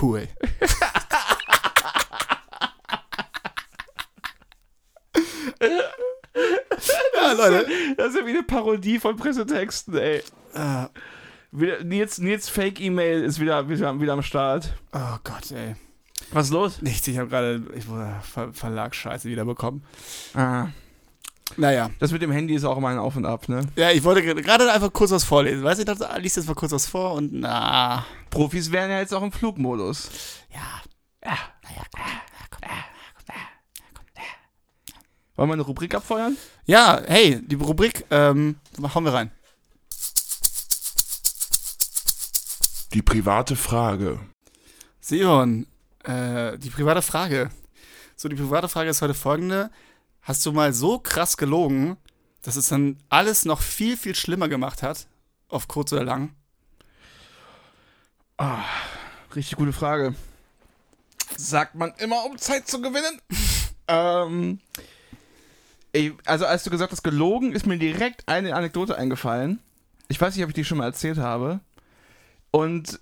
cool. 0.02 0.28
ja, 7.16 7.32
Leute. 7.34 7.68
Das 7.98 8.10
ist 8.10 8.20
ja 8.20 8.26
wie 8.26 8.32
eine 8.32 8.44
Parodie 8.44 9.00
von 9.00 9.16
Pressetexten, 9.16 9.96
ey. 9.98 10.22
Ah, 10.54 10.90
Wieder, 11.52 11.84
Nils, 11.84 12.18
Nils 12.18 12.50
Fake-E-Mail 12.50 13.24
ist 13.24 13.40
wieder, 13.40 13.68
wieder, 13.70 14.00
wieder 14.00 14.14
am 14.14 14.22
Start. 14.22 14.74
oh 14.94 15.18
Gott, 15.24 15.52
ey. 15.52 15.76
Was 16.32 16.48
ist 16.48 16.52
los? 16.54 16.82
Nichts, 16.82 17.08
ich 17.08 17.18
habe 17.18 17.30
gerade 17.30 17.64
ich 17.76 17.88
wurde 17.88 18.14
Ver 18.24 18.52
Verlagsscheiße 18.54 19.30
wieder 19.30 19.46
bekommen. 19.46 19.84
Ah, 20.34 20.68
Naja. 21.58 21.90
das 22.00 22.12
mit 22.12 22.22
dem 22.22 22.32
Handy 22.32 22.56
ist 22.56 22.64
auch 22.66 22.78
immer 22.78 22.90
ein 22.90 22.98
Auf 22.98 23.16
und 23.16 23.26
Ab, 23.26 23.48
ne? 23.48 23.62
Ja, 23.76 23.92
ich 23.92 24.04
wollte 24.04 24.22
ge- 24.22 24.42
gerade 24.42 24.72
einfach 24.72 24.92
kurz 24.92 25.12
was 25.12 25.24
vorlesen. 25.24 25.64
Weißt 25.64 25.78
du, 25.78 25.82
ich 25.84 25.86
dachte, 25.86 26.10
ah, 26.10 26.18
liest 26.18 26.36
jetzt 26.38 26.48
mal 26.48 26.56
kurz 26.56 26.72
was 26.72 26.88
vor 26.88 27.14
und 27.14 27.32
na. 27.34 28.06
Profis 28.30 28.72
wären 28.72 28.90
ja 28.90 29.00
jetzt 29.00 29.14
auch 29.14 29.22
im 29.24 29.32
Flugmodus. 29.32 30.10
Ja. 30.54 30.82
Ja. 31.24 31.38
Naja, 31.64 31.84
gut. 32.52 32.62
Wollen 35.38 35.50
wir 35.50 35.54
eine 35.54 35.64
Rubrik 35.64 35.94
abfeuern? 35.94 36.38
Ja, 36.66 37.02
hey, 37.06 37.42
die 37.46 37.56
Rubrik, 37.56 38.06
ähm, 38.10 38.56
hauen 38.94 39.04
wir 39.04 39.14
rein. 39.14 39.32
Die 42.94 43.02
private 43.02 43.56
Frage. 43.58 44.20
Sion, 45.02 45.68
äh, 46.06 46.58
die 46.58 46.70
private 46.70 47.02
Frage. 47.02 47.50
So, 48.16 48.30
die 48.30 48.36
private 48.36 48.70
Frage 48.70 48.90
ist 48.90 49.02
heute 49.02 49.14
folgende. 49.14 49.70
Hast 50.22 50.46
du 50.46 50.52
mal 50.52 50.74
so 50.74 51.00
krass 51.00 51.38
gelogen, 51.38 51.98
dass 52.42 52.56
es 52.56 52.70
dann 52.70 52.98
alles 53.10 53.46
noch 53.46 53.62
viel, 53.62 53.98
viel 53.98 54.16
schlimmer 54.16 54.48
gemacht 54.48 54.84
hat? 54.84 55.08
Auf 55.50 55.68
kurz 55.68 55.94
oder 55.94 56.04
lang? 56.04 56.36
Richtig 59.36 59.58
gute 59.58 59.74
Frage. 59.74 60.16
Sagt 61.38 61.76
man 61.76 61.94
immer, 61.98 62.26
um 62.26 62.38
Zeit 62.38 62.68
zu 62.68 62.82
gewinnen? 62.82 63.22
ähm, 63.88 64.60
ey, 65.92 66.14
also 66.26 66.46
als 66.46 66.64
du 66.64 66.70
gesagt 66.70 66.92
hast, 66.92 67.04
gelogen, 67.04 67.52
ist 67.52 67.66
mir 67.66 67.78
direkt 67.78 68.28
eine 68.28 68.56
Anekdote 68.56 68.98
eingefallen. 68.98 69.60
Ich 70.08 70.20
weiß 70.20 70.36
nicht, 70.36 70.44
ob 70.44 70.50
ich 70.50 70.56
die 70.56 70.66
schon 70.66 70.78
mal 70.78 70.86
erzählt 70.86 71.18
habe. 71.18 71.60
Und 72.52 73.00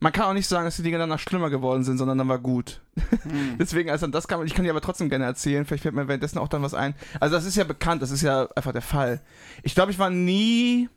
man 0.00 0.12
kann 0.12 0.26
auch 0.26 0.32
nicht 0.32 0.46
sagen, 0.46 0.64
dass 0.64 0.76
die 0.76 0.82
Dinge 0.82 0.98
danach 0.98 1.18
schlimmer 1.18 1.50
geworden 1.50 1.82
sind, 1.82 1.98
sondern 1.98 2.18
dann 2.18 2.28
war 2.28 2.38
gut. 2.38 2.80
Deswegen, 3.58 3.90
als 3.90 4.00
dann 4.00 4.12
das 4.12 4.28
kam, 4.28 4.44
ich 4.44 4.54
kann 4.54 4.64
die 4.64 4.70
aber 4.70 4.80
trotzdem 4.80 5.08
gerne 5.08 5.24
erzählen, 5.24 5.64
vielleicht 5.64 5.82
fällt 5.82 5.94
mir 5.94 6.06
währenddessen 6.06 6.38
auch 6.38 6.48
dann 6.48 6.62
was 6.62 6.74
ein. 6.74 6.94
Also 7.20 7.34
das 7.34 7.44
ist 7.44 7.56
ja 7.56 7.64
bekannt, 7.64 8.02
das 8.02 8.10
ist 8.10 8.22
ja 8.22 8.48
einfach 8.54 8.72
der 8.72 8.82
Fall. 8.82 9.20
Ich 9.62 9.74
glaube, 9.74 9.90
ich 9.90 9.98
war 9.98 10.10
nie 10.10 10.88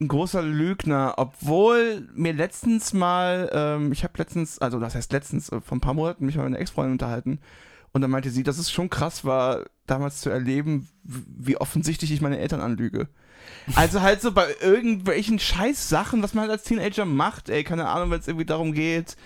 ein 0.00 0.08
großer 0.08 0.40
Lügner, 0.40 1.14
obwohl 1.18 2.08
mir 2.14 2.32
letztens 2.32 2.94
mal, 2.94 3.50
ähm, 3.52 3.92
ich 3.92 4.04
habe 4.04 4.14
letztens, 4.16 4.58
also 4.58 4.80
das 4.80 4.94
heißt 4.94 5.12
letztens, 5.12 5.50
äh, 5.50 5.60
vor 5.60 5.76
ein 5.76 5.82
paar 5.82 5.92
Monaten 5.92 6.24
mich 6.24 6.36
mal 6.36 6.44
mit 6.44 6.54
einer 6.54 6.60
Ex-Freundin 6.60 6.92
unterhalten 6.92 7.40
und 7.92 8.00
dann 8.00 8.10
meinte 8.10 8.30
sie, 8.30 8.42
dass 8.42 8.58
es 8.58 8.70
schon 8.70 8.90
krass 8.90 9.24
war, 9.24 9.64
damals 9.86 10.20
zu 10.20 10.30
erleben, 10.30 10.88
wie 11.02 11.56
offensichtlich 11.56 12.12
ich 12.12 12.20
meine 12.20 12.38
Eltern 12.38 12.60
anlüge. 12.60 13.08
Also 13.74 14.00
halt 14.00 14.20
so 14.20 14.32
bei 14.32 14.46
irgendwelchen 14.60 15.38
Scheiß-Sachen, 15.38 16.22
was 16.22 16.34
man 16.34 16.42
halt 16.42 16.52
als 16.52 16.62
Teenager 16.64 17.04
macht, 17.04 17.48
ey, 17.48 17.64
keine 17.64 17.88
Ahnung, 17.88 18.10
wenn 18.10 18.20
es 18.20 18.28
irgendwie 18.28 18.46
darum 18.46 18.72
geht, 18.72 19.16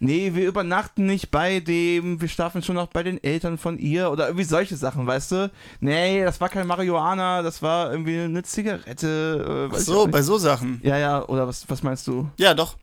nee, 0.00 0.32
wir 0.34 0.46
übernachten 0.46 1.06
nicht 1.06 1.30
bei 1.30 1.60
dem, 1.60 2.20
wir 2.20 2.28
schlafen 2.28 2.62
schon 2.62 2.76
noch 2.76 2.88
bei 2.88 3.02
den 3.02 3.22
Eltern 3.22 3.58
von 3.58 3.78
ihr 3.78 4.10
oder 4.10 4.26
irgendwie 4.26 4.44
solche 4.44 4.76
Sachen, 4.76 5.06
weißt 5.06 5.32
du? 5.32 5.50
Nee, 5.80 6.22
das 6.24 6.40
war 6.40 6.48
kein 6.48 6.66
Marihuana, 6.66 7.42
das 7.42 7.62
war 7.62 7.90
irgendwie 7.90 8.20
eine 8.20 8.42
Zigarette. 8.42 9.68
Äh, 9.72 9.74
Ach 9.74 9.78
so, 9.78 10.06
bei 10.06 10.22
so 10.22 10.38
Sachen. 10.38 10.80
Ja, 10.82 10.98
ja, 10.98 11.26
oder 11.26 11.48
was, 11.48 11.68
was 11.68 11.82
meinst 11.82 12.06
du? 12.06 12.30
Ja, 12.38 12.54
doch. 12.54 12.76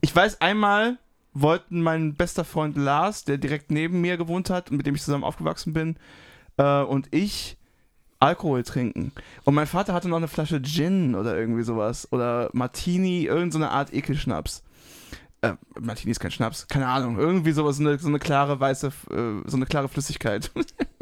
Ich 0.00 0.14
weiß, 0.14 0.40
einmal 0.40 0.98
wollten 1.34 1.82
mein 1.82 2.14
bester 2.14 2.44
Freund 2.44 2.76
Lars, 2.76 3.24
der 3.24 3.38
direkt 3.38 3.70
neben 3.70 4.00
mir 4.00 4.16
gewohnt 4.16 4.50
hat 4.50 4.70
und 4.70 4.76
mit 4.76 4.86
dem 4.86 4.94
ich 4.94 5.02
zusammen 5.02 5.24
aufgewachsen 5.24 5.72
bin, 5.72 5.96
äh, 6.56 6.82
und 6.82 7.08
ich 7.12 7.56
Alkohol 8.20 8.62
trinken. 8.62 9.12
Und 9.44 9.54
mein 9.54 9.66
Vater 9.66 9.92
hatte 9.92 10.08
noch 10.08 10.16
eine 10.16 10.28
Flasche 10.28 10.62
Gin 10.62 11.14
oder 11.14 11.36
irgendwie 11.36 11.62
sowas. 11.62 12.10
Oder 12.10 12.48
Martini, 12.52 13.24
irgendeine 13.24 13.70
Art 13.70 13.92
Ekelschnaps. 13.92 14.62
Äh, 15.42 15.54
Martini 15.78 16.12
ist 16.12 16.20
kein 16.20 16.30
Schnaps, 16.30 16.66
keine 16.68 16.88
Ahnung. 16.88 17.18
Irgendwie 17.18 17.52
sowas, 17.52 17.76
so 17.76 17.82
eine, 17.82 17.98
so 17.98 18.08
eine 18.08 18.18
klare 18.18 18.58
weiße, 18.58 18.86
äh, 18.86 19.42
so 19.44 19.56
eine 19.56 19.66
klare 19.66 19.88
Flüssigkeit. 19.88 20.50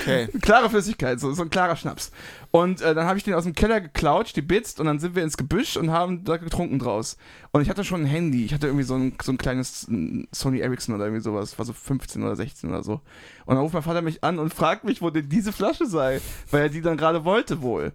Okay. 0.00 0.28
klare 0.40 0.70
Flüssigkeit, 0.70 1.20
so, 1.20 1.32
so 1.32 1.42
ein 1.42 1.50
klarer 1.50 1.76
Schnaps. 1.76 2.10
Und 2.50 2.80
äh, 2.80 2.94
dann 2.94 3.06
habe 3.06 3.18
ich 3.18 3.24
den 3.24 3.34
aus 3.34 3.44
dem 3.44 3.54
Keller 3.54 3.80
geklaut, 3.80 4.32
gebitzt 4.34 4.80
und 4.80 4.86
dann 4.86 4.98
sind 4.98 5.14
wir 5.14 5.22
ins 5.22 5.36
Gebüsch 5.36 5.76
und 5.76 5.90
haben 5.90 6.24
da 6.24 6.36
getrunken 6.36 6.78
draus. 6.78 7.16
Und 7.52 7.62
ich 7.62 7.70
hatte 7.70 7.84
schon 7.84 8.02
ein 8.02 8.06
Handy. 8.06 8.44
Ich 8.44 8.54
hatte 8.54 8.66
irgendwie 8.66 8.84
so 8.84 8.94
ein, 8.94 9.14
so 9.22 9.32
ein 9.32 9.38
kleines 9.38 9.86
Sony 10.32 10.60
Ericsson 10.60 10.94
oder 10.94 11.04
irgendwie 11.04 11.22
sowas. 11.22 11.58
War 11.58 11.64
so 11.64 11.72
15 11.72 12.22
oder 12.22 12.36
16 12.36 12.70
oder 12.70 12.82
so. 12.82 13.00
Und 13.44 13.54
dann 13.54 13.58
ruft 13.58 13.74
mein 13.74 13.82
Vater 13.82 14.02
mich 14.02 14.24
an 14.24 14.38
und 14.38 14.52
fragt 14.52 14.84
mich, 14.84 15.02
wo 15.02 15.10
denn 15.10 15.28
diese 15.28 15.52
Flasche 15.52 15.86
sei. 15.86 16.20
Weil 16.50 16.62
er 16.62 16.68
die 16.68 16.80
dann 16.80 16.96
gerade 16.96 17.24
wollte 17.24 17.62
wohl. 17.62 17.92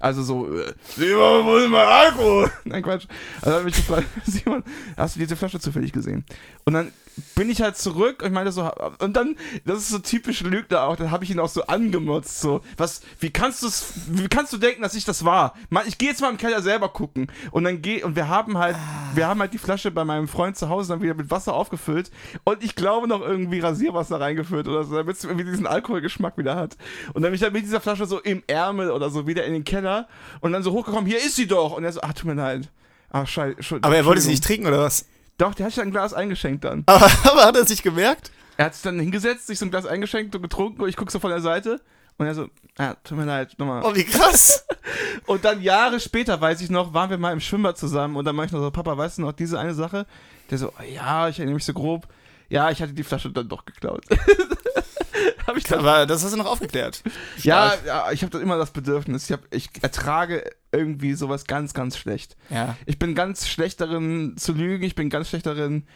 Also 0.00 0.22
so, 0.22 0.54
äh, 0.54 0.74
Simon, 0.96 1.46
wo 1.46 1.56
ist 1.56 1.68
mein 1.70 1.86
Alkohol? 1.86 2.50
Nein, 2.64 2.82
Quatsch. 2.82 3.06
Also 3.40 3.52
hat 3.52 3.62
er 3.62 3.64
mich 3.64 3.76
gefragt, 3.76 4.06
Simon, 4.26 4.62
hast 4.96 5.16
du 5.16 5.20
diese 5.20 5.36
Flasche 5.36 5.60
zufällig 5.60 5.92
gesehen? 5.92 6.24
Und 6.64 6.74
dann 6.74 6.92
bin 7.34 7.50
ich 7.50 7.62
halt 7.62 7.76
zurück 7.76 8.22
und 8.22 8.28
ich 8.28 8.32
meinte 8.34 8.52
so, 8.52 8.70
und 8.98 9.14
dann, 9.14 9.36
das 9.64 9.78
ist 9.78 9.88
so 9.90 9.98
typisch 9.98 10.42
Lügner 10.42 10.82
auch, 10.82 10.96
dann 10.96 11.10
habe 11.10 11.24
ich 11.24 11.30
ihn 11.30 11.38
auch 11.38 11.48
so 11.48 11.64
angemotzt, 11.66 12.40
so, 12.40 12.60
was, 12.76 13.02
wie 13.20 13.30
kannst 13.30 13.62
du 13.62 13.68
wie 14.08 14.28
kannst 14.28 14.52
du 14.52 14.58
denken, 14.58 14.82
dass 14.82 14.94
ich 14.94 15.04
das 15.04 15.24
war? 15.24 15.54
Mann, 15.70 15.84
ich 15.86 15.98
gehe 15.98 16.08
jetzt 16.08 16.20
mal 16.20 16.30
im 16.30 16.36
Keller 16.36 16.62
selber 16.62 16.88
gucken. 16.88 17.28
Und 17.50 17.64
dann 17.64 17.82
geh, 17.82 18.02
und 18.02 18.16
wir 18.16 18.28
haben 18.28 18.58
halt, 18.58 18.76
wir 19.14 19.26
haben 19.26 19.40
halt 19.40 19.52
die 19.52 19.58
Flasche 19.58 19.90
bei 19.90 20.04
meinem 20.04 20.28
Freund 20.28 20.56
zu 20.56 20.68
Hause 20.68 20.90
dann 20.90 21.02
wieder 21.02 21.14
mit 21.14 21.30
Wasser 21.30 21.54
aufgefüllt 21.54 22.10
und 22.44 22.62
ich 22.62 22.74
glaube 22.74 23.08
noch 23.08 23.20
irgendwie 23.20 23.60
Rasierwasser 23.60 24.20
reingefüllt 24.20 24.68
oder 24.68 24.84
so, 24.84 24.96
damit 24.96 25.16
es 25.16 25.24
irgendwie 25.24 25.44
diesen 25.44 25.66
Alkoholgeschmack 25.66 26.36
wieder 26.38 26.56
hat. 26.56 26.76
Und 27.12 27.22
dann 27.22 27.30
bin 27.30 27.34
ich 27.34 27.40
dann 27.40 27.52
mit 27.52 27.64
dieser 27.64 27.80
Flasche 27.80 28.06
so 28.06 28.20
im 28.20 28.42
Ärmel 28.46 28.90
oder 28.90 29.10
so 29.10 29.26
wieder 29.26 29.44
in 29.44 29.52
den 29.52 29.64
Keller 29.64 30.08
und 30.40 30.52
dann 30.52 30.62
so 30.62 30.72
hochgekommen, 30.72 31.06
hier 31.06 31.18
ist 31.18 31.36
sie 31.36 31.46
doch. 31.46 31.76
Und 31.76 31.84
er 31.84 31.92
so, 31.92 32.00
ach, 32.02 32.12
tut 32.12 32.26
mir 32.26 32.34
leid. 32.34 32.68
Ach, 33.10 33.26
scheiße. 33.26 33.78
Aber 33.82 33.96
er 33.96 34.04
wollte 34.04 34.20
sie 34.20 34.30
nicht 34.30 34.42
trinken, 34.42 34.66
oder 34.66 34.80
was? 34.80 35.06
Doch, 35.38 35.54
der 35.54 35.66
hat 35.66 35.72
sich 35.72 35.82
ein 35.82 35.90
Glas 35.90 36.14
eingeschenkt 36.14 36.64
dann. 36.64 36.84
Aber, 36.86 37.10
aber 37.24 37.44
hat 37.44 37.56
er 37.56 37.64
sich 37.64 37.82
gemerkt? 37.82 38.30
Er 38.56 38.66
hat 38.66 38.74
sich 38.74 38.82
dann 38.82 39.00
hingesetzt, 39.00 39.46
sich 39.48 39.58
so 39.58 39.64
ein 39.64 39.70
Glas 39.70 39.86
eingeschenkt 39.86 40.34
und 40.36 40.42
getrunken 40.42 40.82
und 40.82 40.88
ich 40.88 40.96
guck 40.96 41.10
so 41.10 41.18
von 41.18 41.30
der 41.30 41.40
Seite 41.40 41.80
und 42.18 42.26
er 42.26 42.34
so, 42.34 42.48
ah, 42.78 42.94
tut 43.02 43.18
mir 43.18 43.24
leid, 43.24 43.54
nochmal. 43.58 43.82
Oh, 43.84 43.94
wie 43.94 44.04
krass. 44.04 44.64
Und 45.26 45.44
dann 45.44 45.62
Jahre 45.62 46.00
später, 46.00 46.40
weiß 46.40 46.60
ich 46.60 46.70
noch, 46.70 46.92
waren 46.92 47.08
wir 47.08 47.18
mal 47.18 47.32
im 47.32 47.40
Schwimmbad 47.40 47.78
zusammen 47.78 48.16
und 48.16 48.24
dann 48.26 48.36
meinte 48.36 48.50
ich 48.50 48.52
noch 48.52 48.66
so, 48.66 48.70
Papa, 48.70 48.96
weißt 48.96 49.18
du 49.18 49.22
noch 49.22 49.32
diese 49.32 49.58
eine 49.58 49.72
Sache? 49.72 50.06
Der 50.50 50.58
so, 50.58 50.68
oh, 50.68 50.82
ja, 50.82 51.28
ich 51.28 51.38
erinnere 51.38 51.54
mich 51.54 51.64
so 51.64 51.72
grob. 51.72 52.06
Ja, 52.50 52.70
ich 52.70 52.82
hatte 52.82 52.92
die 52.92 53.02
Flasche 53.02 53.30
dann 53.30 53.48
doch 53.48 53.64
geklaut. 53.64 54.04
Hab 55.46 55.56
ich 55.56 55.64
dann 55.64 55.80
aber 55.80 56.06
das 56.06 56.24
hast 56.24 56.32
du 56.32 56.36
noch 56.36 56.46
aufgeklärt. 56.46 57.02
ja, 57.38 57.68
Stark. 57.70 57.86
ja, 57.86 58.12
ich 58.12 58.22
habe 58.22 58.38
immer 58.38 58.58
das 58.58 58.70
Bedürfnis. 58.70 59.24
Ich, 59.24 59.32
hab, 59.32 59.40
ich 59.50 59.70
ertrage 59.82 60.50
irgendwie 60.74 61.14
sowas 61.14 61.44
ganz, 61.44 61.74
ganz 61.74 61.96
schlecht. 61.96 62.36
Ja. 62.50 62.76
Ich 62.86 62.98
bin 62.98 63.14
ganz 63.14 63.48
schlecht 63.48 63.80
darin 63.80 64.36
zu 64.36 64.52
lügen. 64.52 64.84
Ich 64.84 64.94
bin 64.94 65.10
ganz 65.10 65.28
schlecht 65.28 65.46
darin, 65.46 65.86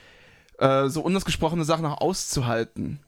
äh, 0.58 0.88
so 0.88 1.02
unausgesprochene 1.02 1.64
Sachen 1.64 1.86
auch 1.86 2.00
auszuhalten. 2.00 3.00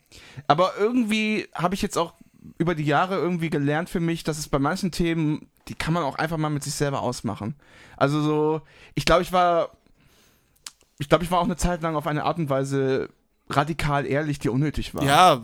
Aber 0.46 0.72
irgendwie 0.78 1.48
habe 1.54 1.74
ich 1.74 1.82
jetzt 1.82 1.96
auch 1.96 2.14
über 2.58 2.74
die 2.74 2.84
Jahre 2.84 3.16
irgendwie 3.16 3.50
gelernt 3.50 3.90
für 3.90 4.00
mich, 4.00 4.24
dass 4.24 4.38
es 4.38 4.48
bei 4.48 4.58
manchen 4.58 4.90
Themen, 4.92 5.48
die 5.68 5.74
kann 5.74 5.94
man 5.94 6.04
auch 6.04 6.16
einfach 6.16 6.36
mal 6.36 6.50
mit 6.50 6.62
sich 6.62 6.74
selber 6.74 7.02
ausmachen. 7.02 7.54
Also 7.96 8.22
so, 8.22 8.62
ich 8.94 9.04
glaube, 9.04 9.22
ich 9.22 9.32
war, 9.32 9.70
ich 10.98 11.08
glaube, 11.08 11.24
ich 11.24 11.30
war 11.30 11.40
auch 11.40 11.44
eine 11.44 11.56
Zeit 11.56 11.82
lang 11.82 11.96
auf 11.96 12.06
eine 12.06 12.24
Art 12.24 12.38
und 12.38 12.48
Weise 12.48 13.10
radikal 13.50 14.06
ehrlich, 14.06 14.38
die 14.38 14.48
unnötig 14.48 14.94
war. 14.94 15.02
Ja, 15.02 15.40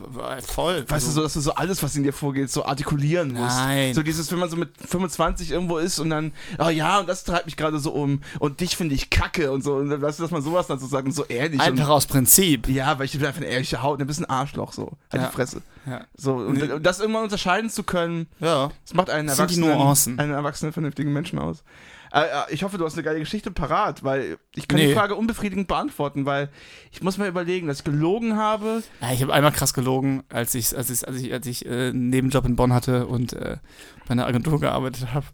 voll. 0.47 0.85
Weißt 0.89 1.07
du, 1.07 1.11
so, 1.11 1.23
dass 1.23 1.35
du 1.35 1.41
so 1.41 1.55
alles, 1.55 1.83
was 1.83 1.97
in 1.97 2.03
dir 2.03 2.13
vorgeht, 2.13 2.51
so 2.51 2.65
artikulieren 2.65 3.33
musst. 3.33 3.57
Nein. 3.57 3.95
So 3.95 4.03
dieses, 4.03 4.31
wenn 4.33 4.39
man 4.39 4.49
so 4.51 4.57
mit 4.57 4.71
25 4.89 5.51
irgendwo 5.51 5.79
ist 5.79 5.99
und 5.99 6.11
dann, 6.11 6.33
oh 6.59 6.69
ja, 6.69 6.99
und 7.01 7.09
das 7.09 7.25
treibt 7.25 7.47
mich 7.47 7.57
gerade 7.57 7.79
so 7.79 7.93
um 7.93 8.21
und 8.39 8.61
dich 8.61 8.77
finde 8.77 8.95
ich 8.95 9.11
kacke 9.11 9.51
und 9.53 9.63
so. 9.63 9.75
Und 9.75 9.91
dann, 9.91 10.01
weißt 10.03 10.19
du, 10.19 10.23
dass 10.23 10.31
man 10.31 10.43
sowas 10.43 10.67
dann 10.67 10.79
so 10.79 10.87
sagt 10.87 11.07
und 11.07 11.13
so 11.13 11.25
ehrlich. 11.25 11.61
Einfach 11.61 11.89
aus 11.89 12.07
Prinzip. 12.07 12.67
und, 12.69 12.75
ja, 12.75 12.99
weil 12.99 13.07
ich 13.07 13.13
bin 13.13 13.25
einfach 13.27 13.41
eine 13.41 13.51
ehrliche 13.51 13.83
Haut 13.83 13.95
und 13.95 14.03
ein 14.03 14.07
bisschen 14.07 14.25
Arschloch 14.27 14.73
so. 14.73 14.93
Halt 15.13 15.23
Ja. 15.23 15.29
die 15.29 15.35
Fresse. 15.35 15.63
Ja. 15.87 16.01
So, 16.17 16.35
und, 16.35 16.59
Nee. 16.59 16.73
und 16.73 16.85
das 16.85 16.99
irgendwann 17.01 17.23
unterscheiden 17.25 17.71
zu 17.71 17.83
können, 17.85 18.27
Ja. 18.41 18.71
das 18.85 18.95
macht 18.95 19.09
einen 19.11 19.29
erwachsenen, 19.29 20.19
einen 20.19 20.33
erwachsenen, 20.33 20.73
vernünftigen 20.73 21.13
Menschen 21.13 21.39
aus. 21.39 21.63
Äh, 22.13 22.21
äh, 22.23 22.27
ich 22.51 22.63
hoffe, 22.63 22.79
du 22.79 22.85
hast 22.85 22.95
eine 22.95 23.03
geile 23.03 23.19
Geschichte 23.19 23.51
parat, 23.51 24.03
weil 24.05 24.39
ich 24.55 24.69
kann 24.69 24.79
Nee. 24.79 24.89
die 24.89 24.95
Frage 24.95 25.15
unbefriedigend 25.17 25.69
beantworten, 25.69 26.25
weil 26.27 26.49
ich 26.93 27.03
muss 27.03 27.19
mal 27.19 27.29
überlegen, 27.29 27.67
dass 27.67 27.79
ich 27.79 27.85
gelogen 27.85 28.37
habe. 28.37 28.83
Ja, 29.01 29.13
ich 29.13 29.23
habe 29.23 29.33
einmal 29.33 29.53
krass 29.53 29.75
gelogen, 29.75 30.23
als 30.29 30.55
ich, 30.55 30.77
als 30.77 30.91
ich, 30.91 31.07
als 31.07 31.17
ich, 31.21 31.33
als 31.33 31.47
ich 31.47 31.67
äh, 31.67 31.89
einen 31.89 32.11
Nebenjob 32.11 32.45
in 32.47 32.57
Bonn 32.57 32.73
hatte 32.73 33.07
und 33.07 33.33
äh, 33.33 33.57
bei 34.07 34.11
einer 34.13 34.27
Agentur 34.27 34.61
gearbeitet 34.61 35.13
habe. 35.15 35.27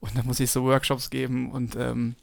Und 0.00 0.16
da 0.18 0.22
muss 0.22 0.40
ich 0.40 0.50
so 0.50 0.64
Workshops 0.64 1.10
geben 1.10 1.50
und 1.50 1.76
ähm, 1.76 2.14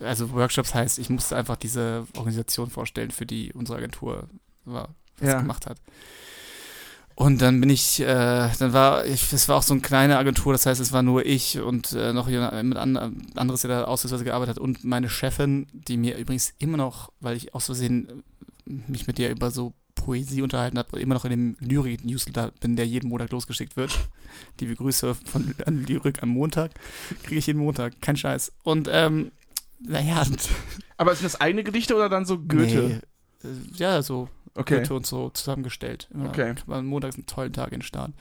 also 0.00 0.30
Workshops 0.32 0.74
heißt, 0.74 0.98
ich 0.98 1.08
musste 1.08 1.36
einfach 1.36 1.56
diese 1.56 2.06
Organisation 2.16 2.68
vorstellen, 2.70 3.10
für 3.10 3.24
die 3.26 3.52
unsere 3.54 3.78
Agentur 3.78 4.28
war, 4.64 4.90
was 5.18 5.30
Ja. 5.30 5.40
gemacht 5.40 5.66
hat. 5.66 5.78
Und 7.18 7.40
dann 7.40 7.60
bin 7.60 7.70
ich, 7.70 8.00
äh, 8.00 8.50
dann 8.58 8.74
war 8.74 9.06
ich, 9.06 9.32
es 9.32 9.48
war 9.48 9.56
auch 9.56 9.62
so 9.62 9.72
eine 9.72 9.80
kleine 9.80 10.18
Agentur, 10.18 10.52
das 10.52 10.66
heißt, 10.66 10.82
es 10.82 10.92
war 10.92 11.02
nur 11.02 11.24
ich 11.24 11.58
und 11.58 11.94
äh, 11.94 12.12
noch 12.12 12.28
jemand 12.28 12.62
mit 12.62 12.76
an, 12.76 13.26
anderes, 13.34 13.62
der 13.62 13.70
da 13.70 13.84
ausnahmsweise 13.84 14.24
gearbeitet 14.24 14.56
hat 14.56 14.62
und 14.62 14.84
meine 14.84 15.08
Chefin, 15.08 15.66
die 15.72 15.96
mir 15.96 16.18
übrigens 16.18 16.52
immer 16.58 16.76
noch, 16.76 17.10
weil 17.20 17.34
ich 17.34 17.54
aus 17.54 17.64
Versehen 17.64 18.22
äh, 18.66 18.72
mich 18.86 19.06
mit 19.06 19.16
der 19.16 19.30
über 19.30 19.50
so 19.50 19.72
Poesie 19.94 20.42
unterhalten 20.42 20.76
habe, 20.76 21.00
immer 21.00 21.14
noch 21.14 21.24
in 21.24 21.30
dem 21.30 21.56
Lyrik-Newsletter 21.60 22.52
bin, 22.60 22.76
der 22.76 22.86
jeden 22.86 23.08
Monat 23.08 23.30
losgeschickt 23.30 23.78
wird. 23.78 23.98
Liebe 24.60 24.76
Grüße 24.76 25.14
von 25.14 25.54
an 25.64 25.86
Lyrik 25.86 26.22
am 26.22 26.28
Montag. 26.28 26.72
Kriege 27.22 27.38
ich 27.38 27.46
jeden 27.46 27.60
Montag, 27.60 27.98
kein 28.02 28.18
Scheiß. 28.18 28.52
Und 28.62 28.90
ähm, 28.92 29.32
naja, 29.80 30.22
Aber 30.98 31.14
sind 31.14 31.24
das 31.24 31.40
eigene 31.40 31.64
Gedichte 31.64 31.96
oder 31.96 32.10
dann 32.10 32.26
so 32.26 32.38
Goethe? 32.38 33.00
Nee, 33.42 33.48
äh, 33.48 33.54
ja, 33.76 34.02
so 34.02 34.28
Okay. 34.56 34.78
Goethe 34.78 34.94
und 34.94 35.06
so 35.06 35.30
zusammengestellt. 35.30 36.08
Okay. 36.28 36.54
War 36.66 36.82
montags 36.82 37.16
einen 37.16 37.26
tollen 37.26 37.52
Tag 37.52 37.72
in 37.72 37.80
den 37.80 37.82
Start. 37.82 38.12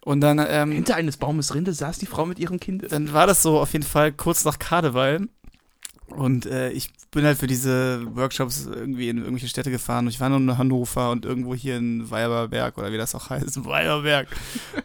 Und 0.00 0.20
dann, 0.20 0.44
ähm, 0.48 0.72
Hinter 0.72 0.96
eines 0.96 1.16
Baumes 1.16 1.54
Rinde 1.54 1.72
saß 1.72 1.98
die 1.98 2.06
Frau 2.06 2.24
mit 2.24 2.38
ihrem 2.38 2.60
Kind. 2.60 2.90
dann 2.90 3.12
war 3.12 3.26
das 3.26 3.42
so 3.42 3.58
auf 3.58 3.72
jeden 3.72 3.84
Fall 3.84 4.12
kurz 4.12 4.44
nach 4.44 4.58
Karneval. 4.58 5.28
Und 6.06 6.46
äh, 6.46 6.70
ich 6.70 6.90
bin 7.10 7.24
halt 7.24 7.38
für 7.38 7.46
diese 7.46 8.16
Workshops 8.16 8.66
irgendwie 8.66 9.10
in 9.10 9.18
irgendwelche 9.18 9.48
Städte 9.48 9.70
gefahren. 9.70 10.06
Und 10.06 10.12
ich 10.12 10.20
war 10.20 10.28
nur 10.30 10.38
in 10.38 10.56
Hannover 10.56 11.10
und 11.10 11.26
irgendwo 11.26 11.54
hier 11.54 11.76
in 11.76 12.10
Weiberberg 12.10 12.78
oder 12.78 12.92
wie 12.92 12.96
das 12.96 13.14
auch 13.14 13.28
heißt, 13.28 13.64
Weiberberg. 13.64 14.28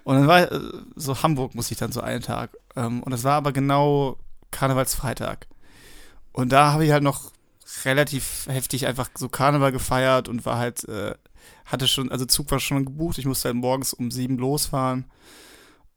Und 0.03 0.15
dann 0.15 0.28
war 0.28 0.51
äh, 0.51 0.59
so 0.95 1.21
Hamburg 1.24 1.55
musste 1.55 1.74
ich 1.74 1.80
dann 1.80 1.91
so 1.91 2.01
einen 2.01 2.21
Tag. 2.21 2.57
Ähm, 2.76 3.01
und 3.03 3.11
das 3.11 3.24
war 3.24 3.34
aber 3.34 3.53
genau 3.53 4.17
Karnevalsfreitag. 4.51 5.47
Und 6.34 6.51
da 6.51 6.74
habe 6.74 6.86
ich 6.86 6.91
halt 6.91 7.03
noch 7.03 7.32
relativ 7.86 8.47
heftig 8.47 8.88
einfach 8.88 9.09
so 9.15 9.30
Karneval 9.30 9.71
gefeiert 9.71 10.28
und 10.28 10.45
war 10.45 10.57
halt, 10.57 10.88
äh, 10.88 11.15
hatte 11.65 11.88
schon, 11.88 12.11
also 12.11 12.26
Zug 12.26 12.51
war 12.51 12.59
schon 12.59 12.86
gebucht. 12.86 13.17
Ich 13.17 13.26
musste 13.26 13.49
halt 13.49 13.57
morgens 13.57 13.93
um 13.93 14.11
sieben 14.11 14.38
losfahren. 14.38 15.05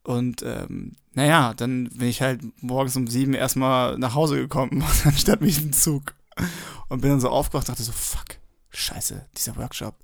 Und 0.02 0.42
ähm, 0.42 0.92
naja, 1.14 1.52
dann 1.54 1.88
bin 1.90 2.08
ich 2.08 2.22
halt 2.22 2.40
morgens 2.62 2.96
um 2.96 3.08
sieben 3.08 3.34
erstmal 3.34 3.98
nach 3.98 4.14
Hause 4.14 4.36
gekommen, 4.36 4.84
anstatt 5.04 5.40
mich 5.40 5.62
im 5.62 5.72
Zug. 5.72 6.14
Und 6.88 7.00
bin 7.00 7.10
dann 7.10 7.20
so 7.20 7.28
aufgewacht 7.28 7.68
und 7.68 7.70
dachte 7.70 7.82
so, 7.82 7.92
fuck, 7.92 8.36
scheiße, 8.70 9.26
dieser 9.36 9.56
Workshop. 9.56 9.96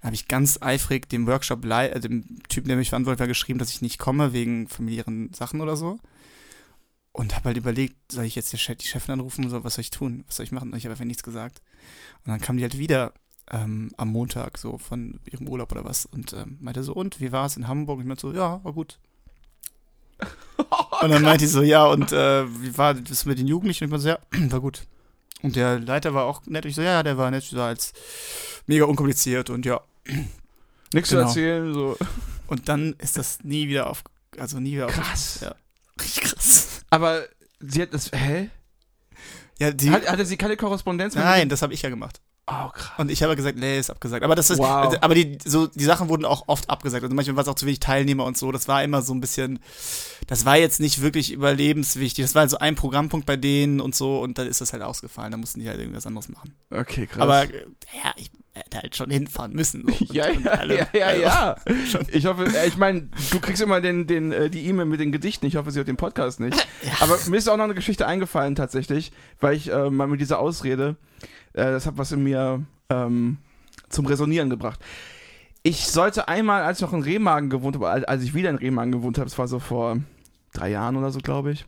Dann 0.00 0.08
habe 0.08 0.14
ich 0.14 0.28
ganz 0.28 0.58
eifrig 0.62 1.08
dem 1.08 1.26
Workshop, 1.26 1.64
äh, 1.64 2.00
dem 2.00 2.42
Typen, 2.48 2.68
der 2.68 2.76
mich 2.76 2.88
verantwortet 2.88 3.20
war, 3.20 3.26
geschrieben, 3.26 3.58
dass 3.58 3.70
ich 3.70 3.82
nicht 3.82 3.98
komme 3.98 4.32
wegen 4.32 4.68
familiären 4.68 5.32
Sachen 5.34 5.60
oder 5.60 5.76
so. 5.76 5.98
Und 7.12 7.34
habe 7.36 7.46
halt 7.46 7.56
überlegt, 7.58 7.96
soll 8.10 8.24
ich 8.24 8.34
jetzt 8.34 8.52
die 8.52 8.58
Chef- 8.58 8.76
die 8.78 8.86
Chefin 8.86 9.12
anrufen, 9.14 9.50
so, 9.50 9.62
was 9.64 9.74
soll 9.74 9.82
ich 9.82 9.90
tun, 9.90 10.24
was 10.26 10.36
soll 10.36 10.44
ich 10.44 10.52
machen? 10.52 10.72
Und 10.72 10.78
ich 10.78 10.84
habe 10.84 10.92
einfach 10.92 11.04
nichts 11.04 11.22
gesagt. 11.22 11.60
Und 12.24 12.30
dann 12.30 12.40
kam 12.40 12.56
die 12.56 12.62
halt 12.62 12.78
wieder 12.78 13.12
ähm, 13.50 13.90
am 13.98 14.08
Montag 14.08 14.56
so 14.56 14.78
von 14.78 15.20
ihrem 15.30 15.46
Urlaub 15.48 15.72
oder 15.72 15.84
was 15.84 16.06
und 16.06 16.32
ähm, 16.32 16.56
meinte 16.60 16.82
so, 16.82 16.94
und 16.94 17.20
wie 17.20 17.30
war 17.32 17.44
es 17.44 17.56
in 17.56 17.68
Hamburg? 17.68 17.96
Und 17.96 18.02
ich 18.02 18.08
meinte 18.08 18.22
so, 18.22 18.32
ja, 18.32 18.64
war 18.64 18.72
gut. 18.72 18.98
Und 21.02 21.10
dann 21.10 21.22
meinte 21.22 21.44
ich 21.46 21.50
so, 21.50 21.62
ja, 21.62 21.84
und 21.86 22.12
äh, 22.12 22.46
wie 22.62 22.78
war 22.78 22.94
das 22.94 23.24
mit 23.24 23.38
den 23.40 23.48
Jugendlichen? 23.48 23.82
Und 23.84 23.88
ich 23.88 23.90
meinte 23.90 24.20
so, 24.32 24.40
ja, 24.40 24.50
war 24.52 24.60
gut. 24.60 24.86
Und 25.42 25.56
der 25.56 25.80
Leiter 25.80 26.14
war 26.14 26.26
auch 26.26 26.46
nett. 26.46 26.64
Ich 26.64 26.76
so, 26.76 26.82
ja, 26.82 27.02
der 27.02 27.18
war 27.18 27.28
nett, 27.32 27.52
war 27.56 27.66
als 27.68 27.92
mega 28.68 28.84
unkompliziert 28.84 29.50
und 29.50 29.66
ja. 29.66 29.80
Nichts 30.94 31.10
Genau. 31.10 31.22
zu 31.22 31.28
erzählen, 31.40 31.74
so. 31.74 31.96
Und 32.46 32.68
dann 32.68 32.92
ist 32.98 33.16
das 33.16 33.42
nie 33.42 33.66
wieder 33.68 33.88
auf, 33.90 34.04
also 34.38 34.60
nie 34.60 34.74
wieder 34.74 34.86
auf. 34.86 34.92
Krass. 34.94 35.40
Ja. 35.42 35.56
Richtig 36.00 36.22
krass. 36.22 36.61
Aber 36.92 37.24
sie 37.58 37.80
hat 37.82 37.94
das, 37.94 38.10
hä? 38.12 38.50
Ja, 39.58 39.70
die, 39.70 39.90
Hat, 39.90 40.06
hatte 40.08 40.26
sie 40.26 40.36
keine 40.36 40.56
Korrespondenz 40.58 41.14
mit 41.14 41.24
nein, 41.24 41.48
das 41.48 41.62
habe 41.62 41.72
ich 41.72 41.80
ja 41.82 41.88
gemacht. 41.88 42.20
Oh, 42.46 42.68
krass. 42.70 42.98
Und 42.98 43.10
ich 43.10 43.22
habe 43.22 43.34
gesagt, 43.36 43.56
nee, 43.56 43.78
ist 43.78 43.88
abgesagt. 43.88 44.24
Aber 44.24 44.34
das 44.34 44.50
ist, 44.50 44.58
Wow. 44.58 44.94
aber 45.00 45.14
die, 45.14 45.38
so, 45.44 45.68
die 45.68 45.84
Sachen 45.84 46.08
wurden 46.08 46.24
auch 46.24 46.48
oft 46.48 46.68
abgesagt. 46.68 47.02
Also 47.04 47.14
manchmal 47.14 47.36
war 47.36 47.42
es 47.44 47.48
auch 47.48 47.54
zu 47.54 47.64
wenig 47.64 47.80
Teilnehmer 47.80 48.24
und 48.24 48.36
so. 48.36 48.50
Das 48.52 48.68
war 48.68 48.82
immer 48.82 49.00
so 49.00 49.14
ein 49.14 49.20
bisschen, 49.20 49.60
das 50.26 50.44
war 50.44 50.56
jetzt 50.58 50.80
nicht 50.80 51.00
wirklich 51.00 51.32
überlebenswichtig. 51.32 52.24
Das 52.24 52.34
war 52.34 52.46
so 52.48 52.58
ein 52.58 52.74
Programmpunkt 52.74 53.24
bei 53.26 53.36
denen 53.36 53.80
und 53.80 53.94
so. 53.94 54.20
Und 54.20 54.36
dann 54.38 54.48
ist 54.48 54.60
das 54.60 54.72
halt 54.72 54.82
ausgefallen. 54.82 55.30
Da 55.30 55.38
mussten 55.38 55.60
die 55.60 55.68
halt 55.68 55.78
irgendwas 55.78 56.06
anderes 56.06 56.28
machen. 56.28 56.54
Okay, 56.70 57.06
krass. 57.06 57.22
Aber, 57.22 57.44
äh, 57.44 57.64
ja, 58.04 58.12
ich 58.16 58.30
hätte 58.54 58.78
halt 58.82 58.94
schon 58.96 59.10
hinfahren 59.10 59.52
müssen. 59.54 59.84
So. 59.88 60.04
ja, 60.14 60.26
Und 60.30 60.44
ja, 60.44 60.50
alle- 60.52 60.76
ja, 60.78 60.86
ja, 60.92 61.06
also, 61.06 61.22
ja. 61.22 61.56
schon. 61.90 62.06
Ich 62.12 62.26
hoffe, 62.26 62.44
äh, 62.46 62.66
ich 62.68 62.76
meine, 62.76 63.08
du 63.30 63.40
kriegst 63.40 63.62
immer 63.62 63.80
den, 63.80 64.06
den, 64.06 64.30
äh, 64.32 64.50
die 64.50 64.66
E-Mail 64.66 64.84
mit 64.86 65.00
den 65.00 65.10
Gedichten. 65.12 65.46
Ich 65.46 65.56
hoffe, 65.56 65.70
sie 65.70 65.80
hat 65.80 65.88
den 65.88 65.96
Podcast 65.96 66.38
nicht. 66.40 66.66
Aber 67.00 67.16
mir 67.28 67.36
ist 67.36 67.48
auch 67.48 67.56
noch 67.56 67.64
eine 67.64 67.74
Geschichte 67.74 68.06
eingefallen 68.06 68.54
tatsächlich, 68.54 69.12
weil 69.40 69.56
ich 69.56 69.72
äh, 69.72 69.90
mal 69.90 70.06
mit 70.06 70.20
dieser 70.20 70.38
Ausrede, 70.38 70.96
äh, 71.54 71.64
das 71.64 71.86
hat 71.86 71.96
was 71.96 72.12
in 72.12 72.22
mir 72.22 72.62
ähm, 72.90 73.38
zum 73.88 74.06
Resonieren 74.06 74.50
gebracht. 74.50 74.80
Ich 75.62 75.86
sollte 75.86 76.28
einmal, 76.28 76.62
als 76.62 76.78
ich 76.78 76.82
noch 76.82 76.92
in 76.92 77.02
Remagen 77.02 77.48
gewohnt 77.48 77.76
habe, 77.76 77.88
als- 77.88 78.04
als 78.04 78.22
ich 78.22 78.34
wieder 78.34 78.50
in 78.50 78.56
Remagen 78.56 78.92
gewohnt 78.92 79.16
habe, 79.18 79.28
das 79.30 79.38
war 79.38 79.48
so 79.48 79.60
vor 79.60 79.96
drei 80.52 80.70
Jahren 80.70 80.96
oder 80.96 81.10
so, 81.10 81.20
glaube 81.20 81.52
ich, 81.52 81.64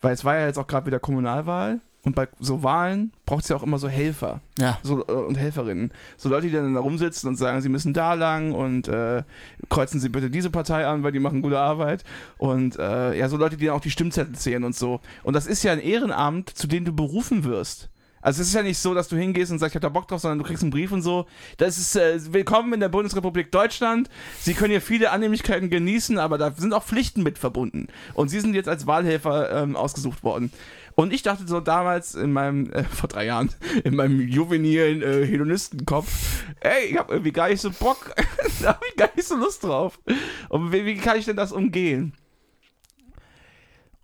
weil 0.00 0.14
es 0.14 0.24
war 0.24 0.36
ja 0.38 0.46
jetzt 0.46 0.58
auch 0.58 0.66
gerade 0.66 0.86
wieder 0.86 0.98
Kommunalwahl 0.98 1.80
und 2.04 2.14
bei 2.14 2.28
so 2.38 2.62
Wahlen 2.62 3.12
braucht 3.26 3.44
es 3.44 3.48
ja 3.48 3.56
auch 3.56 3.62
immer 3.62 3.78
so 3.78 3.88
Helfer 3.88 4.40
Ja. 4.58 4.78
so, 4.82 5.06
äh, 5.06 5.12
und 5.12 5.36
Helferinnen. 5.36 5.90
So 6.16 6.28
Leute, 6.28 6.46
die 6.46 6.52
dann 6.52 6.74
da 6.74 6.80
rumsitzen 6.80 7.28
und 7.28 7.36
sagen, 7.36 7.60
sie 7.62 7.68
müssen 7.68 7.94
da 7.94 8.14
lang 8.14 8.52
und 8.52 8.88
äh, 8.88 9.22
kreuzen 9.70 10.00
Sie 10.00 10.08
bitte 10.10 10.30
diese 10.30 10.50
Partei 10.50 10.86
an, 10.86 11.02
weil 11.02 11.12
die 11.12 11.18
machen 11.20 11.42
gute 11.42 11.58
Arbeit. 11.58 12.04
Und 12.38 12.78
äh, 12.78 13.16
ja, 13.18 13.28
so 13.28 13.36
Leute, 13.36 13.56
die 13.56 13.66
dann 13.66 13.74
auch 13.74 13.80
die 13.80 13.90
Stimmzettel 13.90 14.34
zählen 14.34 14.64
und 14.64 14.76
so. 14.76 15.00
Und 15.22 15.34
das 15.34 15.46
ist 15.46 15.62
ja 15.62 15.72
ein 15.72 15.80
Ehrenamt, 15.80 16.50
zu 16.50 16.66
dem 16.66 16.84
du 16.84 16.92
berufen 16.92 17.44
wirst. 17.44 17.88
Also 18.24 18.40
es 18.40 18.48
ist 18.48 18.54
ja 18.54 18.62
nicht 18.62 18.78
so, 18.78 18.94
dass 18.94 19.08
du 19.08 19.16
hingehst 19.16 19.52
und 19.52 19.58
sagst, 19.58 19.72
ich 19.72 19.76
hab 19.76 19.82
da 19.82 19.90
Bock 19.90 20.08
drauf, 20.08 20.22
sondern 20.22 20.38
du 20.38 20.44
kriegst 20.44 20.62
einen 20.62 20.70
Brief 20.70 20.92
und 20.92 21.02
so. 21.02 21.26
Das 21.58 21.76
ist 21.76 21.94
äh, 21.94 22.18
willkommen 22.32 22.72
in 22.72 22.80
der 22.80 22.88
Bundesrepublik 22.88 23.52
Deutschland. 23.52 24.08
Sie 24.40 24.54
können 24.54 24.70
hier 24.70 24.80
viele 24.80 25.10
Annehmlichkeiten 25.10 25.68
genießen, 25.68 26.18
aber 26.18 26.38
da 26.38 26.50
sind 26.52 26.72
auch 26.72 26.84
Pflichten 26.84 27.22
mit 27.22 27.36
verbunden. 27.36 27.88
Und 28.14 28.30
Sie 28.30 28.40
sind 28.40 28.54
jetzt 28.54 28.66
als 28.66 28.86
Wahlhelfer 28.86 29.62
ähm, 29.62 29.76
ausgesucht 29.76 30.24
worden. 30.24 30.50
Und 30.94 31.12
ich 31.12 31.22
dachte 31.22 31.46
so 31.46 31.60
damals 31.60 32.14
in 32.14 32.32
meinem, 32.32 32.72
äh, 32.72 32.84
vor 32.90 33.10
drei 33.10 33.26
Jahren, 33.26 33.50
in 33.84 33.94
meinem 33.94 34.26
juvenilen 34.26 35.02
äh, 35.02 35.26
Hedonistenkopf, 35.26 36.44
ey, 36.60 36.92
ich 36.92 36.96
hab 36.96 37.10
irgendwie 37.10 37.32
gar 37.32 37.50
nicht 37.50 37.60
so 37.60 37.70
Bock, 37.72 38.14
da 38.62 38.68
hab 38.68 38.82
ich 38.88 38.96
gar 38.96 39.10
nicht 39.14 39.28
so 39.28 39.36
Lust 39.36 39.64
drauf. 39.64 40.00
Und 40.48 40.72
wie, 40.72 40.86
wie 40.86 40.96
kann 40.96 41.18
ich 41.18 41.26
denn 41.26 41.36
das 41.36 41.52
umgehen? 41.52 42.14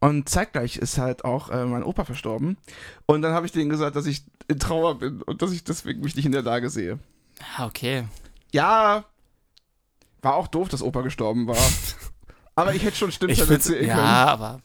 Und 0.00 0.28
zeitgleich 0.28 0.76
ist 0.76 0.96
halt 0.98 1.24
auch 1.24 1.50
äh, 1.50 1.64
mein 1.66 1.82
Opa 1.82 2.04
verstorben. 2.04 2.56
Und 3.06 3.20
dann 3.22 3.34
habe 3.34 3.44
ich 3.46 3.52
denen 3.52 3.68
gesagt, 3.68 3.96
dass 3.96 4.06
ich 4.06 4.24
in 4.48 4.58
Trauer 4.58 4.98
bin 4.98 5.22
und 5.22 5.42
dass 5.42 5.52
ich 5.52 5.62
deswegen 5.62 6.00
mich 6.00 6.16
nicht 6.16 6.24
in 6.24 6.32
der 6.32 6.42
Lage 6.42 6.70
sehe. 6.70 6.98
Ja, 7.58 7.66
okay. 7.66 8.04
Ja, 8.52 9.04
war 10.22 10.34
auch 10.34 10.48
doof, 10.48 10.68
dass 10.68 10.82
Opa 10.82 11.02
gestorben 11.02 11.46
war. 11.46 11.56
Aber 12.54 12.74
ich 12.74 12.82
hätte 12.82 12.96
schon 12.96 13.12
Stimmzettel 13.12 13.46
find's, 13.46 13.66
zählen 13.66 13.86
ja, 13.86 13.94
können. 13.94 14.06
aber, 14.06 14.60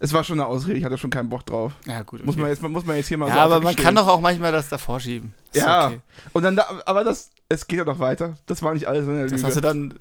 Es 0.00 0.12
war 0.12 0.24
schon 0.24 0.40
eine 0.40 0.48
Ausrede, 0.48 0.78
ich 0.78 0.84
hatte 0.84 0.98
schon 0.98 1.10
keinen 1.10 1.28
Bock 1.28 1.46
drauf. 1.46 1.74
ja, 1.86 2.02
gut. 2.02 2.24
Muss, 2.24 2.34
okay. 2.34 2.42
man 2.42 2.50
jetzt, 2.50 2.62
muss 2.62 2.84
man 2.84 2.96
jetzt 2.96 3.08
hier 3.08 3.18
mal 3.18 3.28
ja, 3.28 3.34
so 3.34 3.40
aber 3.40 3.60
man 3.60 3.76
kann 3.76 3.94
doch 3.94 4.08
auch 4.08 4.20
manchmal 4.20 4.50
das 4.50 4.68
davor 4.68 4.98
schieben. 4.98 5.34
Ist 5.52 5.62
Ja, 5.62 5.88
okay. 5.88 6.00
und 6.32 6.42
dann, 6.42 6.56
da, 6.56 6.66
aber 6.86 7.04
das, 7.04 7.30
es 7.48 7.66
geht 7.66 7.78
ja 7.78 7.84
noch 7.84 7.98
weiter. 7.98 8.36
Das 8.46 8.62
war 8.62 8.74
nicht 8.74 8.86
alles 8.88 9.06
in 9.06 9.14
der 9.14 9.24
Das 9.24 9.32
Lüge. 9.32 9.46
hast 9.46 9.56
du 9.56 9.60
dann 9.60 9.94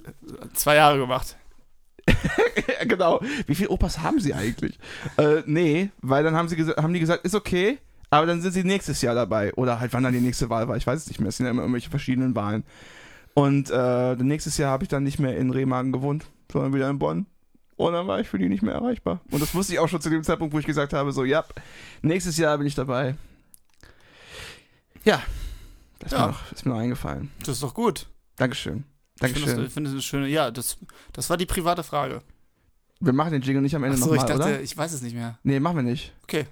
zwei 0.54 0.76
Jahre 0.76 0.98
gemacht. 0.98 1.36
Genau. 2.88 3.20
Wie 3.46 3.56
viele 3.56 3.70
Opas 3.70 4.00
haben 4.00 4.20
sie 4.20 4.34
eigentlich? 4.34 4.80
Äh, 5.18 5.44
nee, 5.46 5.90
weil 6.02 6.24
dann 6.24 6.36
haben, 6.36 6.48
sie 6.48 6.56
haben 6.78 6.94
die 6.94 7.00
gesagt, 7.00 7.26
ist 7.26 7.36
okay, 7.36 7.78
aber 8.10 8.26
dann 8.26 8.42
sind 8.42 8.54
sie 8.54 8.64
nächstes 8.64 9.02
Jahr 9.02 9.16
dabei. 9.16 9.54
Oder 9.56 9.80
halt, 9.80 9.94
wann 9.94 10.04
dann 10.04 10.14
die 10.14 10.22
nächste 10.22 10.50
Wahl 10.50 10.68
war. 10.68 10.78
Ich 10.78 10.88
weiß 10.88 11.02
es 11.02 11.08
nicht 11.08 11.20
mehr. 11.20 11.30
Es 11.30 11.38
sind 11.38 11.46
ja 11.46 11.52
immer 11.52 11.62
irgendwelche 11.62 11.90
verschiedenen 11.90 12.36
Wahlen. 12.36 12.64
Und 13.34 13.70
äh, 13.70 14.16
nächstes 14.16 14.58
Jahr 14.58 14.72
habe 14.72 14.84
ich 14.84 14.90
dann 14.90 15.04
nicht 15.04 15.20
mehr 15.20 15.38
in 15.38 15.52
Remagen 15.52 15.92
gewohnt, 15.92 16.26
sondern 16.52 16.74
wieder 16.74 16.90
in 16.90 17.00
Bonn. 17.00 17.26
Und 17.76 17.94
dann 17.94 18.08
war 18.08 18.20
ich 18.20 18.28
für 18.28 18.40
die 18.40 18.50
nicht 18.50 18.64
mehr 18.64 18.74
erreichbar. 18.74 19.22
Und 19.32 19.42
das 19.42 19.54
wusste 19.54 19.74
ich 19.74 19.80
auch 19.80 19.88
schon 19.88 20.02
zu 20.02 20.10
dem 20.10 20.24
Zeitpunkt, 20.24 20.54
wo 20.54 20.60
ich 20.60 20.66
gesagt 20.66 20.94
habe, 20.94 21.12
so, 21.12 21.24
ja, 21.24 21.46
nächstes 22.02 22.38
Jahr 22.38 22.58
bin 22.58 22.68
ich 22.68 22.76
dabei. 22.76 23.16
Ja, 25.06 25.22
das 26.00 26.12
Ja. 26.12 26.20
Mir 26.20 26.28
noch, 26.28 26.52
ist 26.52 26.66
mir 26.66 26.74
noch 26.74 26.80
eingefallen. 26.80 27.32
Das 27.40 27.50
ist 27.50 27.64
doch 27.64 27.74
gut. 27.74 28.08
Dankeschön. 28.36 28.84
Ich 29.22 29.34
finde 29.34 29.40
das, 29.40 29.46
Dankeschön. 29.46 29.66
ich 29.68 29.74
finde 29.74 29.90
das 29.90 29.94
eine 29.94 30.02
schöne, 30.02 30.28
ja, 30.28 30.52
das, 30.52 30.78
das 31.14 31.30
war 31.30 31.38
die 31.38 31.46
private 31.46 31.84
Frage. 31.84 32.22
Wir 33.02 33.14
machen 33.14 33.32
den 33.32 33.42
Jingle 33.42 33.62
nicht 33.62 33.76
am 33.76 33.84
Ende 33.84 33.96
Achso, 33.98 34.14
ich 34.14 34.22
nochmal, 34.22 34.38
dachte, 34.38 34.54
oder? 34.54 34.62
ich 34.62 34.78
weiß 34.78 34.94
es 34.94 35.02
nicht 35.02 35.16
mehr. 35.16 35.38
Nee, 35.44 35.60
machen 35.60 35.78
wir 35.78 35.84
nicht. 35.84 36.14
Okay. 36.24 36.46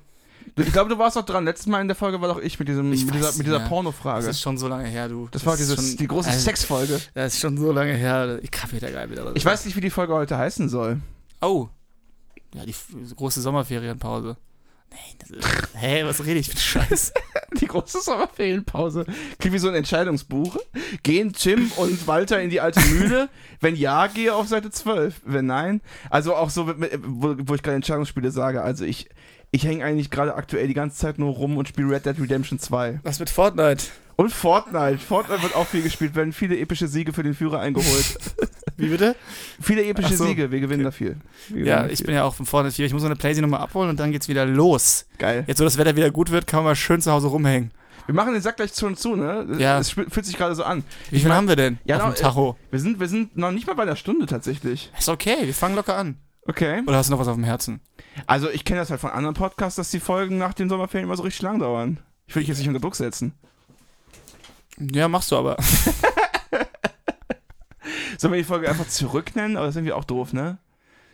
Ich 0.55 0.71
glaube, 0.71 0.89
du 0.89 0.97
warst 0.97 1.17
doch 1.17 1.25
dran. 1.25 1.43
Letztes 1.45 1.67
Mal 1.67 1.81
in 1.81 1.87
der 1.87 1.95
Folge 1.95 2.21
war 2.21 2.29
doch 2.29 2.39
ich 2.39 2.57
mit, 2.57 2.69
diesem, 2.69 2.91
Ich 2.93 3.05
mit 3.05 3.15
dieser, 3.15 3.33
mit 3.33 3.45
dieser. 3.45 3.59
Pornofrage. 3.59 4.19
Das 4.19 4.25
Das, 4.27 4.35
ist 4.37 4.41
schon 4.41 4.57
so 4.57 4.67
lange 4.67 4.87
her, 4.87 5.09
du. 5.09 5.29
war 5.43 5.53
ist 5.53 5.59
dieses, 5.59 5.75
schon, 5.75 5.97
die 5.97 6.07
große 6.07 6.29
also, 6.29 6.41
Sexfolge. 6.41 7.01
Das 7.13 7.33
ist 7.33 7.41
schon 7.41 7.57
so 7.57 7.71
lange 7.71 7.93
her. 7.93 8.39
Ich 8.41 8.51
kapiere 8.51 8.85
da 8.85 8.91
geil 8.91 9.11
wieder. 9.11 9.35
Ich 9.35 9.43
weiß 9.43 9.65
nicht, 9.65 9.75
wie 9.75 9.81
die 9.81 9.89
Folge 9.89 10.13
heute 10.13 10.37
heißen 10.37 10.69
soll. 10.69 11.01
Oh. 11.41 11.67
Ja, 12.55 12.65
die 12.65 12.73
große 13.15 13.41
Sommerferienpause. 13.41 14.37
Nein, 14.89 14.99
das 15.19 15.29
ist, 15.29 15.47
hä, 15.75 16.03
was 16.05 16.25
rede 16.25 16.39
ich 16.39 16.49
für 16.49 16.57
Scheiß? 16.57 17.13
Die 17.59 17.67
große 17.67 18.01
Sommerferienpause. 18.01 19.05
Klingt 19.39 19.53
wie 19.55 19.59
so 19.59 19.67
ein 19.67 19.75
Entscheidungsbuch. 19.75 20.57
Gehen 21.03 21.33
Tim 21.33 21.71
und 21.77 22.07
Walter 22.07 22.41
in 22.41 22.49
die 22.49 22.61
alte 22.61 22.79
Mühle? 22.81 23.29
Wenn 23.59 23.75
ja, 23.75 24.07
gehe 24.07 24.33
auf 24.33 24.47
Seite 24.47 24.69
12. 24.69 25.21
Wenn 25.25 25.45
nein, 25.47 25.81
also 26.09 26.35
auch 26.35 26.49
so, 26.49 26.67
wo, 26.67 27.35
wo 27.39 27.55
ich 27.55 27.63
gerade 27.63 27.75
Entscheidungsspiele 27.75 28.31
sage, 28.31 28.61
also 28.61 28.85
ich, 28.85 29.09
Ich 29.51 29.63
hänge 29.65 29.83
eigentlich 29.85 30.09
gerade 30.09 30.35
aktuell 30.35 30.67
die 30.67 30.73
ganze 30.73 30.97
Zeit 30.97 31.19
nur 31.19 31.33
rum 31.33 31.57
und 31.57 31.67
spiele 31.69 31.89
Red 31.89 32.05
Dead 32.05 32.19
Redemption 32.19 32.59
2. 32.59 32.99
Was 33.03 33.19
mit 33.19 33.29
Fortnite? 33.29 33.85
Und 34.17 34.31
Fortnite. 34.33 34.97
Fortnite 34.97 35.43
wird 35.43 35.55
auch 35.55 35.67
viel 35.67 35.81
gespielt, 35.83 36.15
werden 36.15 36.33
viele 36.33 36.57
epische 36.57 36.87
Siege 36.87 37.13
für 37.13 37.23
den 37.23 37.33
Führer 37.35 37.59
eingeholt. 37.59 38.17
Wie 38.77 38.87
bitte? 38.89 39.15
viele 39.61 39.83
epische 39.85 40.15
so. 40.17 40.25
Siege, 40.25 40.51
wir 40.51 40.59
gewinnen 40.59 40.83
da 40.83 40.91
viel. 40.91 41.17
Wir 41.49 41.65
Ja, 41.65 41.75
gewinnen 41.77 41.91
ich 41.93 41.97
viel. 41.99 42.07
bin 42.07 42.15
ja 42.15 42.23
auch 42.25 42.35
von 42.35 42.45
Fortnite 42.45 42.75
4. 42.75 42.85
Ich 42.87 42.93
muss 42.93 43.03
meine 43.03 43.15
Playsee 43.15 43.41
nochmal 43.41 43.61
abholen 43.61 43.89
und 43.89 43.99
dann 43.99 44.11
geht's 44.11 44.27
wieder 44.27 44.45
los. 44.45 45.05
Geil. 45.17 45.43
Jetzt, 45.47 45.59
wo 45.59 45.63
das 45.63 45.77
Wetter 45.77 45.95
wieder 45.95 46.11
gut 46.11 46.31
wird, 46.31 46.45
kann 46.47 46.57
man 46.59 46.65
mal 46.71 46.75
schön 46.75 47.01
zu 47.01 47.11
Hause 47.11 47.27
rumhängen. 47.27 47.71
Wir 48.07 48.15
machen 48.15 48.33
den 48.33 48.41
Sack 48.41 48.55
gleich 48.57 48.73
zu 48.73 48.85
und 48.85 48.97
zu, 48.99 49.15
ne? 49.15 49.47
Ja. 49.59 49.79
Es 49.79 49.91
fühlt 49.91 50.25
sich 50.25 50.37
gerade 50.37 50.55
so 50.55 50.63
an. 50.63 50.83
Wie 51.11 51.19
viel 51.19 51.31
haben 51.33 51.47
wir 51.47 51.55
denn 51.55 51.77
Ja, 51.85 51.97
auf 51.97 52.01
dem 52.03 52.09
noch, 52.09 52.15
äh, 52.17 52.21
Tacho? 52.21 52.57
Wir 52.71 52.79
sind, 52.79 52.99
wir 52.99 53.07
sind 53.07 53.35
noch 53.37 53.51
nicht 53.51 53.67
mal 53.67 53.73
bei 53.75 53.85
der 53.85 53.95
Stunde 53.97 54.25
tatsächlich. 54.27 54.91
Ist 54.97 55.09
okay, 55.09 55.35
wir 55.41 55.53
fangen 55.53 55.75
locker 55.75 55.95
an. 55.97 56.17
Okay. 56.47 56.81
Oder 56.87 56.97
hast 56.97 57.07
du 57.09 57.11
noch 57.11 57.19
was 57.19 57.27
auf 57.27 57.35
dem 57.35 57.43
Herzen? 57.43 57.81
Also 58.25 58.49
ich 58.49 58.63
kenne 58.63 58.79
das 58.79 58.89
halt 58.89 59.01
von 59.01 59.09
anderen 59.11 59.35
Podcasts, 59.35 59.75
dass 59.75 59.91
die 59.91 59.99
Folgen 59.99 60.37
nach 60.37 60.53
den 60.53 60.69
Sommerferien 60.69 61.07
immer 61.07 61.17
so 61.17 61.23
richtig 61.23 61.41
lang 61.41 61.59
dauern. 61.59 61.99
Ich 62.25 62.35
will 62.35 62.41
dich 62.41 62.47
jetzt 62.47 62.59
nicht 62.59 62.67
unter 62.69 62.79
Druck 62.79 62.95
setzen. 62.95 63.33
Ja, 64.79 65.07
machst 65.07 65.31
du 65.31 65.37
aber. 65.37 65.57
Sollen 68.17 68.33
wir 68.33 68.39
die 68.39 68.43
Folge 68.43 68.69
einfach 68.69 68.87
zurücknennen? 68.87 69.57
Aber 69.57 69.67
das 69.67 69.75
sind 69.75 69.85
wir 69.85 69.95
auch 69.95 70.03
doof, 70.03 70.33
ne? 70.33 70.57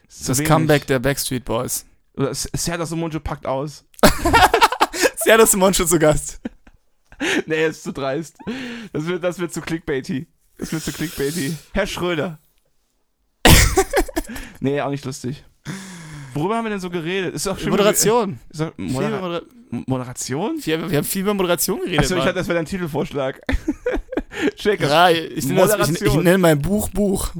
Ist 0.07 0.27
Das. 0.29 0.43
Comeback 0.43 0.87
der 0.87 0.99
Backstreet 0.99 1.45
Boys. 1.45 1.85
Oder 2.15 2.33
Serdas 2.33 2.91
Monjo 2.91 3.19
packt 3.19 3.45
aus. 3.45 3.85
Sehr, 5.15 5.37
dass 5.37 5.55
Moncho 5.55 5.85
zu 5.85 5.99
Gast. 5.99 6.41
nee, 7.45 7.65
ist 7.65 7.83
zu 7.83 7.93
dreist. 7.93 8.37
Das 8.91 9.05
wird, 9.05 9.23
das 9.23 9.39
wird 9.39 9.53
zu 9.53 9.61
clickbaity. 9.61 10.27
Das 10.57 10.71
wird 10.71 10.83
zu 10.83 10.91
clickbaity. 10.91 11.55
Herr 11.73 11.87
Schröder. 11.87 12.39
nee, 14.59 14.81
auch 14.81 14.89
nicht 14.89 15.05
lustig. 15.05 15.43
Worüber 16.33 16.55
haben 16.57 16.65
wir 16.65 16.69
denn 16.71 16.79
so 16.79 16.89
geredet? 16.89 17.33
Ist 17.35 17.45
doch 17.45 17.57
schön. 17.57 17.69
Moderation. 17.69 18.39
Ist 18.49 18.59
über 18.61 18.73
Modera 18.77 19.19
Modera 19.21 19.41
Moderation? 19.87 20.57
wir, 20.63 20.89
wir 20.91 20.97
haben 20.97 21.05
viel 21.05 21.21
über 21.21 21.33
Moderation 21.33 21.79
geredet. 21.79 21.99
Achso, 22.01 22.15
ich 22.15 22.21
hatte, 22.23 22.33
das 22.33 22.47
wäre 22.47 22.57
dein 22.57 22.65
Titelvorschlag. 22.65 23.41
Shaker. 24.57 24.87
Ja, 24.89 25.09
ich 25.09 25.45
nenne, 25.45 25.67
das, 25.67 25.89
ich, 25.89 26.01
ich 26.01 26.13
nenne 26.15 26.37
mein 26.37 26.61
Buch 26.61 26.89
Buch. 26.89 27.31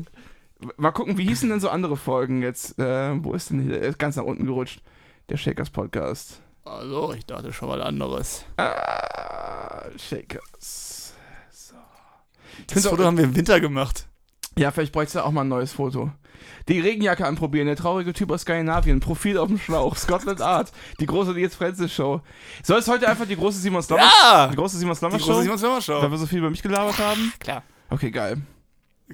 Mal 0.77 0.91
gucken, 0.91 1.17
wie 1.17 1.25
hießen 1.27 1.49
denn 1.49 1.59
so 1.59 1.69
andere 1.69 1.97
Folgen 1.97 2.41
jetzt? 2.41 2.79
Äh, 2.79 3.23
wo 3.23 3.33
ist 3.33 3.49
denn 3.49 3.61
hier? 3.61 3.81
Er 3.81 3.89
ist 3.89 3.99
ganz 3.99 4.15
nach 4.15 4.23
unten 4.23 4.45
gerutscht. 4.45 4.81
Der 5.29 5.37
Shakers 5.37 5.69
Podcast. 5.69 6.41
Also, 6.65 7.13
ich 7.13 7.25
dachte 7.25 7.51
schon 7.51 7.67
mal 7.69 7.81
anderes. 7.81 8.45
Ah, 8.57 9.83
Shakers. 9.97 11.13
So. 11.51 11.75
Das 12.65 12.73
find's 12.73 12.87
auch- 12.87 12.91
Foto 12.91 13.03
haben 13.03 13.17
wir 13.17 13.25
im 13.25 13.35
Winter 13.35 13.59
gemacht. 13.59 14.07
Ja, 14.57 14.71
vielleicht 14.71 14.93
bräuchte 14.93 15.17
du 15.17 15.25
auch 15.25 15.31
mal 15.31 15.41
ein 15.41 15.49
neues 15.49 15.73
Foto. 15.73 16.11
Die 16.67 16.79
Regenjacke 16.79 17.25
anprobieren, 17.25 17.67
der 17.67 17.75
traurige 17.75 18.13
Typ 18.13 18.31
aus 18.31 18.41
Skandinavien, 18.41 18.99
Profil 18.99 19.37
auf 19.37 19.47
dem 19.47 19.59
Schlauch, 19.59 19.95
Scotland 19.97 20.41
Art, 20.41 20.71
die 20.99 21.05
große 21.05 21.31
Nils 21.33 21.55
Francis 21.55 21.93
Show. 21.93 22.21
Soll 22.63 22.79
es 22.79 22.87
heute 22.87 23.07
einfach 23.07 23.25
die 23.27 23.35
große 23.35 23.59
Simon 23.59 23.81
Slommer, 23.83 24.03
Ja! 24.23 24.47
die 24.47 24.55
große 24.55 24.77
Simon 24.77 24.93
Die 24.93 24.97
Slommer 24.99 25.17
große 25.17 25.31
Show? 25.33 25.41
Simon 25.41 25.57
Sommer 25.57 25.75
Weil 25.75 25.81
Show. 25.81 26.11
wir 26.11 26.17
so 26.17 26.25
viel 26.25 26.39
über 26.39 26.49
mich 26.49 26.61
gelabert 26.61 26.97
haben? 26.99 27.33
Klar. 27.39 27.63
Okay, 27.89 28.11
geil. 28.11 28.37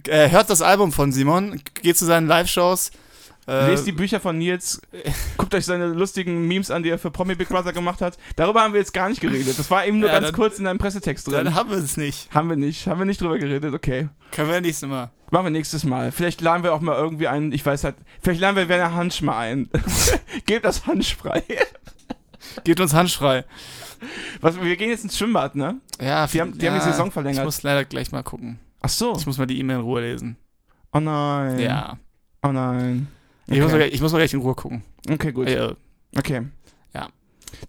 Äh, 0.07 0.29
hört 0.29 0.49
das 0.49 0.61
Album 0.61 0.91
von 0.91 1.11
Simon, 1.11 1.61
geht 1.81 1.97
zu 1.97 2.05
seinen 2.05 2.27
Live-Shows. 2.27 2.91
Äh, 3.47 3.71
Lest 3.71 3.87
die 3.87 3.91
Bücher 3.91 4.19
von 4.19 4.37
Nils, 4.37 4.79
guckt 5.35 5.55
euch 5.55 5.65
seine 5.65 5.87
lustigen 5.87 6.47
Memes 6.47 6.69
an, 6.69 6.83
die 6.83 6.89
er 6.89 6.99
für 6.99 7.09
Promi 7.09 7.33
Big 7.33 7.49
Brother 7.49 7.73
gemacht 7.73 7.99
hat. 7.99 8.17
Darüber 8.35 8.61
haben 8.61 8.73
wir 8.73 8.79
jetzt 8.79 8.93
gar 8.93 9.09
nicht 9.09 9.21
geredet. 9.21 9.57
Das 9.57 9.71
war 9.71 9.87
eben 9.87 9.99
nur 9.99 10.07
Ja, 10.09 10.15
ganz 10.15 10.27
dann- 10.27 10.35
kurz 10.35 10.59
in 10.59 10.67
einem 10.67 10.77
Pressetext 10.77 11.25
drin. 11.27 11.45
dann 11.45 11.55
haben 11.55 11.71
wir 11.71 11.77
es 11.77 11.97
nicht. 11.97 12.31
Haben 12.31 12.49
wir 12.49 12.55
nicht, 12.57 12.85
haben 12.85 12.99
wir 12.99 13.05
nicht 13.05 13.19
drüber 13.19 13.39
geredet, 13.39 13.73
okay. 13.73 14.07
Können 14.31 14.51
wir 14.51 14.61
nächstes 14.61 14.87
Mal. 14.87 15.09
Machen 15.31 15.45
wir 15.45 15.51
nächstes 15.51 15.83
Mal. 15.83 16.11
Vielleicht 16.11 16.41
laden 16.41 16.63
wir 16.63 16.73
auch 16.73 16.81
mal 16.81 16.95
irgendwie 16.95 17.27
einen, 17.27 17.51
ich 17.51 17.65
weiß 17.65 17.83
halt, 17.83 17.95
vielleicht 18.21 18.41
laden 18.41 18.55
wir 18.55 18.67
Werner 18.69 18.95
Hansch 18.95 19.21
mal 19.21 19.37
ein. 19.37 19.69
Gebt 20.45 20.65
das 20.65 20.87
Hansch 20.87 21.15
frei. 21.15 21.43
Gebt 22.63 22.79
uns 22.79 22.93
handfrei. 22.93 23.45
Was, 24.41 24.59
wir 24.59 24.75
gehen 24.77 24.89
jetzt 24.89 25.03
ins 25.03 25.17
Schwimmbad, 25.17 25.55
ne? 25.55 25.79
Ja, 26.01 26.25
Die 26.25 26.39
haben, 26.41 26.57
die 26.57 26.67
haben 26.67 26.75
die 26.75 26.81
Saison 26.85 27.07
Ich 27.07 27.13
verlängert. 27.13 27.43
muss 27.45 27.61
leider 27.63 27.83
gleich 27.85 28.11
mal 28.11 28.23
gucken. 28.23 28.59
Ach 28.81 28.89
so. 28.89 29.15
Ich 29.17 29.25
muss 29.27 29.37
mal 29.37 29.45
die 29.45 29.59
E-Mail 29.59 29.77
in 29.77 29.81
Ruhe 29.83 30.01
lesen. 30.01 30.37
Oh 30.93 30.99
nein. 30.99 31.59
Ja. 31.59 31.97
Oh 32.41 32.47
nein. 32.51 33.07
Ich, 33.47 33.59
muss 33.59 33.59
mal, 33.59 33.65
Okay, 33.67 33.77
gleich- 33.77 33.93
ich 33.93 34.01
muss 34.01 34.11
mal 34.13 34.17
gleich 34.19 34.33
in 34.33 34.39
Ruhe 34.39 34.55
gucken. 34.55 34.83
okay 35.09 35.31
gut. 35.31 35.47
Äh, 35.47 35.75
Okay. 36.17 36.41
Ja. 36.95 37.09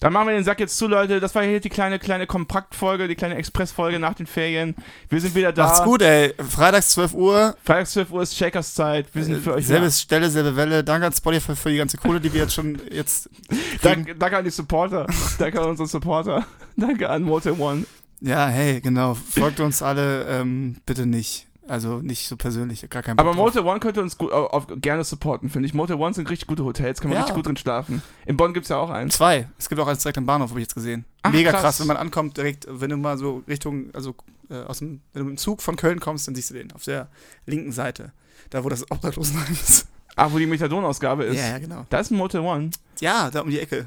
Dann 0.00 0.12
machen 0.12 0.28
wir 0.28 0.34
den 0.34 0.44
Sack 0.44 0.60
jetzt 0.60 0.76
zu, 0.76 0.86
Leute. 0.86 1.20
Das 1.20 1.34
war 1.34 1.42
hier 1.42 1.60
die 1.60 1.68
kleine, 1.68 1.98
kleine 1.98 2.26
Kompaktfolge, 2.26 3.08
die 3.08 3.14
kleine 3.14 3.36
Expressfolge 3.36 3.98
nach 3.98 4.14
den 4.14 4.26
Ferien. 4.26 4.74
Wir 5.08 5.20
sind 5.20 5.34
wieder 5.34 5.52
da. 5.52 5.64
Macht's 5.64 5.82
gut, 5.82 6.02
ey. 6.02 6.34
Freitags 6.38 6.90
12 6.90 7.14
Uhr. 7.14 7.56
Freitags 7.64 7.92
12 7.92 8.10
Uhr 8.12 8.22
ist 8.22 8.36
Shakers 8.36 8.74
Zeit. 8.74 9.06
Wir 9.14 9.24
sind 9.24 9.42
für 9.42 9.54
euch 9.54 9.66
Selbe 9.66 9.90
Stelle, 9.90 10.30
selbe 10.30 10.56
Welle. 10.56 10.84
Danke 10.84 11.06
an 11.06 11.12
Spotify 11.12 11.54
für 11.54 11.70
die 11.70 11.76
ganze 11.76 11.96
Kohle, 11.96 12.20
die 12.20 12.32
wir 12.32 12.42
jetzt 12.42 12.54
schon 12.54 12.80
jetzt. 12.90 13.28
da. 13.82 13.90
Danke, 13.90 14.14
danke 14.14 14.38
an 14.38 14.44
die 14.44 14.50
Supporter. 14.50 15.06
danke 15.38 15.60
an 15.60 15.68
unsere 15.70 15.88
Supporter. 15.88 16.46
Danke 16.76 17.10
an 17.10 17.24
Motor 17.24 17.58
One. 17.60 17.84
Ja, 18.20 18.46
hey, 18.46 18.80
genau. 18.80 19.14
Folgt 19.14 19.60
uns 19.60 19.82
alle 19.82 20.24
ähm, 20.28 20.76
bitte 20.86 21.04
nicht. 21.04 21.49
Also 21.68 21.98
nicht 22.00 22.26
so 22.26 22.36
persönlich, 22.36 22.88
gar 22.90 23.02
kein 23.02 23.16
Bock 23.16 23.26
Aber. 23.26 23.34
Motor 23.36 23.64
One 23.64 23.78
könnte 23.80 24.02
uns 24.02 24.18
gut, 24.18 24.32
auf, 24.32 24.66
gerne 24.80 25.04
supporten, 25.04 25.50
finde 25.50 25.66
ich. 25.68 25.74
Motor 25.74 26.00
One 26.00 26.12
sind 26.14 26.28
richtig 26.28 26.48
gute 26.48 26.64
Hotels, 26.64 27.00
kann 27.00 27.10
man 27.10 27.16
Ja. 27.16 27.20
richtig 27.22 27.36
gut 27.36 27.46
drin 27.46 27.56
schlafen. 27.56 28.02
In 28.26 28.36
Bonn 28.36 28.52
gibt 28.54 28.64
es 28.64 28.70
ja 28.70 28.76
auch 28.78 28.90
eins. 28.90 29.14
Zwei. 29.14 29.48
Es 29.58 29.68
gibt 29.68 29.80
auch 29.80 29.86
eins 29.86 30.02
direkt 30.02 30.18
am 30.18 30.26
Bahnhof, 30.26 30.50
habe 30.50 30.58
ich 30.60 30.64
jetzt 30.64 30.74
gesehen. 30.74 31.04
Ach, 31.22 31.30
Mega 31.32 31.50
krass. 31.52 31.60
krass. 31.60 31.80
wenn 31.80 31.86
man 31.86 31.96
ankommt, 31.96 32.36
direkt, 32.36 32.66
wenn 32.68 32.90
du 32.90 32.96
mal 32.96 33.16
so 33.18 33.44
Richtung, 33.46 33.94
also 33.94 34.14
äh, 34.48 34.62
aus 34.62 34.78
dem, 34.78 35.00
wenn 35.12 35.20
du 35.22 35.28
mit 35.30 35.36
dem 35.38 35.38
Zug 35.38 35.62
von 35.62 35.76
Köln 35.76 36.00
kommst, 36.00 36.26
dann 36.26 36.34
siehst 36.34 36.50
du 36.50 36.54
den 36.54 36.72
auf 36.72 36.82
der 36.84 37.08
linken 37.46 37.72
Seite. 37.72 38.12
Da, 38.48 38.64
wo 38.64 38.68
das 38.68 38.90
Obdachlosenheim 38.90 39.52
ist. 39.52 39.86
Ah, 40.16 40.32
wo 40.32 40.38
die 40.38 40.46
Methadonausgabe 40.46 41.24
ist. 41.24 41.36
Ja, 41.38 41.50
ja, 41.50 41.58
genau. 41.58 41.86
Da 41.88 42.00
ist 42.00 42.10
ein 42.10 42.16
Motor 42.16 42.42
One. 42.42 42.70
Ja, 43.00 43.30
da 43.30 43.42
um 43.42 43.50
die 43.50 43.60
Ecke. 43.60 43.86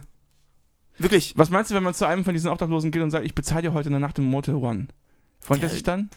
Wirklich. 1.00 1.34
Was 1.36 1.50
meinst 1.50 1.70
du, 1.70 1.76
wenn 1.76 1.84
man 1.84 1.94
zu 1.94 2.08
einem 2.08 2.24
von 2.24 2.34
diesen 2.34 2.50
Obdachlosen 2.50 2.92
geht 2.92 3.02
und 3.02 3.12
sagt, 3.12 3.26
ich 3.26 3.36
bezahle 3.36 3.64
dir 3.64 3.74
heute 3.74 3.90
eine 3.90 4.00
Nacht 4.00 4.20
im 4.20 4.26
Motel 4.26 4.56
One? 4.56 4.88
Freut 5.42 5.58
er 5.60 5.64
Ja, 5.68 5.70
sich 5.74 5.84
dann? 5.84 6.10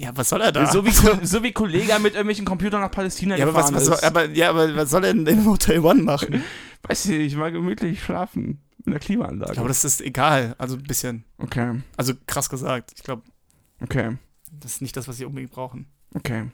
Ja, 0.00 0.16
was 0.16 0.28
soll 0.28 0.40
er 0.40 0.52
da? 0.52 0.64
So 0.70 0.84
wie, 0.86 0.92
Ko- 0.92 1.18
so 1.24 1.42
wie 1.42 1.50
Kollege 1.52 1.92
mit 1.98 2.14
irgendwelchen 2.14 2.44
Computern 2.44 2.80
nach 2.80 2.90
Palästina 2.90 3.36
ja, 3.36 3.44
aber 3.44 3.54
was, 3.54 3.66
gefahren 3.66 3.86
was 3.90 3.98
ist. 3.98 4.04
aber, 4.04 4.24
ja, 4.30 4.50
aber 4.50 4.76
was 4.76 4.90
soll 4.90 5.04
er 5.04 5.12
denn 5.12 5.26
im 5.26 5.44
Hotel 5.46 5.80
One 5.80 6.02
machen? 6.02 6.42
Weiß 6.82 7.06
ich, 7.06 7.18
ich 7.18 7.36
mal 7.36 7.50
gemütlich 7.50 8.02
schlafen. 8.02 8.60
In 8.86 8.92
der 8.92 9.00
Klimaanlage. 9.00 9.50
Ich 9.50 9.54
glaube, 9.56 9.68
das 9.68 9.84
ist 9.84 10.00
egal. 10.00 10.54
Also 10.56 10.76
ein 10.76 10.84
bisschen. 10.84 11.24
okay, 11.38 11.80
Also 11.96 12.12
krass 12.26 12.48
gesagt. 12.48 12.92
Ich 12.96 13.02
glaube, 13.02 13.22
okay, 13.82 14.16
das 14.52 14.74
ist 14.74 14.82
nicht 14.82 14.96
das, 14.96 15.08
was 15.08 15.16
sie 15.16 15.24
unbedingt 15.24 15.50
brauchen. 15.52 15.86
okay. 16.14 16.44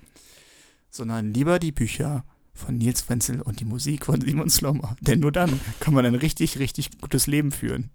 Sondern 0.91 1.35
lieber 1.35 1.59
die 1.59 1.73
Bücher 1.73 2.25
von 2.55 2.79
Nils 2.79 3.09
Wenzel 3.11 3.43
und 3.43 3.59
die 3.61 3.65
Musik 3.65 4.07
von 4.07 4.21
Simon 4.21 4.49
Slommer. 4.49 4.97
Denn 5.01 5.21
nur 5.21 5.33
dann 5.33 5.61
kann 5.81 5.93
man 5.93 6.07
ein 6.07 6.15
richtig, 6.15 6.59
richtig 6.61 6.99
gutes 7.01 7.27
Leben 7.27 7.51
führen. 7.53 7.91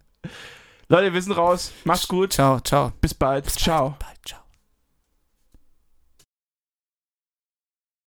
Leute, 0.89 1.13
wir 1.13 1.21
sind 1.21 1.31
raus. 1.31 1.71
Macht's 1.85 2.07
gut. 2.07 2.33
Ciao, 2.33 2.59
ciao. 2.59 2.91
Bis 3.01 3.13
bald. 3.13 3.49
Ciao. 3.49 3.95
Bye, 3.99 4.15
ciao. 4.25 4.39